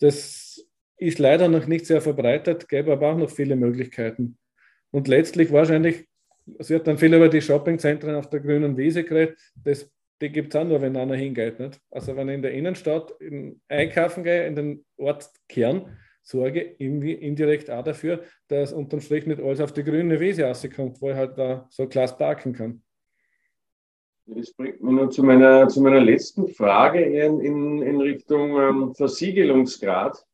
Das 0.00 0.64
ist 0.98 1.18
leider 1.18 1.48
noch 1.48 1.66
nicht 1.66 1.86
sehr 1.86 2.00
verbreitet, 2.00 2.68
gäbe 2.68 2.92
aber 2.92 3.12
auch 3.12 3.16
noch 3.16 3.30
viele 3.30 3.56
Möglichkeiten. 3.56 4.36
Und 4.90 5.08
letztlich 5.08 5.52
wahrscheinlich, 5.52 6.08
es 6.58 6.70
wird 6.70 6.86
dann 6.86 6.98
viel 6.98 7.14
über 7.14 7.28
die 7.28 7.40
Shoppingzentren 7.40 8.16
auf 8.16 8.28
der 8.28 8.40
grünen 8.40 8.76
Wiese 8.76 9.04
geredet, 9.04 9.38
das 9.54 9.88
die 10.22 10.30
gibt 10.30 10.54
es 10.54 10.60
auch 10.60 10.64
nur, 10.64 10.80
wenn 10.80 10.96
einer 10.96 11.16
hingeht. 11.16 11.58
Nicht? 11.58 11.80
Also 11.90 12.16
wenn 12.16 12.28
ich 12.28 12.36
in 12.36 12.42
der 12.42 12.52
Innenstadt 12.52 13.10
in 13.20 13.60
einkaufen 13.68 14.24
gehe, 14.24 14.46
in 14.46 14.54
den 14.54 14.84
Ortskern, 14.96 15.98
sorge 16.22 16.76
irgendwie 16.78 17.12
indirekt 17.12 17.68
auch 17.70 17.82
dafür, 17.82 18.22
dass 18.48 18.72
unterm 18.72 19.00
Strich 19.00 19.26
nicht 19.26 19.42
alles 19.42 19.60
auf 19.60 19.72
die 19.72 19.82
grüne 19.82 20.20
Wiese 20.20 20.44
rauskommt, 20.44 21.02
wo 21.02 21.10
ich 21.10 21.16
halt 21.16 21.36
da 21.36 21.66
so 21.68 21.86
klasse 21.86 22.16
parken 22.16 22.52
kann. 22.52 22.82
Das 24.26 24.52
bringt 24.54 24.80
mich 24.80 24.92
nur 24.92 25.10
zu 25.10 25.24
meiner, 25.24 25.66
zu 25.66 25.82
meiner 25.82 26.00
letzten 26.00 26.46
Frage 26.46 27.00
in, 27.00 27.40
in, 27.40 27.82
in 27.82 28.00
Richtung 28.00 28.56
ähm, 28.56 28.94
Versiegelungsgrad. 28.94 30.24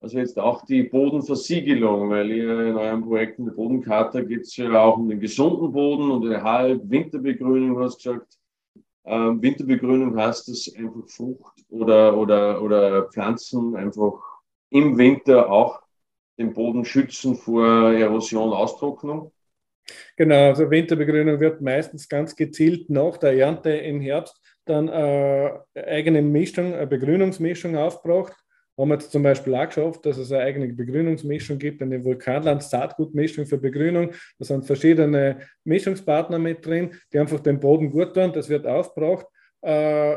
Also 0.00 0.18
jetzt 0.18 0.38
auch 0.38 0.64
die 0.64 0.84
Bodenversiegelung, 0.84 2.08
weil 2.08 2.30
ihr 2.30 2.68
in 2.68 2.76
eurem 2.76 3.04
Projekt 3.04 3.38
in 3.38 3.46
der 3.46 3.52
Bodenkarte 3.52 4.24
geht 4.24 4.42
es 4.42 4.56
ja 4.56 4.72
auch 4.80 4.96
um 4.96 5.08
den 5.08 5.20
gesunden 5.20 5.72
Boden 5.72 6.10
und 6.10 6.24
eine 6.24 6.42
halb 6.42 6.88
Winterbegrünung, 6.88 7.78
hast 7.80 7.98
gesagt. 7.98 8.37
Ähm, 9.08 9.42
Winterbegrünung 9.42 10.16
heißt, 10.16 10.48
dass 10.48 10.74
einfach 10.76 11.08
Frucht 11.08 11.64
oder, 11.70 12.16
oder, 12.16 12.62
oder 12.62 13.08
Pflanzen 13.08 13.74
einfach 13.74 14.20
im 14.70 14.98
Winter 14.98 15.50
auch 15.50 15.80
den 16.38 16.52
Boden 16.52 16.84
schützen 16.84 17.34
vor 17.34 17.92
Erosion, 17.92 18.52
Austrocknung. 18.52 19.32
Genau, 20.16 20.48
also 20.48 20.70
Winterbegrünung 20.70 21.40
wird 21.40 21.62
meistens 21.62 22.08
ganz 22.08 22.36
gezielt 22.36 22.90
nach 22.90 23.16
der 23.16 23.36
Ernte 23.36 23.70
im 23.70 24.00
Herbst 24.00 24.38
dann 24.66 24.88
äh, 24.88 25.58
eigene 25.74 26.20
Mischung, 26.20 26.74
eine 26.74 26.86
Begrünungsmischung 26.86 27.76
aufgebracht 27.76 28.36
haben 28.78 28.88
wir 28.88 28.94
jetzt 28.94 29.10
zum 29.10 29.22
Beispiel 29.22 29.54
auch 29.54 29.66
geschafft, 29.66 30.06
dass 30.06 30.18
es 30.18 30.30
eine 30.30 30.44
eigene 30.44 30.72
Begrünungsmischung 30.72 31.58
gibt, 31.58 31.82
eine 31.82 32.04
Vulkanland-Saatgutmischung 32.04 33.46
für 33.46 33.58
Begrünung. 33.58 34.12
Da 34.38 34.44
sind 34.44 34.66
verschiedene 34.66 35.40
Mischungspartner 35.64 36.38
mit 36.38 36.64
drin, 36.64 36.90
die 37.12 37.18
einfach 37.18 37.40
den 37.40 37.58
Boden 37.58 37.90
gut 37.90 38.14
tun. 38.14 38.32
Das 38.32 38.48
wird 38.48 38.66
aufgebraucht, 38.66 39.26
äh, 39.62 40.16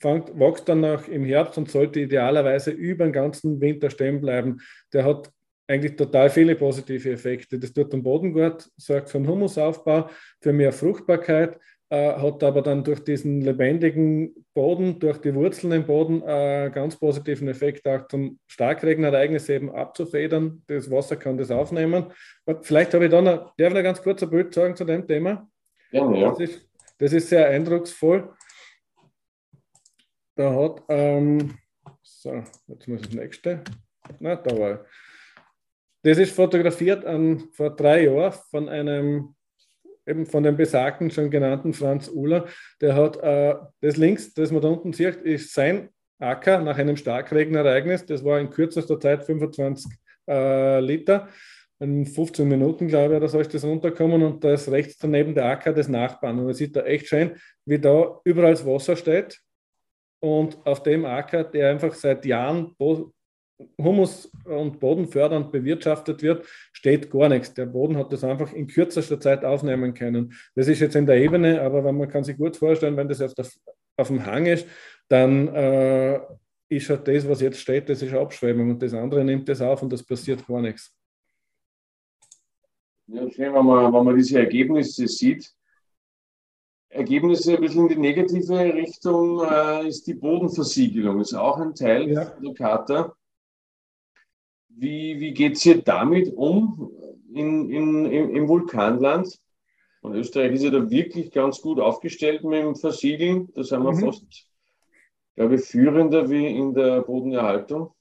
fängt, 0.00 0.38
wächst 0.38 0.68
dann 0.68 0.80
noch 0.80 1.06
im 1.08 1.24
Herbst 1.24 1.56
und 1.58 1.70
sollte 1.70 2.00
idealerweise 2.00 2.72
über 2.72 3.04
den 3.04 3.12
ganzen 3.12 3.60
Winter 3.60 3.88
stehen 3.88 4.20
bleiben. 4.20 4.58
Der 4.92 5.04
hat 5.04 5.30
eigentlich 5.68 5.96
total 5.96 6.30
viele 6.30 6.54
positive 6.54 7.10
Effekte. 7.10 7.58
Das 7.58 7.72
tut 7.72 7.92
den 7.92 8.02
Boden 8.02 8.32
gut, 8.32 8.68
sorgt 8.76 9.10
für 9.10 9.18
einen 9.18 9.28
Humusaufbau, 9.28 10.10
für 10.40 10.52
mehr 10.52 10.72
Fruchtbarkeit, 10.72 11.58
äh, 11.88 12.14
hat 12.14 12.42
aber 12.42 12.62
dann 12.62 12.82
durch 12.82 13.04
diesen 13.04 13.42
lebendigen 13.42 14.44
Boden, 14.54 14.98
durch 14.98 15.18
die 15.18 15.34
Wurzeln 15.34 15.72
im 15.72 15.86
Boden, 15.86 16.22
einen 16.24 16.68
äh, 16.68 16.70
ganz 16.70 16.96
positiven 16.96 17.46
Effekt 17.46 17.86
auch 17.86 18.08
zum 18.08 18.40
Starkregenereignis 18.46 19.48
eben 19.48 19.70
abzufedern. 19.70 20.64
Das 20.66 20.90
Wasser 20.90 21.14
kann 21.14 21.38
das 21.38 21.52
aufnehmen. 21.52 22.12
Vielleicht 22.62 22.92
habe 22.92 23.04
ich 23.04 23.10
da 23.12 23.22
noch, 23.22 23.54
darf 23.56 23.68
ich 23.68 23.74
noch 23.74 23.82
ganz 23.84 24.02
kurz 24.02 24.20
ein 24.22 24.30
Bild 24.30 24.52
sagen 24.52 24.74
zu 24.74 24.84
dem 24.84 25.06
Thema? 25.06 25.48
Ja, 25.92 26.10
ja. 26.12 26.30
Das, 26.30 26.40
ist, 26.40 26.68
das 26.98 27.12
ist 27.12 27.28
sehr 27.28 27.48
eindrucksvoll. 27.48 28.34
Da 30.34 30.52
hat, 30.52 30.82
ähm, 30.88 31.56
so, 32.02 32.42
jetzt 32.66 32.88
muss 32.88 33.00
ich 33.02 33.06
das 33.06 33.14
nächste. 33.14 33.62
Na, 34.18 34.34
da 34.34 34.58
war 34.58 34.72
ich. 34.72 34.78
Das 36.02 36.18
ist 36.18 36.34
fotografiert 36.34 37.04
an, 37.04 37.48
vor 37.52 37.70
drei 37.70 38.04
Jahren 38.04 38.32
von 38.50 38.68
einem 38.68 39.35
eben 40.06 40.26
von 40.26 40.42
dem 40.42 40.56
besagten, 40.56 41.10
schon 41.10 41.30
genannten 41.30 41.72
Franz 41.72 42.08
Uhler, 42.08 42.46
der 42.80 42.94
hat 42.94 43.16
äh, 43.22 43.54
das 43.80 43.96
links, 43.96 44.34
das 44.34 44.50
man 44.50 44.62
da 44.62 44.68
unten 44.68 44.92
sieht, 44.92 45.16
ist 45.16 45.52
sein 45.52 45.90
Acker 46.18 46.60
nach 46.60 46.78
einem 46.78 46.96
Starkregenereignis. 46.96 48.06
Das 48.06 48.24
war 48.24 48.40
in 48.40 48.50
kürzester 48.50 48.98
Zeit 48.98 49.24
25 49.24 49.92
äh, 50.28 50.80
Liter. 50.80 51.28
in 51.78 52.06
15 52.06 52.48
Minuten, 52.48 52.88
glaube 52.88 53.14
ich, 53.14 53.16
oder 53.18 53.28
so 53.28 53.38
ist 53.38 53.52
das 53.52 53.64
runterkommen 53.64 54.22
und 54.22 54.42
da 54.42 54.54
ist 54.54 54.70
rechts 54.70 54.96
daneben 54.98 55.34
der 55.34 55.46
Acker 55.46 55.72
des 55.72 55.88
Nachbarn. 55.88 56.38
Und 56.38 56.46
man 56.46 56.54
sieht 56.54 56.74
da 56.74 56.82
echt 56.82 57.08
schön, 57.08 57.36
wie 57.66 57.78
da 57.78 58.18
überall 58.24 58.52
das 58.52 58.64
Wasser 58.64 58.96
steht 58.96 59.40
und 60.20 60.58
auf 60.66 60.82
dem 60.82 61.04
Acker, 61.04 61.44
der 61.44 61.70
einfach 61.70 61.94
seit 61.94 62.24
Jahren 62.24 62.74
Humus 63.80 64.30
und 64.44 64.80
Boden 64.80 65.08
fördernd 65.08 65.50
bewirtschaftet 65.50 66.22
wird, 66.22 66.46
steht 66.72 67.10
gar 67.10 67.28
nichts. 67.28 67.54
Der 67.54 67.66
Boden 67.66 67.96
hat 67.96 68.12
das 68.12 68.24
einfach 68.24 68.52
in 68.52 68.66
kürzester 68.66 69.18
Zeit 69.18 69.44
aufnehmen 69.44 69.94
können. 69.94 70.34
Das 70.54 70.68
ist 70.68 70.80
jetzt 70.80 70.96
in 70.96 71.06
der 71.06 71.16
Ebene, 71.16 71.60
aber 71.62 71.84
wenn 71.84 71.96
man 71.96 72.08
kann 72.08 72.24
sich 72.24 72.36
gut 72.36 72.56
vorstellen, 72.56 72.96
wenn 72.96 73.08
das 73.08 73.22
auf, 73.22 73.34
der, 73.34 73.46
auf 73.96 74.08
dem 74.08 74.24
Hang 74.26 74.46
ist, 74.46 74.66
dann 75.08 75.48
äh, 75.48 76.20
ist 76.68 76.90
halt 76.90 77.08
das, 77.08 77.28
was 77.28 77.40
jetzt 77.40 77.60
steht, 77.60 77.88
das 77.88 78.02
ist 78.02 78.12
Abschwemmung 78.12 78.70
und 78.70 78.82
das 78.82 78.92
andere 78.92 79.24
nimmt 79.24 79.48
das 79.48 79.60
auf 79.60 79.82
und 79.82 79.92
das 79.92 80.02
passiert 80.02 80.46
gar 80.46 80.60
nichts. 80.60 80.92
Ja, 83.06 83.30
schön, 83.30 83.54
wenn 83.54 83.64
man, 83.64 83.92
wenn 83.92 84.04
man 84.04 84.16
diese 84.16 84.38
Ergebnisse 84.40 85.06
sieht. 85.06 85.48
Ergebnisse 86.88 87.54
ein 87.54 87.60
bisschen 87.60 87.82
in 87.82 87.88
die 87.88 88.00
negative 88.00 88.74
Richtung 88.74 89.44
äh, 89.44 89.88
ist 89.88 90.06
die 90.06 90.14
Bodenversiegelung. 90.14 91.18
Das 91.18 91.32
ist 91.32 91.38
auch 91.38 91.58
ein 91.58 91.74
Teil 91.74 92.10
ja. 92.10 92.24
der 92.24 92.54
Karte. 92.54 93.12
Wie, 94.78 95.18
wie 95.20 95.32
geht 95.32 95.54
es 95.54 95.62
hier 95.62 95.80
damit 95.80 96.32
um 96.34 96.92
in, 97.32 97.70
in, 97.70 98.06
im, 98.06 98.48
Vulkanland? 98.48 99.38
Und 100.02 100.14
Österreich 100.14 100.52
ist 100.52 100.64
ja 100.64 100.70
da 100.70 100.90
wirklich 100.90 101.30
ganz 101.30 101.60
gut 101.62 101.80
aufgestellt 101.80 102.44
mit 102.44 102.62
dem 102.62 102.76
Versiegeln. 102.76 103.48
Da 103.54 103.64
sind 103.64 103.82
wir 103.82 103.92
mhm. 103.92 104.00
fast, 104.00 104.24
glaube 105.34 105.54
ich, 105.54 105.62
führender 105.62 106.28
wie 106.28 106.46
in 106.46 106.74
der 106.74 107.00
Bodenerhaltung. 107.00 107.92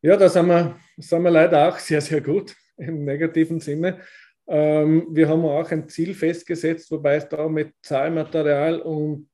Ja, 0.00 0.16
da 0.16 0.28
sind 0.28 0.46
wir, 0.46 0.76
sind 0.96 1.22
wir 1.22 1.30
leider 1.30 1.68
auch 1.68 1.78
sehr, 1.78 2.00
sehr 2.00 2.22
gut 2.22 2.56
im 2.78 3.04
negativen 3.04 3.60
Sinne. 3.60 4.00
Ähm, 4.46 5.06
wir 5.10 5.28
haben 5.28 5.44
auch 5.44 5.70
ein 5.70 5.88
Ziel 5.88 6.14
festgesetzt, 6.14 6.90
wobei 6.90 7.16
es 7.16 7.28
da 7.28 7.46
mit 7.48 7.74
Zahlmaterial 7.82 8.80
und 8.80 9.28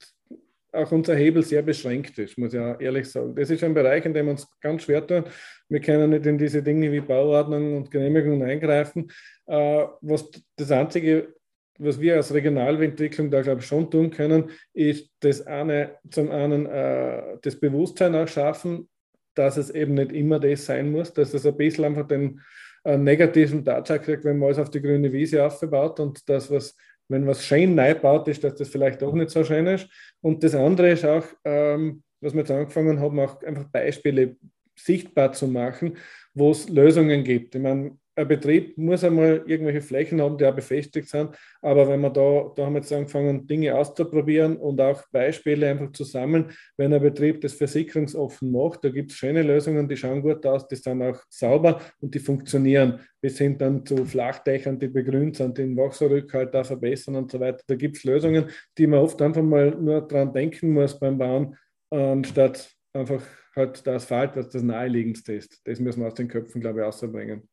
auch 0.73 0.93
unser 0.93 1.14
Hebel 1.16 1.43
sehr 1.43 1.62
beschränkt 1.62 2.18
ist, 2.18 2.39
muss 2.39 2.55
ich 2.55 2.61
auch 2.61 2.81
ehrlich 2.81 3.09
sagen. 3.09 3.35
Das 3.35 3.51
ist 3.51 3.62
ein 3.64 3.75
Bereich, 3.75 4.05
in 4.05 4.14
dem 4.14 4.27
wir 4.27 4.33
uns 4.33 4.49
ganz 4.61 4.83
schwer 4.83 5.07
tun. 5.07 5.25
Wir 5.68 5.81
können 5.81 6.11
nicht 6.11 6.27
in 6.27 6.39
diese 6.39 6.62
Dinge 6.62 6.91
wie 6.93 7.01
Bauordnung 7.01 7.77
und 7.77 7.91
Genehmigung 7.91 8.43
eingreifen. 8.43 9.11
Äh, 9.47 9.87
was 10.01 10.31
das 10.57 10.71
Einzige, 10.71 11.35
was 11.79 12.01
wir 12.01 12.16
als 12.16 12.33
Regionalentwicklung 12.33 13.31
da, 13.31 13.43
glaube 13.43 13.61
ich, 13.61 13.66
schon 13.66 13.91
tun 13.91 14.11
können, 14.11 14.51
ist 14.73 15.11
das 15.21 15.47
eine, 15.47 15.99
zum 16.11 16.31
einen 16.31 16.66
äh, 16.66 17.39
das 17.43 17.59
Bewusstsein 17.59 18.14
auch 18.14 18.29
schaffen, 18.29 18.89
dass 19.35 19.57
es 19.57 19.71
eben 19.71 19.95
nicht 19.95 20.12
immer 20.12 20.39
das 20.39 20.66
sein 20.66 20.91
muss, 20.91 21.12
dass 21.12 21.35
es 21.35 21.47
ein 21.47 21.57
bisschen 21.57 21.85
einfach 21.85 22.07
den 22.07 22.41
einen 22.83 23.05
negativen 23.05 23.64
Tatsache 23.64 24.01
kriegt, 24.01 24.25
wenn 24.25 24.39
man 24.39 24.49
alles 24.49 24.59
auf 24.59 24.71
die 24.71 24.81
grüne 24.81 25.12
Wiese 25.12 25.45
aufbaut 25.45 26.01
und 26.01 26.29
das, 26.29 26.51
was, 26.51 26.77
wenn 27.11 27.26
was 27.26 27.44
schön 27.44 27.74
neu 27.74 27.94
baut 27.94 28.28
ist, 28.28 28.44
dass 28.44 28.54
das 28.54 28.68
vielleicht 28.68 29.02
auch 29.02 29.12
nicht 29.12 29.30
so 29.30 29.44
schön 29.44 29.66
ist. 29.66 29.88
Und 30.20 30.42
das 30.44 30.54
andere 30.54 30.90
ist 30.90 31.04
auch, 31.04 31.24
ähm, 31.44 32.02
was 32.20 32.32
wir 32.32 32.40
jetzt 32.40 32.50
angefangen 32.50 33.00
haben, 33.00 33.18
auch 33.20 33.42
einfach 33.42 33.64
Beispiele 33.64 34.36
sichtbar 34.76 35.32
zu 35.32 35.48
machen, 35.48 35.96
wo 36.34 36.52
es 36.52 36.68
Lösungen 36.68 37.24
gibt. 37.24 37.54
Ich 37.54 37.61
meine, 37.61 37.98
ein 38.21 38.29
Betrieb 38.29 38.77
muss 38.77 39.03
einmal 39.03 39.43
irgendwelche 39.47 39.81
Flächen 39.81 40.21
haben, 40.21 40.37
die 40.37 40.45
auch 40.45 40.55
befestigt 40.55 41.09
sind. 41.09 41.31
Aber 41.62 41.89
wenn 41.89 42.01
man 42.01 42.12
da, 42.12 42.53
da 42.55 42.66
haben 42.66 42.75
wir 42.75 42.81
jetzt 42.81 42.93
angefangen, 42.93 43.47
Dinge 43.47 43.75
auszuprobieren 43.75 44.57
und 44.57 44.81
auch 44.81 45.03
Beispiele 45.11 45.68
einfach 45.68 45.93
zu 45.93 46.05
sammeln, 46.05 46.51
wenn 46.77 46.93
ein 46.93 47.01
Betrieb 47.01 47.41
das 47.41 47.55
versicherungsoffen 47.55 48.53
macht, 48.53 48.85
da 48.85 48.91
gibt 48.91 49.11
es 49.11 49.16
schöne 49.16 49.43
Lösungen, 49.43 49.89
die 49.89 49.97
schauen 49.97 50.23
gut 50.23 50.45
aus, 50.45 50.68
die 50.68 50.77
sind 50.77 51.03
auch 51.03 51.21
sauber 51.29 51.81
und 52.01 52.14
die 52.14 52.18
funktionieren. 52.18 53.01
Wir 53.23 53.31
sind 53.31 53.61
dann 53.61 53.85
zu 53.85 54.05
Flachdächern, 54.05 54.79
die 54.79 54.89
begrünt 54.89 55.37
sind, 55.37 55.57
den 55.59 55.77
Wasserrückhalt 55.77 56.55
da 56.55 56.62
verbessern 56.62 57.16
und 57.16 57.31
so 57.31 57.41
weiter. 57.41 57.62
Da 57.66 57.75
gibt 57.75 57.97
es 57.97 58.05
Lösungen, 58.05 58.47
die 58.77 58.87
man 58.87 59.01
oft 59.01 59.21
einfach 59.23 59.43
mal 59.43 59.71
nur 59.71 60.07
dran 60.07 60.33
denken 60.33 60.73
muss 60.73 60.99
beim 60.99 61.18
Bauen, 61.18 61.57
anstatt 61.91 62.71
einfach 62.93 63.23
halt 63.57 63.85
der 63.87 63.95
Asphalt, 63.95 64.37
was 64.37 64.49
das 64.49 64.62
naheliegendste 64.62 65.35
ist. 65.35 65.61
Das 65.64 65.81
müssen 65.81 66.01
wir 66.01 66.07
aus 66.07 66.14
den 66.14 66.29
Köpfen, 66.29 66.61
glaube 66.61 66.81
ich, 66.81 66.87
auszubringen. 66.87 67.49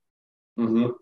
Mhm. 0.57 0.95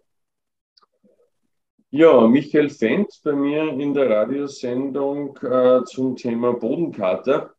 Ja, 1.90 2.28
Michael 2.28 2.70
Fendt 2.70 3.22
bei 3.24 3.32
mir 3.32 3.70
in 3.70 3.94
der 3.94 4.10
Radiosendung 4.10 5.38
äh, 5.38 5.82
zum 5.86 6.18
Thema 6.18 6.52
Bodenkarte. 6.54 7.52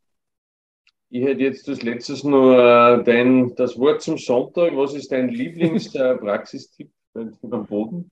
Ich 1.08 1.24
hätte 1.24 1.40
jetzt 1.40 1.66
als 1.70 1.82
letztes 1.82 2.22
nur 2.22 2.58
äh, 2.58 3.02
dein, 3.02 3.54
das 3.54 3.78
Wort 3.78 4.02
zum 4.02 4.18
Sonntag. 4.18 4.76
Was 4.76 4.92
ist 4.92 5.10
dein 5.10 5.30
Lieblingspraxistipp 5.30 6.90
äh, 7.14 7.24
beim 7.42 7.64
Boden? 7.64 8.10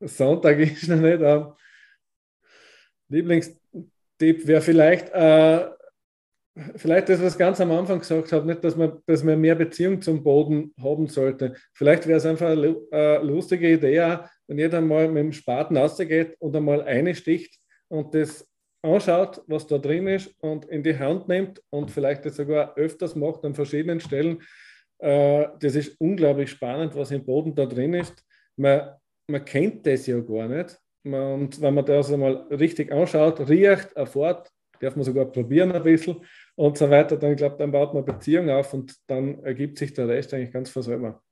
Sonntag 0.00 0.58
ist 0.58 0.88
noch 0.88 0.96
nicht. 0.96 1.22
Äh, 1.22 1.44
Lieblingstipp 3.08 4.46
wäre 4.46 4.60
vielleicht 4.60 5.08
äh, 5.14 5.70
vielleicht 6.76 7.08
das, 7.08 7.22
was 7.22 7.36
ganz 7.36 7.60
am 7.60 7.70
Anfang 7.70 7.98
gesagt 7.98 8.32
habe, 8.32 8.46
nicht, 8.46 8.64
dass 8.64 8.76
man, 8.76 8.98
dass 9.06 9.22
man 9.22 9.40
mehr 9.40 9.54
Beziehung 9.54 10.00
zum 10.00 10.22
Boden 10.22 10.72
haben 10.80 11.06
sollte. 11.06 11.54
Vielleicht 11.74 12.06
wäre 12.06 12.18
es 12.18 12.26
einfach 12.26 12.50
eine, 12.50 12.76
eine 12.90 13.18
lustige 13.18 13.72
Idee, 13.72 14.18
wenn 14.46 14.58
jeder 14.58 14.80
mal 14.80 15.08
mit 15.08 15.22
dem 15.22 15.32
Spaten 15.32 15.76
rausgeht 15.76 16.36
und 16.38 16.56
einmal 16.56 16.82
eine 16.82 17.14
sticht 17.14 17.58
und 17.88 18.14
das 18.14 18.48
anschaut, 18.82 19.42
was 19.46 19.66
da 19.66 19.78
drin 19.78 20.06
ist 20.06 20.34
und 20.40 20.64
in 20.66 20.82
die 20.82 20.98
Hand 20.98 21.28
nimmt 21.28 21.62
und 21.70 21.90
vielleicht 21.90 22.24
das 22.24 22.36
sogar 22.36 22.76
öfters 22.76 23.16
macht 23.16 23.44
an 23.44 23.54
verschiedenen 23.54 24.00
Stellen. 24.00 24.42
Äh, 24.98 25.48
das 25.60 25.74
ist 25.74 26.00
unglaublich 26.00 26.50
spannend, 26.50 26.94
was 26.94 27.10
im 27.10 27.24
Boden 27.24 27.54
da 27.54 27.66
drin 27.66 27.94
ist. 27.94 28.24
Man, 28.56 28.92
man 29.28 29.44
kennt 29.44 29.86
das 29.86 30.06
ja 30.06 30.20
gar 30.20 30.48
nicht. 30.48 30.78
Und 31.04 31.60
wenn 31.60 31.74
man 31.74 31.84
das 31.84 32.12
einmal 32.12 32.46
richtig 32.50 32.92
anschaut, 32.92 33.46
riecht, 33.48 33.92
erfährt, 33.92 34.50
darf 34.80 34.96
man 34.96 35.04
sogar 35.04 35.26
probieren 35.26 35.72
ein 35.72 35.82
bisschen 35.82 36.16
und 36.56 36.76
so 36.78 36.90
weiter, 36.90 37.16
dann 37.16 37.36
glaube 37.36 37.56
dann 37.58 37.70
baut 37.70 37.94
man 37.94 38.04
Beziehung 38.04 38.50
auf 38.50 38.74
und 38.74 38.96
dann 39.06 39.38
ergibt 39.44 39.78
sich 39.78 39.92
der 39.92 40.08
Rest 40.08 40.34
eigentlich 40.34 40.52
ganz 40.52 40.70
von 40.70 40.82
selber. 40.82 41.22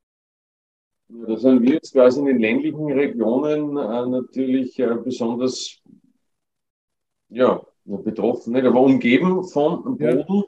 Ja, 1.09 1.27
da 1.27 1.37
sind 1.37 1.63
wir 1.63 1.75
jetzt 1.75 1.93
quasi 1.93 2.21
in 2.21 2.27
den 2.27 2.39
ländlichen 2.39 2.91
Regionen 2.93 3.77
äh, 3.77 4.07
natürlich 4.07 4.79
äh, 4.79 4.95
besonders 5.03 5.83
ja, 7.29 7.61
betroffen, 7.85 8.53
nicht? 8.53 8.65
aber 8.65 8.81
umgeben 8.81 9.45
von 9.45 9.83
Boden. 9.83 10.25
Ja. 10.29 10.43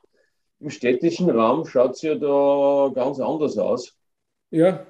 Im 0.60 0.70
städtischen 0.70 1.28
Raum 1.28 1.66
schaut 1.66 1.92
es 1.92 2.02
ja 2.02 2.14
da 2.14 2.90
ganz 2.94 3.20
anders 3.20 3.58
aus. 3.58 3.94
Ja. 4.50 4.86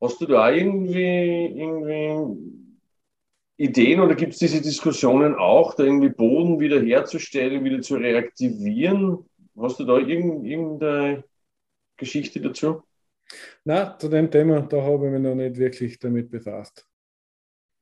Hast 0.00 0.20
du 0.20 0.26
da 0.26 0.50
irgendwie, 0.50 1.46
irgendwie 1.56 2.63
Ideen 3.56 4.00
oder 4.00 4.14
gibt 4.14 4.32
es 4.32 4.38
diese 4.38 4.60
Diskussionen 4.60 5.36
auch, 5.36 5.74
da 5.74 5.84
irgendwie 5.84 6.08
Boden 6.08 6.58
wiederherzustellen, 6.58 7.64
wieder 7.64 7.80
zu 7.82 7.96
reaktivieren? 7.96 9.24
Hast 9.56 9.78
du 9.78 9.84
da 9.84 9.98
irgendeine 9.98 11.24
Geschichte 11.96 12.40
dazu? 12.40 12.82
Na, 13.64 13.96
zu 13.96 14.08
dem 14.08 14.30
Thema, 14.30 14.62
da 14.62 14.82
habe 14.82 15.06
ich 15.06 15.12
mich 15.12 15.20
noch 15.20 15.34
nicht 15.34 15.56
wirklich 15.56 15.98
damit 15.98 16.30
befasst. 16.30 16.86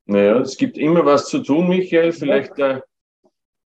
Naja, 0.04 0.38
es 0.40 0.56
gibt 0.56 0.76
immer 0.76 1.04
was 1.04 1.26
zu 1.26 1.42
tun, 1.42 1.68
Michael. 1.68 2.12
Vielleicht 2.12 2.58
äh, 2.58 2.80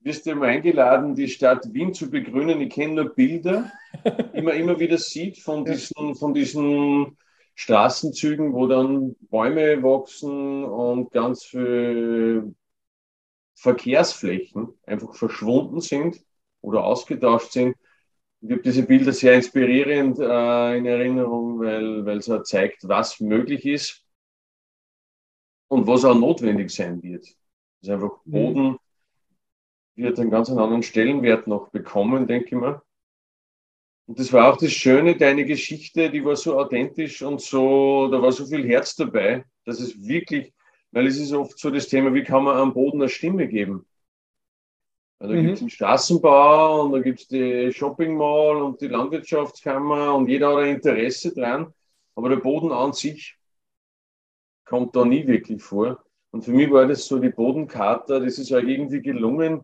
wirst 0.01 0.27
du 0.27 0.31
immer 0.31 0.47
eingeladen, 0.47 1.15
die 1.15 1.29
Stadt 1.29 1.67
Wien 1.73 1.93
zu 1.93 2.11
begrünen. 2.11 2.61
Ich 2.61 2.73
kenne 2.73 2.95
nur 2.95 3.15
Bilder, 3.15 3.71
die 4.35 4.43
man 4.43 4.57
immer 4.57 4.79
wieder 4.79 4.99
sieht 4.99 5.39
von 5.39 5.65
diesen, 5.65 6.15
von 6.15 6.33
diesen 6.33 7.17
Straßenzügen, 7.57 8.53
wo 8.53 8.67
dann 8.67 9.17
Bäume 9.31 9.83
wachsen 9.83 10.65
und 10.65 11.11
ganz 11.11 11.45
viele 11.45 12.55
Verkehrsflächen 13.55 14.69
einfach 14.87 15.15
verschwunden 15.15 15.81
sind 15.81 16.23
oder 16.61 16.85
ausgetauscht 16.85 17.53
sind. 17.53 17.75
Ich 18.43 18.51
habe 18.51 18.61
diese 18.63 18.83
Bilder 18.83 19.13
sehr 19.13 19.35
inspirierend 19.35 20.19
äh, 20.19 20.77
in 20.77 20.85
Erinnerung, 20.85 21.59
weil, 21.59 22.05
weil 22.05 22.19
es 22.19 22.29
halt 22.29 22.47
zeigt, 22.47 22.87
was 22.87 23.21
möglich 23.21 23.65
ist 23.65 24.05
und 25.69 25.87
was 25.87 26.05
auch 26.05 26.15
notwendig 26.15 26.71
sein 26.71 27.03
wird. 27.03 27.27
Also 27.81 27.93
einfach 27.95 28.21
mhm. 28.27 28.33
Boden 28.33 28.79
wird 29.95 30.21
einen 30.21 30.31
ganz 30.31 30.51
anderen 30.51 30.83
Stellenwert 30.83 31.47
noch 31.47 31.71
bekommen, 31.71 32.27
denke 32.27 32.49
ich 32.49 32.53
mal. 32.61 32.83
Und 34.07 34.21
das 34.21 34.33
war 34.33 34.53
auch 34.53 34.57
das 34.57 34.73
Schöne, 34.73 35.17
deine 35.17 35.45
Geschichte, 35.45 36.11
die 36.11 36.25
war 36.25 36.37
so 36.37 36.59
authentisch 36.59 37.23
und 37.23 37.41
so, 37.41 38.09
da 38.09 38.23
war 38.23 38.31
so 38.31 38.47
viel 38.47 38.67
Herz 38.67 38.95
dabei, 38.95 39.45
dass 39.65 39.81
es 39.81 40.01
wirklich, 40.01 40.53
weil 40.93 41.09
es 41.09 41.19
ist 41.19 41.33
oft 41.33 41.59
so 41.59 41.71
das 41.71 41.89
Thema, 41.89 42.15
wie 42.15 42.23
kann 42.23 42.45
man 42.45 42.57
am 42.57 42.73
Boden 42.73 43.03
eine 43.03 43.09
Stimme 43.09 43.49
geben? 43.49 43.85
Da 45.19 45.29
mhm. 45.29 45.43
gibt 45.43 45.55
es 45.55 45.61
den 45.61 45.71
Straßenbau 45.71 46.83
und 46.83 46.93
da 46.93 47.01
gibt 47.01 47.21
es 47.21 47.29
die 47.29 47.73
Shopping 47.73 48.17
Mall 48.17 48.63
und 48.63 48.81
die 48.81 48.89
Landwirtschaftskammer 48.89 50.15
und 50.15 50.29
jeder 50.29 50.51
hat 50.51 50.59
ein 50.59 50.77
Interesse 50.77 51.35
dran, 51.35 51.73
aber 52.15 52.29
der 52.29 52.37
Boden 52.37 52.71
an 52.71 52.93
sich 52.93 53.37
kommt 54.65 54.95
da 54.95 55.05
nie 55.05 55.27
wirklich 55.27 55.63
vor. 55.63 56.05
Und 56.31 56.45
für 56.45 56.53
mich 56.53 56.71
war 56.71 56.87
das 56.87 57.07
so 57.07 57.19
die 57.19 57.31
Bodenkarte, 57.31 58.21
das 58.21 58.39
ist 58.39 58.53
auch 58.53 58.59
irgendwie 58.59 59.01
gelungen, 59.01 59.63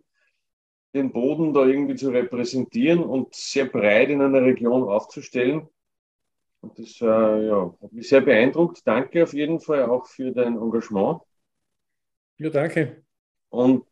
den 0.95 1.13
Boden 1.13 1.55
da 1.55 1.65
irgendwie 1.65 1.95
zu 1.95 2.11
repräsentieren 2.11 3.03
und 3.03 3.35
sehr 3.35 3.67
breit 3.67 4.11
in 4.11 4.21
einer 4.21 4.43
Region 4.43 4.85
aufzustellen. 4.89 5.69
Und 6.61 6.79
das 6.79 7.01
äh, 7.01 7.47
ja, 7.47 7.75
hat 7.83 7.93
mich 7.93 8.09
sehr 8.09 8.21
beeindruckt. 8.21 8.87
Danke 8.87 9.25
auf 9.25 9.33
jeden 9.33 9.61
Fall 9.61 9.85
auch 9.85 10.07
für 10.07 10.31
dein 10.31 10.57
Engagement. 10.57 11.21
Ja, 12.39 12.51
danke. 12.51 13.03
Und 13.49 13.85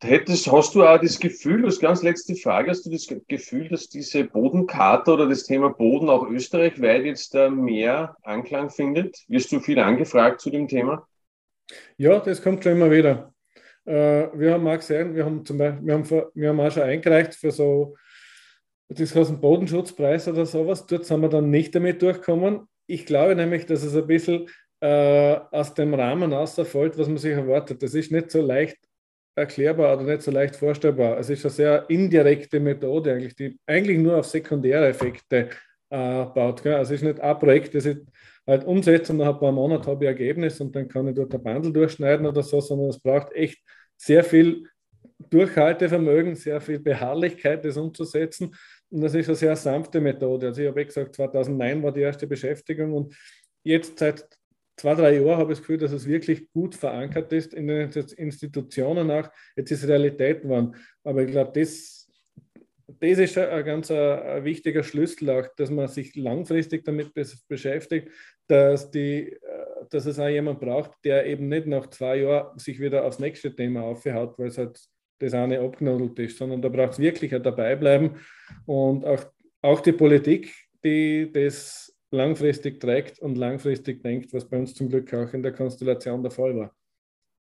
hättest, 0.00 0.50
hast 0.50 0.74
du 0.74 0.84
auch 0.84 1.00
das 1.00 1.18
Gefühl, 1.18 1.62
das 1.62 1.80
ganz 1.80 2.02
letzte 2.02 2.34
Frage, 2.34 2.70
hast 2.70 2.86
du 2.86 2.90
das 2.90 3.06
Gefühl, 3.26 3.68
dass 3.68 3.88
diese 3.88 4.24
Bodenkarte 4.24 5.12
oder 5.12 5.28
das 5.28 5.44
Thema 5.44 5.70
Boden 5.70 6.08
auch 6.08 6.26
österreichweit 6.28 7.04
jetzt 7.04 7.34
äh, 7.34 7.50
mehr 7.50 8.16
Anklang 8.22 8.70
findet? 8.70 9.24
Wirst 9.28 9.52
du 9.52 9.60
viel 9.60 9.78
angefragt 9.78 10.40
zu 10.40 10.50
dem 10.50 10.68
Thema? 10.68 11.06
Ja, 11.96 12.20
das 12.20 12.42
kommt 12.42 12.62
schon 12.62 12.72
immer 12.72 12.90
wieder. 12.90 13.34
Äh, 13.88 14.38
wir 14.38 14.52
haben 14.52 14.68
auch 14.68 14.76
gesehen, 14.76 15.14
wir 15.14 15.24
haben, 15.24 15.44
zum 15.44 15.58
Beispiel, 15.58 15.86
wir 15.86 15.94
haben, 15.94 16.10
wir 16.34 16.48
haben 16.48 16.60
auch 16.60 16.70
schon 16.70 16.82
eingereicht 16.82 17.34
für 17.34 17.50
so 17.50 17.96
das 18.88 19.14
heißt 19.14 19.30
ein 19.30 19.40
Bodenschutzpreis 19.40 20.28
oder 20.28 20.46
sowas. 20.46 20.86
Dort 20.86 21.04
sind 21.04 21.20
wir 21.20 21.28
dann 21.28 21.50
nicht 21.50 21.74
damit 21.74 22.00
durchgekommen. 22.00 22.66
Ich 22.86 23.04
glaube 23.04 23.36
nämlich, 23.36 23.66
dass 23.66 23.82
es 23.82 23.94
ein 23.94 24.06
bisschen 24.06 24.48
äh, 24.80 25.36
aus 25.50 25.74
dem 25.74 25.92
Rahmen 25.94 26.32
außerfällt, 26.32 26.96
was 26.96 27.08
man 27.08 27.18
sich 27.18 27.32
erwartet. 27.32 27.82
Das 27.82 27.94
ist 27.94 28.10
nicht 28.10 28.30
so 28.30 28.40
leicht 28.40 28.78
erklärbar 29.34 29.94
oder 29.94 30.04
nicht 30.04 30.22
so 30.22 30.30
leicht 30.30 30.56
vorstellbar. 30.56 31.18
Es 31.18 31.28
ist 31.28 31.44
eine 31.44 31.52
sehr 31.52 31.90
indirekte 31.90 32.60
Methode 32.60 33.12
eigentlich, 33.12 33.36
die 33.36 33.58
eigentlich 33.66 33.98
nur 33.98 34.16
auf 34.16 34.26
sekundäre 34.26 34.88
Effekte 34.88 35.50
äh, 35.90 36.24
baut. 36.24 36.62
Gell? 36.62 36.74
Also 36.74 36.94
es 36.94 37.02
ist 37.02 37.06
nicht 37.06 37.20
ein 37.20 37.38
Projekt, 37.38 37.74
das 37.74 37.84
ich 37.84 37.98
halt 38.46 38.64
umsetze 38.64 39.12
und 39.12 39.18
nach 39.18 39.34
ein 39.34 39.38
paar 39.38 39.52
Monaten 39.52 39.86
habe 39.86 40.04
ich 40.04 40.08
Ergebnis 40.08 40.60
und 40.60 40.74
dann 40.74 40.88
kann 40.88 41.06
ich 41.08 41.14
dort 41.14 41.34
ein 41.34 41.42
Bundle 41.42 41.72
durchschneiden 41.72 42.26
oder 42.26 42.42
so, 42.42 42.60
sondern 42.60 42.88
es 42.88 42.98
braucht 42.98 43.32
echt 43.34 43.58
sehr 43.98 44.24
viel 44.24 44.66
Durchhaltevermögen, 45.18 46.36
sehr 46.36 46.60
viel 46.60 46.78
Beharrlichkeit, 46.78 47.64
das 47.64 47.76
umzusetzen. 47.76 48.54
Und 48.88 49.02
das 49.02 49.14
ist 49.14 49.28
eine 49.28 49.36
sehr 49.36 49.56
sanfte 49.56 50.00
Methode. 50.00 50.46
Also 50.46 50.62
ich 50.62 50.68
habe 50.68 50.86
gesagt, 50.86 51.16
2009 51.16 51.82
war 51.82 51.92
die 51.92 52.00
erste 52.00 52.26
Beschäftigung 52.26 52.94
und 52.94 53.14
jetzt 53.62 53.98
seit 53.98 54.26
zwei, 54.76 54.94
drei 54.94 55.18
Jahren 55.18 55.38
habe 55.38 55.52
ich 55.52 55.58
das 55.58 55.66
Gefühl, 55.66 55.78
dass 55.78 55.92
es 55.92 56.06
wirklich 56.06 56.50
gut 56.52 56.74
verankert 56.74 57.32
ist 57.32 57.52
in 57.52 57.66
den 57.66 57.90
Institutionen 57.90 59.10
auch. 59.10 59.28
Jetzt 59.56 59.72
ist 59.72 59.86
Realität 59.86 60.42
geworden. 60.42 60.76
Aber 61.02 61.22
ich 61.22 61.30
glaube, 61.30 61.60
das, 61.60 61.97
das 62.88 63.18
ist 63.18 63.36
ein 63.36 63.64
ganz 63.64 63.90
ein, 63.90 63.98
ein 63.98 64.44
wichtiger 64.44 64.82
Schlüssel 64.82 65.30
auch, 65.30 65.46
dass 65.56 65.70
man 65.70 65.88
sich 65.88 66.16
langfristig 66.16 66.84
damit 66.84 67.12
beschäftigt, 67.48 68.08
dass, 68.46 68.90
die, 68.90 69.32
äh, 69.32 69.38
dass 69.90 70.06
es 70.06 70.18
auch 70.18 70.28
jemand 70.28 70.60
braucht, 70.60 70.92
der 71.04 71.26
eben 71.26 71.48
nicht 71.48 71.66
nach 71.66 71.88
zwei 71.88 72.16
Jahren 72.16 72.58
sich 72.58 72.80
wieder 72.80 73.04
aufs 73.04 73.18
nächste 73.18 73.54
Thema 73.54 73.82
aufhaut, 73.82 74.38
weil 74.38 74.48
es 74.48 74.58
halt 74.58 74.80
das 75.18 75.34
eine 75.34 75.60
abgenudelt 75.60 76.18
ist, 76.20 76.38
sondern 76.38 76.62
da 76.62 76.68
braucht 76.68 76.92
es 76.92 76.98
wirklich 76.98 77.34
ein 77.34 77.42
Dabeibleiben 77.42 78.16
und 78.66 79.04
auch, 79.04 79.24
auch 79.62 79.80
die 79.80 79.92
Politik, 79.92 80.54
die 80.84 81.30
das 81.30 81.94
langfristig 82.10 82.80
trägt 82.80 83.18
und 83.18 83.36
langfristig 83.36 84.02
denkt, 84.02 84.32
was 84.32 84.48
bei 84.48 84.58
uns 84.58 84.74
zum 84.74 84.88
Glück 84.88 85.12
auch 85.12 85.32
in 85.34 85.42
der 85.42 85.52
Konstellation 85.52 86.22
der 86.22 86.30
Fall 86.30 86.56
war. 86.56 86.74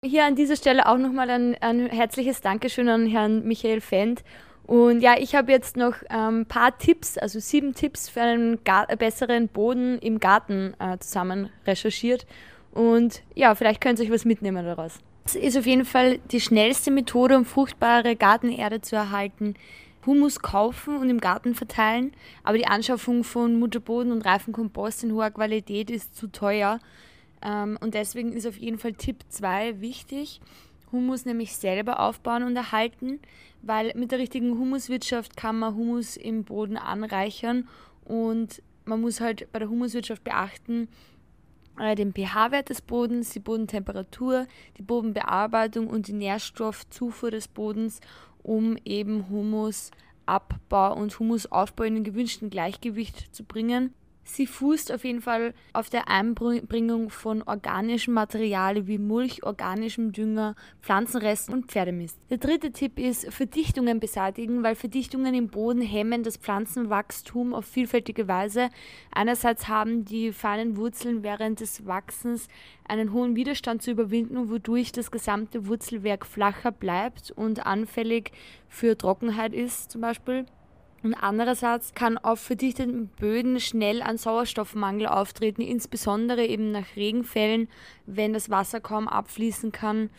Hier 0.04 0.24
an 0.24 0.34
dieser 0.34 0.56
Stelle 0.56 0.86
auch 0.86 0.98
nochmal 0.98 1.30
ein, 1.30 1.54
ein 1.60 1.86
herzliches 1.88 2.40
Dankeschön 2.40 2.88
an 2.88 3.06
Herrn 3.06 3.46
Michael 3.46 3.80
Fendt. 3.80 4.24
Und 4.66 5.00
ja, 5.00 5.16
ich 5.18 5.34
habe 5.34 5.50
jetzt 5.52 5.76
noch 5.76 5.94
ein 6.08 6.40
ähm, 6.40 6.46
paar 6.46 6.78
Tipps, 6.78 7.18
also 7.18 7.40
sieben 7.40 7.74
Tipps 7.74 8.08
für 8.08 8.22
einen 8.22 8.58
besseren 8.98 9.48
Boden 9.48 9.98
im 9.98 10.18
Garten 10.20 10.74
äh, 10.78 10.98
zusammen 10.98 11.50
recherchiert. 11.66 12.26
Und 12.72 13.22
ja, 13.34 13.54
vielleicht 13.54 13.80
könnt 13.80 13.98
ihr 13.98 14.06
euch 14.06 14.12
was 14.12 14.24
mitnehmen 14.24 14.64
daraus. 14.64 14.98
Das 15.24 15.34
ist 15.34 15.56
auf 15.56 15.66
jeden 15.66 15.84
Fall 15.84 16.18
die 16.30 16.40
schnellste 16.40 16.90
Methode, 16.90 17.36
um 17.36 17.44
fruchtbare 17.44 18.16
Gartenerde 18.16 18.80
zu 18.80 18.96
erhalten. 18.96 19.54
Humus 20.04 20.40
kaufen 20.40 20.96
und 20.96 21.10
im 21.10 21.20
Garten 21.20 21.54
verteilen, 21.54 22.12
aber 22.42 22.58
die 22.58 22.66
Anschaffung 22.66 23.22
von 23.22 23.58
Mutterboden 23.58 24.10
und 24.10 24.22
reifen 24.22 24.52
Kompost 24.52 25.04
in 25.04 25.12
hoher 25.12 25.30
Qualität 25.30 25.90
ist 25.90 26.16
zu 26.16 26.26
teuer. 26.26 26.80
Ähm, 27.40 27.78
und 27.80 27.94
deswegen 27.94 28.32
ist 28.32 28.46
auf 28.46 28.56
jeden 28.56 28.78
Fall 28.78 28.94
Tipp 28.94 29.18
2 29.28 29.80
wichtig. 29.80 30.40
Humus 30.92 31.24
nämlich 31.24 31.56
selber 31.56 32.00
aufbauen 32.00 32.42
und 32.42 32.56
erhalten, 32.56 33.20
weil 33.62 33.92
mit 33.96 34.12
der 34.12 34.18
richtigen 34.18 34.58
Humuswirtschaft 34.58 35.36
kann 35.36 35.58
man 35.58 35.74
Humus 35.74 36.16
im 36.16 36.44
Boden 36.44 36.76
anreichern 36.76 37.68
und 38.04 38.62
man 38.84 39.00
muss 39.00 39.20
halt 39.20 39.50
bei 39.52 39.58
der 39.58 39.68
Humuswirtschaft 39.68 40.24
beachten, 40.24 40.88
äh, 41.78 41.94
den 41.94 42.12
pH-Wert 42.12 42.68
des 42.68 42.82
Bodens, 42.82 43.30
die 43.30 43.40
Bodentemperatur, 43.40 44.46
die 44.76 44.82
Bodenbearbeitung 44.82 45.86
und 45.86 46.08
die 46.08 46.12
Nährstoffzufuhr 46.12 47.30
des 47.30 47.48
Bodens, 47.48 48.00
um 48.42 48.76
eben 48.84 49.28
Humusabbau 49.30 50.94
und 50.94 51.18
Humusaufbau 51.18 51.84
in 51.84 51.94
den 51.94 52.04
gewünschten 52.04 52.50
Gleichgewicht 52.50 53.34
zu 53.34 53.44
bringen. 53.44 53.94
Sie 54.24 54.46
fußt 54.46 54.92
auf 54.92 55.04
jeden 55.04 55.20
Fall 55.20 55.52
auf 55.72 55.90
der 55.90 56.08
Einbringung 56.08 57.10
von 57.10 57.42
organischem 57.42 58.14
Material 58.14 58.86
wie 58.86 58.98
Mulch, 58.98 59.42
organischem 59.42 60.12
Dünger, 60.12 60.54
Pflanzenresten 60.80 61.52
und 61.54 61.66
Pferdemist. 61.66 62.18
Der 62.30 62.38
dritte 62.38 62.70
Tipp 62.72 62.98
ist 62.98 63.32
Verdichtungen 63.32 64.00
beseitigen, 64.00 64.62
weil 64.62 64.76
Verdichtungen 64.76 65.34
im 65.34 65.48
Boden 65.48 65.82
hemmen 65.82 66.22
das 66.22 66.36
Pflanzenwachstum 66.36 67.52
auf 67.52 67.64
vielfältige 67.64 68.28
Weise. 68.28 68.70
Einerseits 69.12 69.68
haben 69.68 70.04
die 70.04 70.32
feinen 70.32 70.76
Wurzeln 70.76 71.22
während 71.22 71.60
des 71.60 71.86
Wachsens 71.86 72.48
einen 72.86 73.12
hohen 73.12 73.34
Widerstand 73.34 73.82
zu 73.82 73.90
überwinden, 73.90 74.50
wodurch 74.50 74.92
das 74.92 75.10
gesamte 75.10 75.66
Wurzelwerk 75.66 76.26
flacher 76.26 76.70
bleibt 76.70 77.32
und 77.32 77.66
anfällig 77.66 78.32
für 78.68 78.96
Trockenheit 78.96 79.52
ist 79.52 79.90
zum 79.90 80.00
Beispiel. 80.00 80.46
Und 81.02 81.14
andererseits 81.14 81.94
kann 81.94 82.16
auf 82.16 82.40
verdichteten 82.40 83.08
Böden 83.08 83.58
schnell 83.58 84.02
ein 84.02 84.18
Sauerstoffmangel 84.18 85.06
auftreten, 85.06 85.62
insbesondere 85.62 86.46
eben 86.46 86.70
nach 86.70 86.96
Regenfällen, 86.96 87.68
wenn 88.06 88.32
das 88.32 88.50
Wasser 88.50 88.80
kaum 88.80 89.08
abfließen 89.08 89.72
kann. 89.72 90.10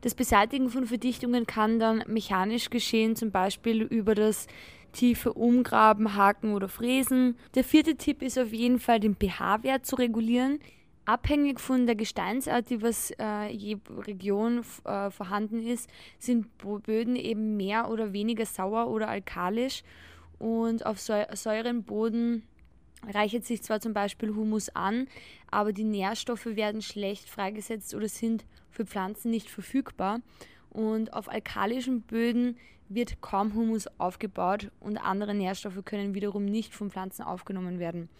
Das 0.00 0.14
Beseitigen 0.14 0.70
von 0.70 0.86
Verdichtungen 0.86 1.46
kann 1.46 1.78
dann 1.78 2.04
mechanisch 2.06 2.70
geschehen, 2.70 3.16
zum 3.16 3.30
Beispiel 3.30 3.82
über 3.82 4.14
das 4.14 4.46
tiefe 4.92 5.34
Umgraben, 5.34 6.14
Haken 6.14 6.54
oder 6.54 6.68
Fräsen. 6.68 7.36
Der 7.54 7.64
vierte 7.64 7.96
Tipp 7.96 8.22
ist 8.22 8.38
auf 8.38 8.52
jeden 8.52 8.78
Fall 8.78 9.00
den 9.00 9.16
pH-Wert 9.16 9.84
zu 9.84 9.96
regulieren. 9.96 10.60
Abhängig 11.04 11.60
von 11.60 11.84
der 11.84 11.96
Gesteinsart, 11.96 12.70
die 12.70 12.80
was 12.80 13.10
äh, 13.18 13.48
je 13.52 13.76
Region 14.06 14.62
äh, 14.84 15.10
vorhanden 15.10 15.62
ist, 15.62 15.90
sind 16.18 16.46
Böden 16.56 17.16
eben 17.16 17.58
mehr 17.58 17.90
oder 17.90 18.14
weniger 18.14 18.46
sauer 18.46 18.88
oder 18.88 19.08
alkalisch. 19.08 19.82
Und 20.44 20.84
auf 20.84 21.00
säuren 21.00 21.84
Boden 21.84 22.42
reichert 23.02 23.46
sich 23.46 23.62
zwar 23.62 23.80
zum 23.80 23.94
Beispiel 23.94 24.34
Humus 24.34 24.68
an, 24.76 25.08
aber 25.50 25.72
die 25.72 25.84
Nährstoffe 25.84 26.44
werden 26.44 26.82
schlecht 26.82 27.30
freigesetzt 27.30 27.94
oder 27.94 28.08
sind 28.08 28.44
für 28.68 28.84
Pflanzen 28.84 29.30
nicht 29.30 29.48
verfügbar. 29.48 30.20
Und 30.68 31.14
auf 31.14 31.30
alkalischen 31.30 32.02
Böden 32.02 32.58
wird 32.90 33.22
kaum 33.22 33.54
Humus 33.54 33.86
aufgebaut 33.96 34.70
und 34.80 34.98
andere 34.98 35.32
Nährstoffe 35.32 35.82
können 35.86 36.12
wiederum 36.12 36.44
nicht 36.44 36.74
von 36.74 36.90
Pflanzen 36.90 37.22
aufgenommen 37.22 37.78
werden. 37.78 38.10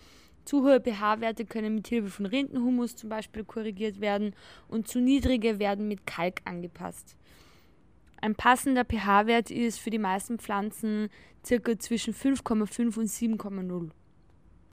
Zu 0.46 0.62
hohe 0.62 0.80
pH-Werte 0.80 1.44
können 1.44 1.74
mit 1.74 1.88
Hilfe 1.88 2.08
von 2.08 2.24
Rindenhumus 2.24 2.96
zum 2.96 3.10
Beispiel 3.10 3.44
korrigiert 3.44 4.00
werden 4.00 4.34
und 4.68 4.88
zu 4.88 4.98
niedrige 4.98 5.58
werden 5.58 5.88
mit 5.88 6.06
Kalk 6.06 6.40
angepasst. 6.46 7.18
Ein 8.20 8.34
passender 8.34 8.84
pH-Wert 8.84 9.50
ist 9.50 9.78
für 9.78 9.90
die 9.90 9.98
meisten 9.98 10.38
Pflanzen 10.38 11.08
circa 11.44 11.78
zwischen 11.78 12.14
5,5 12.14 12.98
und 12.98 13.08
7,0. 13.08 13.90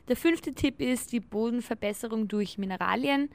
Der 0.07 0.15
fünfte 0.15 0.53
Tipp 0.53 0.79
ist 0.79 1.11
die 1.11 1.19
Bodenverbesserung 1.19 2.27
durch 2.27 2.57
Mineralien. 2.57 3.29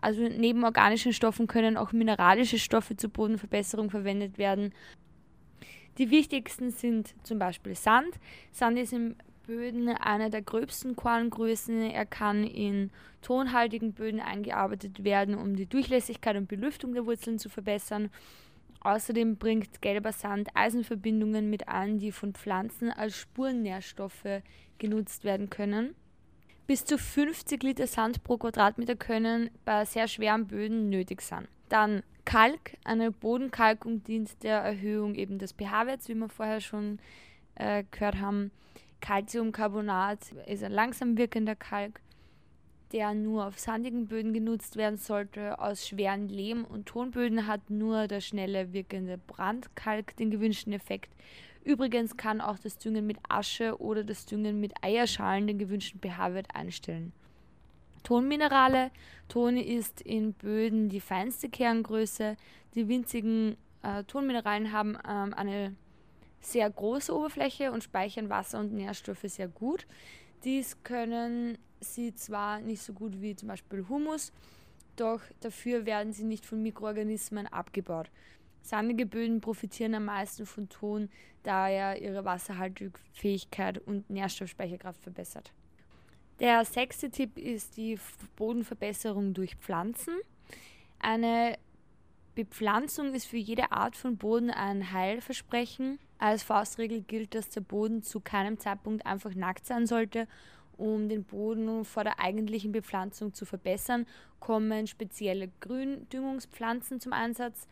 Also 0.00 0.22
neben 0.22 0.64
organischen 0.64 1.12
Stoffen 1.12 1.46
können 1.46 1.76
auch 1.76 1.92
mineralische 1.92 2.58
Stoffe 2.58 2.96
zur 2.96 3.10
Bodenverbesserung 3.10 3.90
verwendet 3.90 4.38
werden. 4.38 4.72
Die 5.98 6.10
wichtigsten 6.10 6.70
sind 6.70 7.14
zum 7.24 7.40
Beispiel 7.40 7.74
Sand. 7.74 8.14
Sand 8.52 8.78
ist 8.78 8.92
im 8.92 9.16
Böden 9.48 9.88
eine 9.88 10.30
der 10.30 10.42
gröbsten 10.42 10.94
Korngrößen. 10.94 11.90
Er 11.90 12.06
kann 12.06 12.44
in 12.44 12.90
tonhaltigen 13.22 13.92
Böden 13.94 14.20
eingearbeitet 14.20 15.02
werden, 15.02 15.34
um 15.34 15.56
die 15.56 15.66
Durchlässigkeit 15.66 16.36
und 16.36 16.48
Belüftung 16.48 16.94
der 16.94 17.06
Wurzeln 17.06 17.38
zu 17.38 17.48
verbessern. 17.48 18.10
Außerdem 18.80 19.36
bringt 19.36 19.82
gelber 19.82 20.12
Sand 20.12 20.48
Eisenverbindungen 20.54 21.50
mit 21.50 21.68
ein, 21.68 21.98
die 21.98 22.12
von 22.12 22.34
Pflanzen 22.34 22.90
als 22.90 23.16
Spurennährstoffe 23.16 24.42
genutzt 24.78 25.24
werden 25.24 25.50
können. 25.50 25.94
Bis 26.66 26.84
zu 26.84 26.98
50 26.98 27.62
Liter 27.62 27.86
Sand 27.86 28.22
pro 28.22 28.36
Quadratmeter 28.36 28.94
können 28.94 29.50
bei 29.64 29.84
sehr 29.84 30.06
schweren 30.06 30.46
Böden 30.46 30.90
nötig 30.90 31.22
sein. 31.22 31.48
Dann 31.68 32.02
Kalk. 32.24 32.76
Eine 32.84 33.10
Bodenkalkung 33.10 34.04
dient 34.04 34.42
der 34.42 34.58
Erhöhung 34.58 35.14
eben 35.14 35.38
des 35.38 35.52
pH-Werts, 35.52 36.08
wie 36.08 36.14
wir 36.14 36.28
vorher 36.28 36.60
schon 36.60 36.98
äh, 37.54 37.84
gehört 37.90 38.20
haben. 38.20 38.50
Calciumcarbonat 39.00 40.32
ist 40.46 40.62
ein 40.62 40.72
langsam 40.72 41.16
wirkender 41.16 41.56
Kalk 41.56 42.00
der 42.92 43.14
nur 43.14 43.46
auf 43.46 43.58
sandigen 43.58 44.06
Böden 44.06 44.32
genutzt 44.32 44.76
werden 44.76 44.96
sollte. 44.96 45.58
Aus 45.58 45.86
schweren 45.86 46.28
Lehm- 46.28 46.64
und 46.64 46.86
Tonböden 46.86 47.46
hat 47.46 47.70
nur 47.70 48.06
der 48.06 48.20
schnelle 48.20 48.72
wirkende 48.72 49.18
Brandkalk 49.18 50.16
den 50.16 50.30
gewünschten 50.30 50.72
Effekt. 50.72 51.14
Übrigens 51.64 52.16
kann 52.16 52.40
auch 52.40 52.58
das 52.58 52.78
Düngen 52.78 53.06
mit 53.06 53.18
Asche 53.28 53.78
oder 53.80 54.04
das 54.04 54.24
Düngen 54.24 54.58
mit 54.60 54.72
Eierschalen 54.82 55.46
den 55.46 55.58
gewünschten 55.58 56.00
pH-Wert 56.00 56.54
einstellen. 56.54 57.12
Tonminerale. 58.04 58.90
Ton 59.28 59.58
ist 59.58 60.00
in 60.00 60.32
Böden 60.32 60.88
die 60.88 61.00
feinste 61.00 61.50
Kerngröße. 61.50 62.36
Die 62.74 62.88
winzigen 62.88 63.56
äh, 63.82 64.04
Tonmineralen 64.04 64.72
haben 64.72 64.96
ähm, 65.06 65.34
eine 65.34 65.74
sehr 66.40 66.70
große 66.70 67.14
Oberfläche 67.14 67.72
und 67.72 67.84
speichern 67.84 68.30
Wasser 68.30 68.60
und 68.60 68.72
Nährstoffe 68.72 69.24
sehr 69.24 69.48
gut. 69.48 69.86
Dies 70.44 70.82
können 70.84 71.58
sie 71.80 72.14
zwar 72.14 72.60
nicht 72.60 72.82
so 72.82 72.92
gut 72.92 73.20
wie 73.20 73.34
zum 73.34 73.48
Beispiel 73.48 73.86
Humus, 73.88 74.32
doch 74.96 75.20
dafür 75.40 75.86
werden 75.86 76.12
sie 76.12 76.24
nicht 76.24 76.44
von 76.44 76.62
Mikroorganismen 76.62 77.46
abgebaut. 77.46 78.10
Sandige 78.62 79.06
Böden 79.06 79.40
profitieren 79.40 79.94
am 79.94 80.04
meisten 80.06 80.44
von 80.44 80.68
Ton, 80.68 81.08
da 81.42 81.68
er 81.68 82.02
ihre 82.02 82.24
Wasserhaltfähigkeit 82.24 83.78
und 83.78 84.10
Nährstoffspeicherkraft 84.10 85.00
verbessert. 85.00 85.52
Der 86.40 86.64
sechste 86.64 87.10
Tipp 87.10 87.38
ist 87.38 87.76
die 87.76 87.98
Bodenverbesserung 88.36 89.34
durch 89.34 89.56
Pflanzen. 89.56 90.14
Eine 90.98 91.56
Bepflanzung 92.34 93.14
ist 93.14 93.26
für 93.26 93.36
jede 93.36 93.72
Art 93.72 93.96
von 93.96 94.16
Boden 94.16 94.50
ein 94.50 94.92
Heilversprechen. 94.92 95.98
Als 96.18 96.42
Faustregel 96.42 97.02
gilt, 97.02 97.34
dass 97.34 97.48
der 97.48 97.62
Boden 97.62 98.02
zu 98.02 98.20
keinem 98.20 98.58
Zeitpunkt 98.58 99.06
einfach 99.06 99.34
nackt 99.34 99.66
sein 99.66 99.86
sollte. 99.86 100.28
Um 100.78 101.08
den 101.08 101.24
Boden 101.24 101.84
vor 101.84 102.04
der 102.04 102.20
eigentlichen 102.20 102.72
Bepflanzung 102.72 103.34
zu 103.34 103.44
verbessern, 103.44 104.06
kommen 104.40 104.86
spezielle 104.86 105.50
Gründüngungspflanzen 105.60 107.00
zum 107.00 107.12
Einsatz 107.12 107.66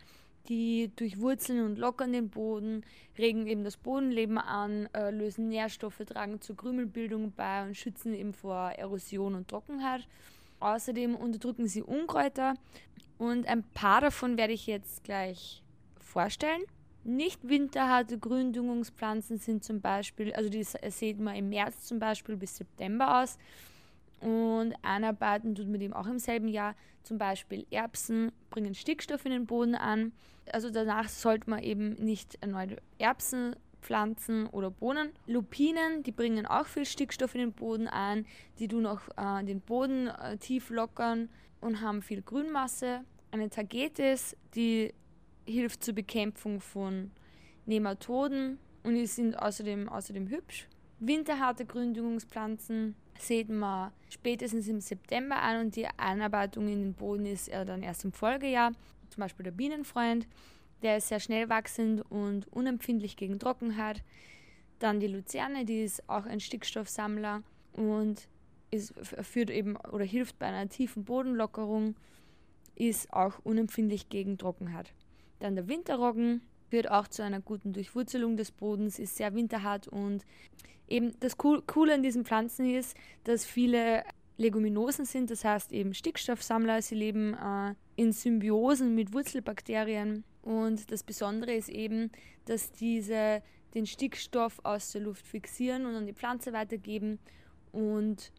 die 0.49 0.91
durchwurzeln 0.97 1.65
und 1.65 1.79
lockern 1.79 2.13
den 2.13 2.29
Boden, 2.29 2.85
regen 3.19 3.47
eben 3.47 3.65
das 3.65 3.77
Bodenleben 3.77 4.39
an, 4.39 4.89
äh, 4.95 5.11
lösen 5.11 5.49
Nährstoffe, 5.49 6.03
tragen 6.07 6.41
zur 6.41 6.57
Krümelbildung 6.57 7.33
bei 7.33 7.65
und 7.65 7.77
schützen 7.77 8.15
eben 8.15 8.33
vor 8.33 8.71
Erosion 8.71 9.35
und 9.35 9.49
Trockenheit. 9.49 10.07
Außerdem 10.61 11.15
unterdrücken 11.15 11.69
sie 11.69 11.83
Unkräuter 11.83 12.55
und 13.19 13.47
ein 13.47 13.63
paar 13.75 14.01
davon 14.01 14.37
werde 14.37 14.53
ich 14.53 14.67
jetzt 14.67 15.05
gleich 15.05 15.63
vorstellen. 16.01 16.63
Nicht 17.07 17.49
winterharte 17.49 18.19
Gründüngungspflanzen 18.19 19.39
sind 19.39 19.63
zum 19.63 19.81
Beispiel, 19.81 20.33
also 20.33 20.51
die 20.51 20.65
sieht 20.65 21.21
man 21.21 21.37
im 21.37 21.51
März 21.51 21.87
zum 21.87 22.01
Beispiel 22.01 22.37
bis 22.37 22.57
September 22.57 23.23
aus. 23.23 23.39
Und 24.21 24.75
einarbeiten 24.83 25.55
tut 25.55 25.69
man 25.69 25.79
dem 25.79 25.93
auch 25.93 26.09
im 26.09 26.19
selben 26.19 26.49
Jahr. 26.49 26.75
Zum 27.05 27.17
Beispiel 27.17 27.65
Erbsen 27.71 28.33
bringen 28.51 28.75
Stickstoff 28.75 29.25
in 29.25 29.31
den 29.31 29.47
Boden 29.47 29.77
an. 29.77 30.11
Also 30.51 30.69
danach 30.69 31.09
sollte 31.09 31.49
man 31.49 31.63
eben 31.63 31.91
nicht 31.91 32.39
erneut 32.41 32.83
Erbsen 32.99 33.55
pflanzen 33.83 34.49
oder 34.49 34.73
Bohnen. 34.73 35.13
Lupinen, 35.29 36.03
die 36.03 36.11
bringen 36.11 36.45
auch 36.45 36.67
viel 36.67 36.87
Stickstoff 36.87 37.37
in 37.37 37.41
den 37.41 37.53
Boden 37.53 37.87
ein. 37.87 38.27
Die 38.59 38.67
tun 38.67 38.85
auch 38.85 39.03
äh, 39.17 39.45
den 39.45 39.61
Boden 39.61 40.09
äh, 40.09 40.39
tief 40.39 40.71
lockern 40.71 41.29
und 41.61 41.83
haben 41.83 42.03
viel 42.03 42.23
Grünmasse. 42.23 43.05
Eine 43.31 43.49
Tagetes, 43.49 44.37
die 44.57 44.93
hilft 45.47 45.85
zur 45.85 45.95
Bekämpfung 45.95 46.61
von 46.61 47.11
Nematoden 47.67 48.59
und 48.83 48.95
die 48.95 49.07
sind 49.07 49.35
außerdem, 49.35 49.89
außerdem 49.89 50.29
hübsch. 50.29 50.69
Winterharte 50.99 51.67
Gründüngungspflanzen 51.67 52.95
sieht 53.19 53.49
man 53.49 53.93
spätestens 54.09 54.69
im 54.69 54.81
September 54.81 55.37
an 55.37 55.67
und 55.67 55.77
die 55.77 55.87
Einarbeitung 55.97 56.69
in 56.69 56.81
den 56.81 56.95
Boden 56.95 57.27
ist 57.27 57.51
dann 57.53 57.83
erst 57.83 58.05
im 58.05 58.13
Folgejahr. 58.13 58.73
Zum 59.11 59.21
Beispiel 59.21 59.45
der 59.45 59.51
Bienenfreund, 59.53 60.27
der 60.83 60.99
ist 60.99 61.09
sehr 61.09 61.21
schnell 61.21 61.49
wachsend 61.49 62.03
und 62.11 62.47
unempfindlich 62.53 63.17
gegen 63.17 63.39
Trockenheit. 63.39 64.03
Dann 64.79 65.01
die 65.01 65.07
Luzerne, 65.07 65.65
die 65.65 65.83
ist 65.83 66.09
auch 66.09 66.27
ein 66.27 66.41
Stickstoffsammler 66.41 67.43
und 67.73 68.29
ist, 68.71 68.95
führt 69.23 69.51
eben 69.51 69.77
oder 69.77 70.05
hilft 70.05 70.39
bei 70.39 70.47
einer 70.47 70.69
tiefen 70.69 71.05
Bodenlockerung, 71.05 71.95
ist 72.75 73.13
auch 73.13 73.39
unempfindlich 73.43 74.09
gegen 74.09 74.39
Trockenheit. 74.39 74.93
Dann 75.39 75.55
der 75.55 75.69
Winterroggen 75.69 76.43
führt 76.69 76.91
auch 76.91 77.09
zu 77.09 77.23
einer 77.23 77.41
guten 77.41 77.73
Durchwurzelung 77.73 78.37
des 78.37 78.51
Bodens, 78.51 78.99
ist 78.99 79.17
sehr 79.17 79.35
winterhart 79.35 79.89
und 79.89 80.25
eben 80.89 81.19
das 81.21 81.37
Coole 81.37 81.95
an 81.95 82.03
diesen 82.03 82.25
Pflanzen 82.25 82.75
ist, 82.75 82.97
dass 83.25 83.45
viele 83.45 84.05
Leguminosen 84.39 85.05
sind, 85.05 85.31
das 85.31 85.45
heißt 85.45 85.73
eben 85.73 85.95
Stickstoffsammler. 85.95 86.83
Sie 86.83 86.95
leben 86.95 87.35
äh, 87.35 87.75
in 87.97 88.13
Symbiosen 88.13 88.95
mit 88.95 89.15
Wurzelbakterien. 89.15 90.25
Und 90.43 90.91
das 90.93 91.03
Besondere 91.03 91.55
ist 91.55 91.69
eben, 91.69 92.11
dass 92.45 92.71
diese 92.73 93.43
den 93.75 93.87
Stickstoff 93.87 94.61
aus 94.63 94.93
der 94.93 95.03
Luft 95.03 95.27
fixieren 95.27 95.87
und 95.87 95.95
an 95.95 96.07
die 96.07 96.13
Pflanze 96.13 96.53
weitergeben. 96.53 97.19
Und 97.73 98.33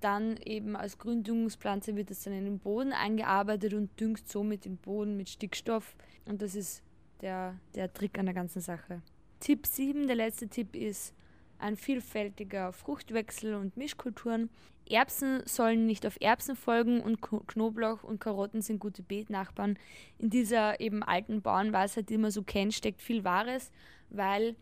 dann 0.00 0.36
eben 0.38 0.76
als 0.76 0.98
Gründüngungspflanze 0.98 1.96
wird 1.96 2.10
es 2.10 2.22
dann 2.22 2.32
in 2.32 2.44
den 2.44 2.58
Boden 2.58 2.92
eingearbeitet 2.92 3.74
und 3.74 3.98
düngt 4.00 4.28
somit 4.28 4.64
den 4.64 4.76
Boden 4.76 5.16
mit 5.16 5.28
Stickstoff. 5.28 5.94
Und 6.26 6.42
das 6.42 6.54
ist 6.54 6.82
der, 7.20 7.54
der 7.74 7.92
Trick 7.92 8.18
an 8.18 8.26
der 8.26 8.34
ganzen 8.34 8.60
Sache. 8.60 9.02
Tipp 9.40 9.66
7, 9.66 10.06
der 10.06 10.16
letzte 10.16 10.48
Tipp 10.48 10.74
ist, 10.74 11.14
ein 11.58 11.76
vielfältiger 11.76 12.72
Fruchtwechsel 12.72 13.54
und 13.54 13.76
Mischkulturen. 13.76 14.50
Erbsen 14.88 15.42
sollen 15.46 15.86
nicht 15.86 16.06
auf 16.06 16.16
Erbsen 16.20 16.56
folgen 16.56 17.00
und 17.00 17.20
Knoblauch 17.20 18.02
und 18.02 18.18
Karotten 18.18 18.60
sind 18.60 18.80
gute 18.80 19.02
Beetnachbarn. 19.02 19.78
In 20.18 20.30
dieser 20.30 20.80
eben 20.80 21.02
alten 21.02 21.42
Bauernweisheit, 21.42 22.08
die 22.08 22.18
man 22.18 22.30
so 22.30 22.42
kennt, 22.42 22.74
steckt 22.74 23.00
viel 23.00 23.22
Wahres, 23.22 23.70
weil 24.08 24.56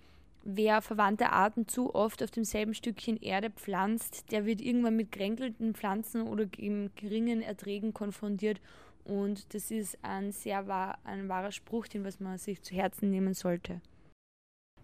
wer 0.51 0.81
verwandte 0.81 1.31
Arten 1.31 1.69
zu 1.69 1.95
oft 1.95 2.23
auf 2.23 2.31
demselben 2.31 2.73
Stückchen 2.73 3.21
Erde 3.21 3.51
pflanzt, 3.51 4.33
der 4.33 4.47
wird 4.47 4.63
irgendwann 4.63 4.97
mit 4.97 5.13
kränkelten 5.13 5.75
Pflanzen 5.75 6.23
oder 6.23 6.47
geringen 6.47 7.43
Erträgen 7.43 7.93
konfrontiert. 7.93 8.61
Und 9.05 9.53
das 9.55 9.71
ist 9.71 9.99
ein 10.03 10.33
sehr 10.33 10.67
wahr, 10.67 10.99
ein 11.05 11.29
wahrer 11.29 11.53
Spruch, 11.53 11.87
den 11.87 12.05
was 12.05 12.19
man 12.19 12.39
sich 12.39 12.63
zu 12.63 12.75
Herzen 12.75 13.11
nehmen 13.11 13.35
sollte. 13.35 13.81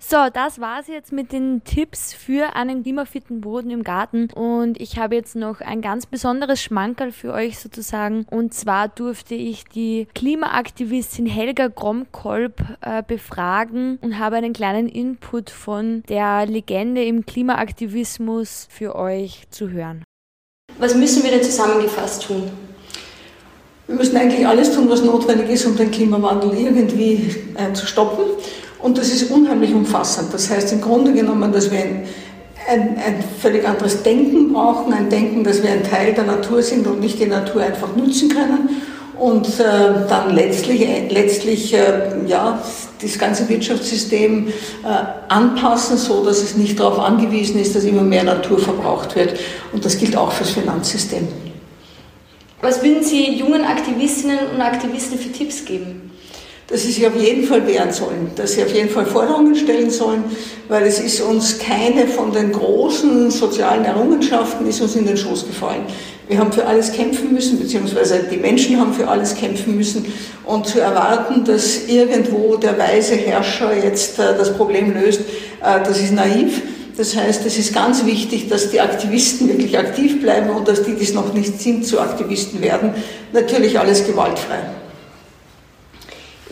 So, 0.06 0.18
das 0.30 0.60
war's 0.60 0.86
jetzt 0.86 1.12
mit 1.12 1.32
den 1.32 1.62
Tipps 1.64 2.12
für 2.12 2.56
einen 2.56 2.82
klimafitten 2.82 3.40
Boden 3.40 3.70
im 3.70 3.82
Garten. 3.82 4.28
Und 4.34 4.78
ich 4.78 4.98
habe 4.98 5.14
jetzt 5.14 5.34
noch 5.34 5.62
ein 5.62 5.80
ganz 5.80 6.04
besonderes 6.04 6.60
Schmankerl 6.60 7.10
für 7.10 7.32
euch 7.32 7.58
sozusagen. 7.58 8.26
Und 8.30 8.52
zwar 8.52 8.88
durfte 8.88 9.34
ich 9.34 9.64
die 9.64 10.06
Klimaaktivistin 10.14 11.24
Helga 11.24 11.68
Gromkolb 11.68 12.62
äh, 12.82 13.02
befragen 13.02 13.98
und 14.02 14.18
habe 14.18 14.36
einen 14.36 14.52
kleinen 14.52 14.90
Input 14.90 15.48
von 15.48 16.02
der 16.10 16.44
Legende 16.44 17.02
im 17.02 17.24
Klimaaktivismus 17.24 18.68
für 18.68 18.96
euch 18.96 19.44
zu 19.48 19.70
hören. 19.70 20.04
Was 20.78 20.94
müssen 20.94 21.22
wir 21.22 21.30
denn 21.30 21.42
zusammengefasst 21.42 22.24
tun? 22.24 22.50
Wir 23.86 23.96
müssen 23.96 24.16
eigentlich 24.18 24.46
alles 24.46 24.74
tun, 24.74 24.88
was 24.90 25.02
notwendig 25.02 25.48
ist, 25.48 25.64
um 25.64 25.76
den 25.76 25.90
Klimawandel 25.90 26.54
irgendwie 26.54 27.34
äh, 27.56 27.72
zu 27.72 27.86
stoppen. 27.86 28.24
Und 28.84 28.98
das 28.98 29.08
ist 29.08 29.30
unheimlich 29.30 29.72
umfassend. 29.72 30.34
Das 30.34 30.50
heißt 30.50 30.70
im 30.74 30.82
Grunde 30.82 31.14
genommen, 31.14 31.50
dass 31.52 31.70
wir 31.70 31.78
ein, 31.78 32.06
ein, 32.68 32.98
ein, 32.98 33.24
völlig 33.40 33.66
anderes 33.66 34.02
Denken 34.02 34.52
brauchen, 34.52 34.92
ein 34.92 35.08
Denken, 35.08 35.42
dass 35.42 35.62
wir 35.62 35.70
ein 35.70 35.82
Teil 35.82 36.12
der 36.12 36.24
Natur 36.24 36.62
sind 36.62 36.86
und 36.86 37.00
nicht 37.00 37.18
die 37.18 37.24
Natur 37.24 37.62
einfach 37.62 37.96
nützen 37.96 38.28
können. 38.28 38.82
Und 39.18 39.58
äh, 39.58 40.06
dann 40.06 40.34
letztlich, 40.34 40.86
äh, 40.86 41.08
letztlich 41.08 41.72
äh, 41.72 42.26
ja, 42.26 42.62
das 43.00 43.18
ganze 43.18 43.48
Wirtschaftssystem 43.48 44.48
äh, 44.48 44.52
anpassen, 45.28 45.96
so 45.96 46.22
dass 46.22 46.42
es 46.42 46.54
nicht 46.54 46.78
darauf 46.78 46.98
angewiesen 46.98 47.58
ist, 47.58 47.74
dass 47.74 47.84
immer 47.84 48.02
mehr 48.02 48.24
Natur 48.24 48.58
verbraucht 48.58 49.16
wird. 49.16 49.40
Und 49.72 49.82
das 49.86 49.96
gilt 49.96 50.14
auch 50.14 50.32
fürs 50.32 50.50
Finanzsystem. 50.50 51.26
Was 52.60 52.82
würden 52.82 53.02
Sie 53.02 53.32
jungen 53.32 53.64
Aktivistinnen 53.64 54.40
und 54.54 54.60
Aktivisten 54.60 55.18
für 55.18 55.32
Tipps 55.32 55.64
geben? 55.64 56.03
Dass 56.68 56.82
sie 56.82 56.92
sich 56.92 57.06
auf 57.06 57.16
jeden 57.16 57.46
Fall 57.46 57.66
wehren 57.66 57.92
sollen, 57.92 58.30
dass 58.36 58.52
sie 58.52 58.62
auf 58.62 58.72
jeden 58.72 58.88
Fall 58.88 59.04
Forderungen 59.04 59.54
stellen 59.54 59.90
sollen, 59.90 60.24
weil 60.68 60.84
es 60.84 60.98
ist 60.98 61.20
uns 61.20 61.58
keine 61.58 62.06
von 62.06 62.32
den 62.32 62.52
großen 62.52 63.30
sozialen 63.30 63.84
Errungenschaften 63.84 64.66
ist 64.66 64.80
uns 64.80 64.96
in 64.96 65.06
den 65.06 65.16
Schoß 65.16 65.46
gefallen. 65.46 65.82
Wir 66.26 66.38
haben 66.38 66.52
für 66.52 66.64
alles 66.64 66.92
kämpfen 66.92 67.34
müssen, 67.34 67.58
beziehungsweise 67.58 68.20
die 68.30 68.38
Menschen 68.38 68.80
haben 68.80 68.94
für 68.94 69.06
alles 69.08 69.34
kämpfen 69.34 69.76
müssen. 69.76 70.06
Und 70.44 70.66
zu 70.66 70.80
erwarten, 70.80 71.44
dass 71.44 71.86
irgendwo 71.86 72.56
der 72.56 72.78
weise 72.78 73.14
Herrscher 73.14 73.76
jetzt 73.76 74.18
äh, 74.18 74.34
das 74.36 74.56
Problem 74.56 74.94
löst, 74.94 75.20
äh, 75.20 75.80
das 75.84 76.00
ist 76.00 76.12
naiv. 76.12 76.62
Das 76.96 77.14
heißt, 77.14 77.44
es 77.44 77.58
ist 77.58 77.74
ganz 77.74 78.06
wichtig, 78.06 78.48
dass 78.48 78.70
die 78.70 78.80
Aktivisten 78.80 79.48
wirklich 79.48 79.76
aktiv 79.78 80.22
bleiben 80.22 80.48
und 80.50 80.66
dass 80.66 80.82
die, 80.82 80.94
die 80.94 81.02
es 81.02 81.12
noch 81.12 81.34
nicht 81.34 81.60
sind, 81.60 81.84
zu 81.84 82.00
Aktivisten 82.00 82.62
werden. 82.62 82.94
Natürlich 83.32 83.78
alles 83.78 84.06
gewaltfrei. 84.06 84.60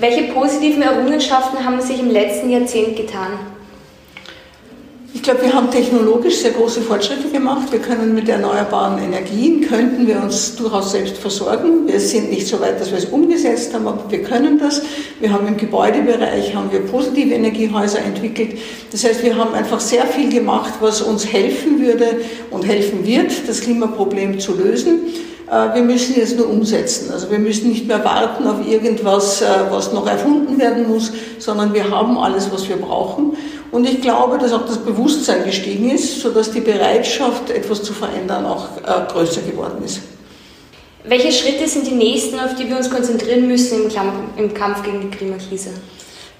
Welche 0.03 0.33
positiven 0.33 0.83
Errungenschaften 0.83 1.65
haben 1.65 1.81
sich 1.81 2.01
im 2.01 2.11
letzten 2.11 2.51
Jahrzehnt 2.51 2.97
getan? 2.97 3.39
Ich 5.15 5.23
glaube, 5.23 5.43
wir 5.43 5.53
haben 5.53 5.71
technologisch 5.71 6.39
sehr 6.39 6.51
große 6.51 6.83
Fortschritte 6.83 7.29
gemacht. 7.29 7.71
Wir 7.71 7.79
können 7.79 8.13
mit 8.13 8.29
erneuerbaren 8.29 9.01
Energien, 9.01 9.61
könnten 9.61 10.09
wir 10.09 10.21
uns 10.21 10.57
durchaus 10.57 10.91
selbst 10.91 11.19
versorgen. 11.19 11.87
Wir 11.87 12.01
sind 12.01 12.31
nicht 12.31 12.49
so 12.49 12.61
weit, 12.61 12.81
dass 12.81 12.91
wir 12.91 12.99
es 12.99 13.05
umgesetzt 13.05 13.75
haben, 13.75 13.87
aber 13.87 14.11
wir 14.11 14.25
können 14.25 14.59
das. 14.59 14.83
Wir 15.21 15.33
haben 15.33 15.47
im 15.47 15.57
Gebäudebereich, 15.57 16.53
haben 16.53 16.73
wir 16.73 16.81
positive 16.81 17.33
Energiehäuser 17.33 18.01
entwickelt. 18.01 18.59
Das 18.91 19.05
heißt, 19.05 19.23
wir 19.23 19.37
haben 19.37 19.55
einfach 19.55 19.79
sehr 19.79 20.05
viel 20.07 20.33
gemacht, 20.33 20.73
was 20.81 21.01
uns 21.01 21.33
helfen 21.33 21.81
würde 21.81 22.23
und 22.51 22.67
helfen 22.67 23.07
wird, 23.07 23.31
das 23.47 23.61
Klimaproblem 23.61 24.41
zu 24.41 24.57
lösen. 24.57 24.99
Äh, 25.53 25.75
wir 25.75 25.83
müssen 25.83 26.17
jetzt 26.17 26.37
nur 26.39 26.49
umsetzen. 26.49 27.13
Also 27.13 27.31
wir 27.31 27.39
müssen 27.39 27.69
nicht 27.69 27.87
mehr 27.87 28.03
warten 28.05 28.47
auf 28.47 28.67
irgendwas, 28.67 29.43
äh, 29.43 29.47
was 29.71 29.93
noch 29.93 30.07
erfunden 30.07 30.59
werden 30.59 30.89
muss, 30.89 31.13
sondern 31.39 31.75
wir 31.75 31.91
haben 31.91 32.17
alles, 32.17 32.51
was 32.51 32.67
wir 32.69 32.77
brauchen. 32.77 33.37
Und 33.71 33.87
ich 33.87 34.01
glaube, 34.01 34.39
dass 34.39 34.53
auch 34.53 34.67
das 34.67 34.79
Bewusstsein 34.79 35.45
gestiegen 35.45 35.91
ist, 35.91 36.21
sodass 36.21 36.51
die 36.51 36.61
Bereitschaft, 36.61 37.51
etwas 37.51 37.83
zu 37.83 37.93
verändern, 37.93 38.47
auch 38.47 38.69
äh, 38.79 39.13
größer 39.13 39.43
geworden 39.43 39.85
ist. 39.85 40.01
Welche 41.05 41.33
Schritte 41.33 41.69
sind 41.69 41.87
die 41.87 41.95
nächsten, 41.95 42.39
auf 42.39 42.55
die 42.55 42.69
wir 42.69 42.77
uns 42.77 42.89
konzentrieren 42.89 43.47
müssen 43.47 43.91
im 44.37 44.55
Kampf 44.55 44.83
gegen 44.85 45.01
die 45.01 45.11
Klimakrise? 45.11 45.71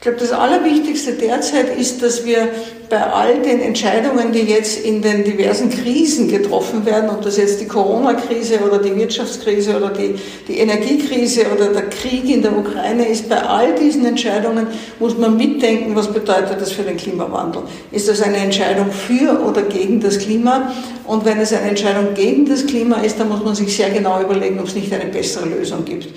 Ich 0.03 0.05
glaube, 0.05 0.19
das 0.19 0.33
Allerwichtigste 0.33 1.13
derzeit 1.13 1.79
ist, 1.79 2.03
dass 2.03 2.25
wir 2.25 2.49
bei 2.91 3.01
all 3.01 3.41
den 3.41 3.61
Entscheidungen, 3.61 4.33
die 4.33 4.41
jetzt 4.41 4.85
in 4.85 5.01
den 5.01 5.23
diversen 5.23 5.71
Krisen 5.71 6.27
getroffen 6.27 6.85
werden, 6.85 7.09
ob 7.09 7.23
das 7.23 7.37
jetzt 7.37 7.61
die 7.61 7.69
Corona-Krise 7.69 8.59
oder 8.67 8.79
die 8.79 8.97
Wirtschaftskrise 8.97 9.77
oder 9.77 9.91
die, 9.91 10.17
die 10.49 10.59
Energiekrise 10.59 11.43
oder 11.55 11.69
der 11.69 11.89
Krieg 11.89 12.29
in 12.29 12.43
der 12.43 12.59
Ukraine 12.59 13.07
ist, 13.07 13.29
bei 13.29 13.41
all 13.43 13.77
diesen 13.77 14.05
Entscheidungen 14.05 14.67
muss 14.99 15.17
man 15.17 15.37
mitdenken, 15.37 15.95
was 15.95 16.13
bedeutet 16.13 16.61
das 16.61 16.73
für 16.73 16.83
den 16.83 16.97
Klimawandel. 16.97 17.63
Ist 17.93 18.09
das 18.09 18.23
eine 18.23 18.39
Entscheidung 18.39 18.91
für 18.91 19.41
oder 19.47 19.63
gegen 19.63 20.01
das 20.01 20.19
Klima? 20.19 20.73
Und 21.07 21.25
wenn 21.25 21.39
es 21.39 21.53
eine 21.53 21.69
Entscheidung 21.69 22.13
gegen 22.15 22.45
das 22.45 22.67
Klima 22.67 22.97
ist, 23.03 23.21
dann 23.21 23.29
muss 23.29 23.45
man 23.45 23.55
sich 23.55 23.77
sehr 23.77 23.91
genau 23.91 24.21
überlegen, 24.21 24.59
ob 24.59 24.67
es 24.67 24.75
nicht 24.75 24.93
eine 24.93 25.13
bessere 25.13 25.49
Lösung 25.49 25.85
gibt. 25.85 26.09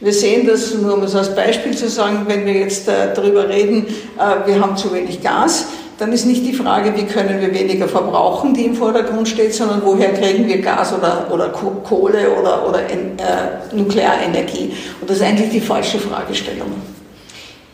Wir 0.00 0.12
sehen 0.12 0.46
das, 0.46 0.74
nur 0.74 0.94
um 0.94 1.02
es 1.02 1.16
als 1.16 1.34
Beispiel 1.34 1.76
zu 1.76 1.88
sagen, 1.88 2.24
wenn 2.28 2.46
wir 2.46 2.52
jetzt 2.52 2.86
äh, 2.88 3.12
darüber 3.14 3.48
reden, 3.48 3.84
äh, 4.16 4.46
wir 4.46 4.60
haben 4.60 4.76
zu 4.76 4.94
wenig 4.94 5.20
Gas, 5.20 5.66
dann 5.98 6.12
ist 6.12 6.24
nicht 6.24 6.46
die 6.46 6.52
Frage, 6.52 6.96
wie 6.96 7.04
können 7.04 7.40
wir 7.40 7.52
weniger 7.52 7.88
verbrauchen, 7.88 8.54
die 8.54 8.66
im 8.66 8.76
Vordergrund 8.76 9.28
steht, 9.28 9.52
sondern 9.52 9.82
woher 9.84 10.14
kriegen 10.14 10.46
wir 10.46 10.60
Gas 10.60 10.92
oder, 10.92 11.26
oder 11.32 11.48
Kohle 11.48 12.30
oder, 12.30 12.68
oder 12.68 12.78
äh, 12.88 13.74
Nuklearenergie. 13.74 14.72
Und 15.00 15.10
das 15.10 15.16
ist 15.16 15.24
eigentlich 15.24 15.50
die 15.50 15.60
falsche 15.60 15.98
Fragestellung. 15.98 16.70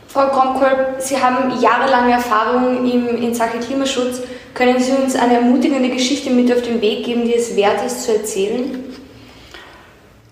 Frau 0.08 0.28
Kromkolb, 0.28 0.94
Sie 1.00 1.18
haben 1.18 1.60
jahrelange 1.60 2.12
Erfahrung 2.12 2.90
im, 2.90 3.22
in 3.22 3.34
Sachen 3.34 3.60
Klimaschutz. 3.60 4.22
Können 4.54 4.80
Sie 4.80 4.92
uns 4.92 5.14
eine 5.14 5.34
ermutigende 5.34 5.90
Geschichte 5.90 6.30
mit 6.30 6.50
auf 6.50 6.62
den 6.62 6.80
Weg 6.80 7.04
geben, 7.04 7.24
die 7.24 7.34
es 7.34 7.54
wert 7.54 7.84
ist 7.84 8.04
zu 8.04 8.16
erzählen? 8.16 8.93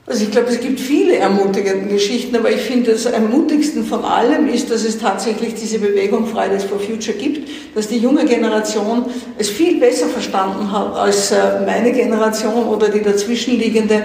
Also 0.04 0.24
ich 0.24 0.32
glaube, 0.32 0.48
es 0.48 0.58
gibt 0.58 0.80
viele 0.80 1.16
ermutigende 1.16 1.86
Geschichten, 1.86 2.34
aber 2.34 2.50
ich 2.50 2.60
finde, 2.60 2.90
das 2.90 3.06
ermutigsten 3.06 3.84
von 3.84 4.04
allem 4.04 4.48
ist, 4.48 4.68
dass 4.68 4.82
es 4.84 4.98
tatsächlich 4.98 5.54
diese 5.54 5.78
Bewegung 5.78 6.26
Fridays 6.26 6.64
for 6.64 6.80
Future 6.80 7.16
gibt, 7.16 7.48
dass 7.76 7.86
die 7.86 7.98
junge 7.98 8.24
Generation 8.24 9.04
es 9.38 9.48
viel 9.48 9.78
besser 9.78 10.08
verstanden 10.08 10.72
hat 10.72 10.96
als 10.96 11.30
äh, 11.30 11.60
meine 11.64 11.92
Generation 11.92 12.66
oder 12.66 12.88
die 12.88 13.00
dazwischenliegende, 13.00 14.02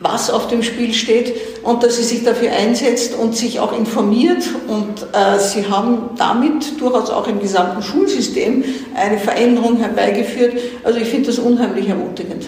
was 0.00 0.30
auf 0.30 0.48
dem 0.48 0.64
Spiel 0.64 0.92
steht 0.92 1.34
und 1.62 1.84
dass 1.84 1.96
sie 1.96 2.02
sich 2.02 2.24
dafür 2.24 2.50
einsetzt 2.50 3.14
und 3.14 3.36
sich 3.36 3.60
auch 3.60 3.76
informiert 3.78 4.42
und 4.66 5.06
äh, 5.12 5.38
sie 5.38 5.68
haben 5.70 6.10
damit 6.18 6.80
durchaus 6.80 7.08
auch 7.10 7.28
im 7.28 7.38
gesamten 7.38 7.82
Schulsystem 7.82 8.64
eine 8.96 9.18
Veränderung 9.18 9.76
herbeigeführt. 9.76 10.54
Also 10.82 10.98
ich 10.98 11.08
finde 11.08 11.28
das 11.28 11.38
unheimlich 11.38 11.88
ermutigend. 11.88 12.46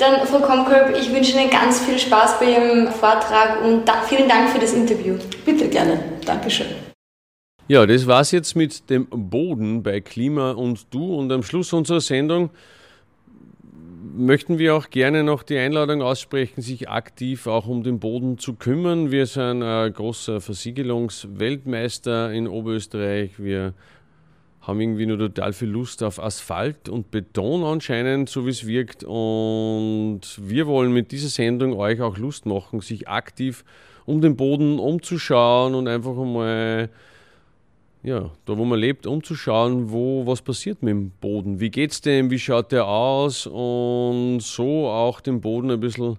Dann, 0.00 0.26
Frau 0.26 0.38
Komkolb, 0.38 0.96
ich 0.98 1.12
wünsche 1.12 1.38
Ihnen 1.38 1.50
ganz 1.50 1.84
viel 1.84 1.98
Spaß 1.98 2.40
bei 2.40 2.52
Ihrem 2.52 2.88
Vortrag 2.88 3.62
und 3.62 3.86
da, 3.86 4.00
vielen 4.00 4.30
Dank 4.30 4.48
für 4.48 4.58
das 4.58 4.72
Interview. 4.72 5.18
Bitte 5.44 5.68
gerne. 5.68 6.02
Dankeschön. 6.24 6.68
Ja, 7.68 7.84
das 7.84 8.06
war's 8.06 8.32
jetzt 8.32 8.56
mit 8.56 8.88
dem 8.88 9.06
Boden 9.10 9.82
bei 9.82 10.00
Klima 10.00 10.52
und 10.52 10.86
Du. 10.90 11.14
Und 11.14 11.30
am 11.30 11.42
Schluss 11.42 11.74
unserer 11.74 12.00
Sendung 12.00 12.48
möchten 14.16 14.58
wir 14.58 14.74
auch 14.74 14.88
gerne 14.88 15.22
noch 15.22 15.42
die 15.42 15.58
Einladung 15.58 16.00
aussprechen, 16.00 16.62
sich 16.62 16.88
aktiv 16.88 17.46
auch 17.46 17.66
um 17.66 17.82
den 17.82 18.00
Boden 18.00 18.38
zu 18.38 18.54
kümmern. 18.54 19.10
Wir 19.10 19.26
sind 19.26 19.62
ein 19.62 19.92
großer 19.92 20.40
Versiegelungsweltmeister 20.40 22.32
in 22.32 22.48
Oberösterreich. 22.48 23.32
Wir 23.36 23.74
haben 24.60 24.80
irgendwie 24.80 25.06
nur 25.06 25.18
total 25.18 25.52
viel 25.52 25.68
Lust 25.68 26.02
auf 26.02 26.22
Asphalt 26.22 26.88
und 26.88 27.10
Beton 27.10 27.64
anscheinend, 27.64 28.28
so 28.28 28.44
wie 28.46 28.50
es 28.50 28.66
wirkt. 28.66 29.04
Und 29.04 30.20
wir 30.36 30.66
wollen 30.66 30.92
mit 30.92 31.12
dieser 31.12 31.28
Sendung 31.28 31.74
euch 31.74 32.00
auch 32.02 32.18
Lust 32.18 32.44
machen, 32.46 32.80
sich 32.80 33.08
aktiv 33.08 33.64
um 34.04 34.20
den 34.20 34.36
Boden 34.36 34.78
umzuschauen 34.78 35.74
und 35.74 35.88
einfach 35.88 36.16
einmal, 36.16 36.90
ja, 38.02 38.30
da 38.44 38.58
wo 38.58 38.64
man 38.64 38.78
lebt, 38.78 39.06
umzuschauen, 39.06 39.90
wo 39.90 40.26
was 40.26 40.42
passiert 40.42 40.82
mit 40.82 40.92
dem 40.92 41.10
Boden. 41.10 41.60
Wie 41.60 41.70
geht's 41.70 42.02
dem? 42.02 42.30
Wie 42.30 42.38
schaut 42.38 42.72
der 42.72 42.86
aus? 42.86 43.46
Und 43.46 44.40
so 44.40 44.88
auch 44.88 45.20
den 45.20 45.40
Boden 45.40 45.70
ein 45.70 45.80
bisschen 45.80 46.18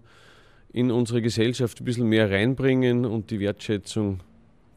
in 0.73 0.89
unsere 0.89 1.21
Gesellschaft 1.21 1.81
ein 1.81 1.85
bisschen 1.85 2.07
mehr 2.07 2.31
reinbringen 2.31 3.05
und 3.05 3.29
die 3.29 3.39
Wertschätzung 3.39 4.21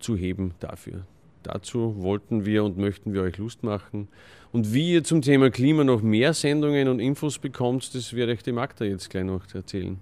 zu 0.00 0.16
heben 0.16 0.54
dafür. 0.60 1.06
Dazu 1.44 2.02
wollten 2.02 2.44
wir 2.44 2.64
und 2.64 2.76
möchten 2.76 3.12
wir 3.12 3.22
euch 3.22 3.36
Lust 3.38 3.62
machen. 3.62 4.08
Und 4.52 4.72
wie 4.72 4.92
ihr 4.92 5.04
zum 5.04 5.22
Thema 5.22 5.50
Klima 5.50 5.84
noch 5.84 6.02
mehr 6.02 6.32
Sendungen 6.32 6.88
und 6.88 7.00
Infos 7.00 7.38
bekommt, 7.38 7.94
das 7.94 8.14
werde 8.14 8.32
ich 8.32 8.42
dem 8.42 8.56
Magda 8.56 8.84
jetzt 8.84 9.10
gleich 9.10 9.24
noch 9.24 9.42
erzählen. 9.54 9.98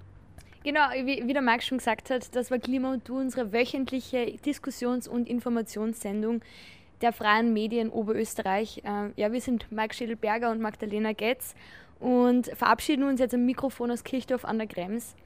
Genau, 0.65 0.81
wie, 1.05 1.27
wie 1.27 1.33
der 1.33 1.43
Marc 1.43 1.65
schon 1.65 1.79
gesagt 1.79 2.11
hat, 2.11 2.37
das 2.37 2.51
war 2.51 2.59
Klima 2.59 2.93
und 2.93 3.09
Du, 3.09 3.19
unsere 3.19 3.53
wöchentliche 3.53 4.39
Diskussions- 4.45 5.09
und 5.09 5.29
Informationssendung 5.29 6.41
der 7.01 7.13
freien 7.13 7.53
Medien 7.53 7.91
Oberösterreich. 7.91 8.83
Äh, 8.85 9.11
ja, 9.21 9.33
wir 9.33 9.41
sind 9.41 9.67
Marc 9.73 9.95
Schädelberger 9.95 10.53
und 10.53 10.61
Magdalena 10.61 11.13
Getz 11.15 11.57
und 11.99 12.47
verabschieden 12.55 13.03
uns 13.05 13.19
jetzt 13.19 13.35
am 13.35 13.45
Mikrofon 13.45 13.91
aus 13.91 14.05
Kirchdorf 14.05 14.45
an 14.45 14.59
der 14.59 14.69
Krems. 14.69 15.17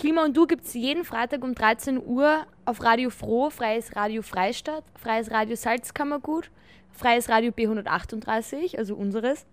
Klima 0.00 0.24
und 0.24 0.34
Du 0.34 0.46
gibt 0.46 0.64
es 0.64 0.72
jeden 0.72 1.04
Freitag 1.04 1.44
um 1.44 1.54
13 1.54 2.02
Uhr 2.02 2.46
auf 2.64 2.82
Radio 2.82 3.10
Froh, 3.10 3.50
Freies 3.50 3.94
Radio 3.94 4.22
Freistadt, 4.22 4.82
Freies 4.94 5.30
Radio 5.30 5.56
Salzkammergut, 5.56 6.50
Freies 6.90 7.28
Radio 7.28 7.50
B138, 7.52 8.78
also 8.78 8.96
unseres, 8.96 9.44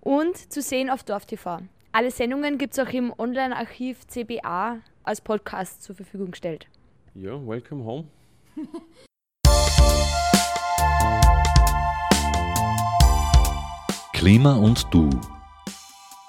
und 0.00 0.36
zu 0.36 0.62
sehen 0.62 0.90
auf 0.90 1.04
Dorf 1.04 1.26
TV. 1.26 1.60
Alle 1.92 2.10
Sendungen 2.10 2.58
gibt 2.58 2.76
es 2.76 2.84
auch 2.84 2.92
im 2.92 3.14
Online-Archiv 3.16 4.04
CBA 4.08 4.80
als 5.04 5.20
Podcast 5.20 5.84
zur 5.84 5.94
Verfügung 5.94 6.32
gestellt. 6.32 6.66
Ja, 7.14 7.34
welcome 7.46 7.84
home. 7.84 8.08
Klima 14.12 14.56
und 14.56 14.92
Du 14.92 15.08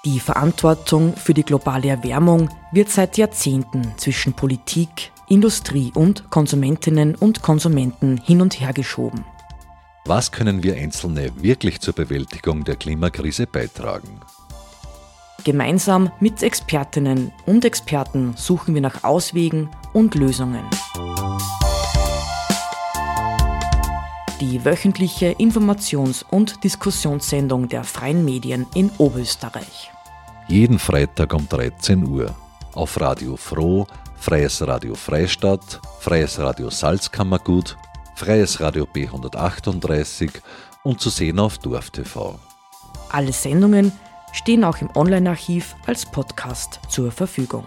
die 0.06 0.20
Verantwortung 0.20 1.16
für 1.16 1.34
die 1.34 1.42
globale 1.42 1.88
Erwärmung 1.88 2.48
wird 2.70 2.88
seit 2.90 3.18
Jahrzehnten 3.18 3.92
zwischen 3.96 4.34
Politik, 4.34 5.10
Industrie 5.28 5.90
und 5.94 6.30
Konsumentinnen 6.30 7.16
und 7.16 7.42
Konsumenten 7.42 8.16
hin 8.16 8.40
und 8.40 8.60
her 8.60 8.72
geschoben. 8.72 9.24
Was 10.04 10.30
können 10.30 10.62
wir 10.62 10.76
Einzelne 10.76 11.32
wirklich 11.42 11.80
zur 11.80 11.94
Bewältigung 11.94 12.62
der 12.62 12.76
Klimakrise 12.76 13.48
beitragen? 13.48 14.20
Gemeinsam 15.42 16.12
mit 16.20 16.40
Expertinnen 16.40 17.32
und 17.44 17.64
Experten 17.64 18.34
suchen 18.36 18.74
wir 18.74 18.82
nach 18.82 19.02
Auswegen 19.02 19.68
und 19.92 20.14
Lösungen. 20.14 20.62
Die 24.40 24.64
wöchentliche 24.64 25.32
Informations- 25.32 26.24
und 26.30 26.62
Diskussionssendung 26.62 27.68
der 27.68 27.82
freien 27.82 28.24
Medien 28.24 28.66
in 28.74 28.90
Oberösterreich 28.98 29.90
jeden 30.48 30.78
Freitag 30.78 31.34
um 31.34 31.48
13 31.48 32.06
Uhr 32.06 32.34
auf 32.74 33.00
Radio 33.00 33.36
Froh, 33.36 33.86
Freies 34.16 34.66
Radio 34.66 34.94
Freistadt, 34.94 35.80
Freies 36.00 36.38
Radio 36.38 36.70
Salzkammergut, 36.70 37.76
Freies 38.14 38.60
Radio 38.60 38.84
B138 38.84 40.30
und 40.84 41.00
zu 41.00 41.10
sehen 41.10 41.38
auf 41.38 41.58
Dorf 41.58 41.90
TV. 41.90 42.38
Alle 43.10 43.32
Sendungen 43.32 43.92
stehen 44.32 44.64
auch 44.64 44.80
im 44.80 44.90
Online-Archiv 44.94 45.74
als 45.86 46.06
Podcast 46.06 46.80
zur 46.88 47.10
Verfügung. 47.10 47.64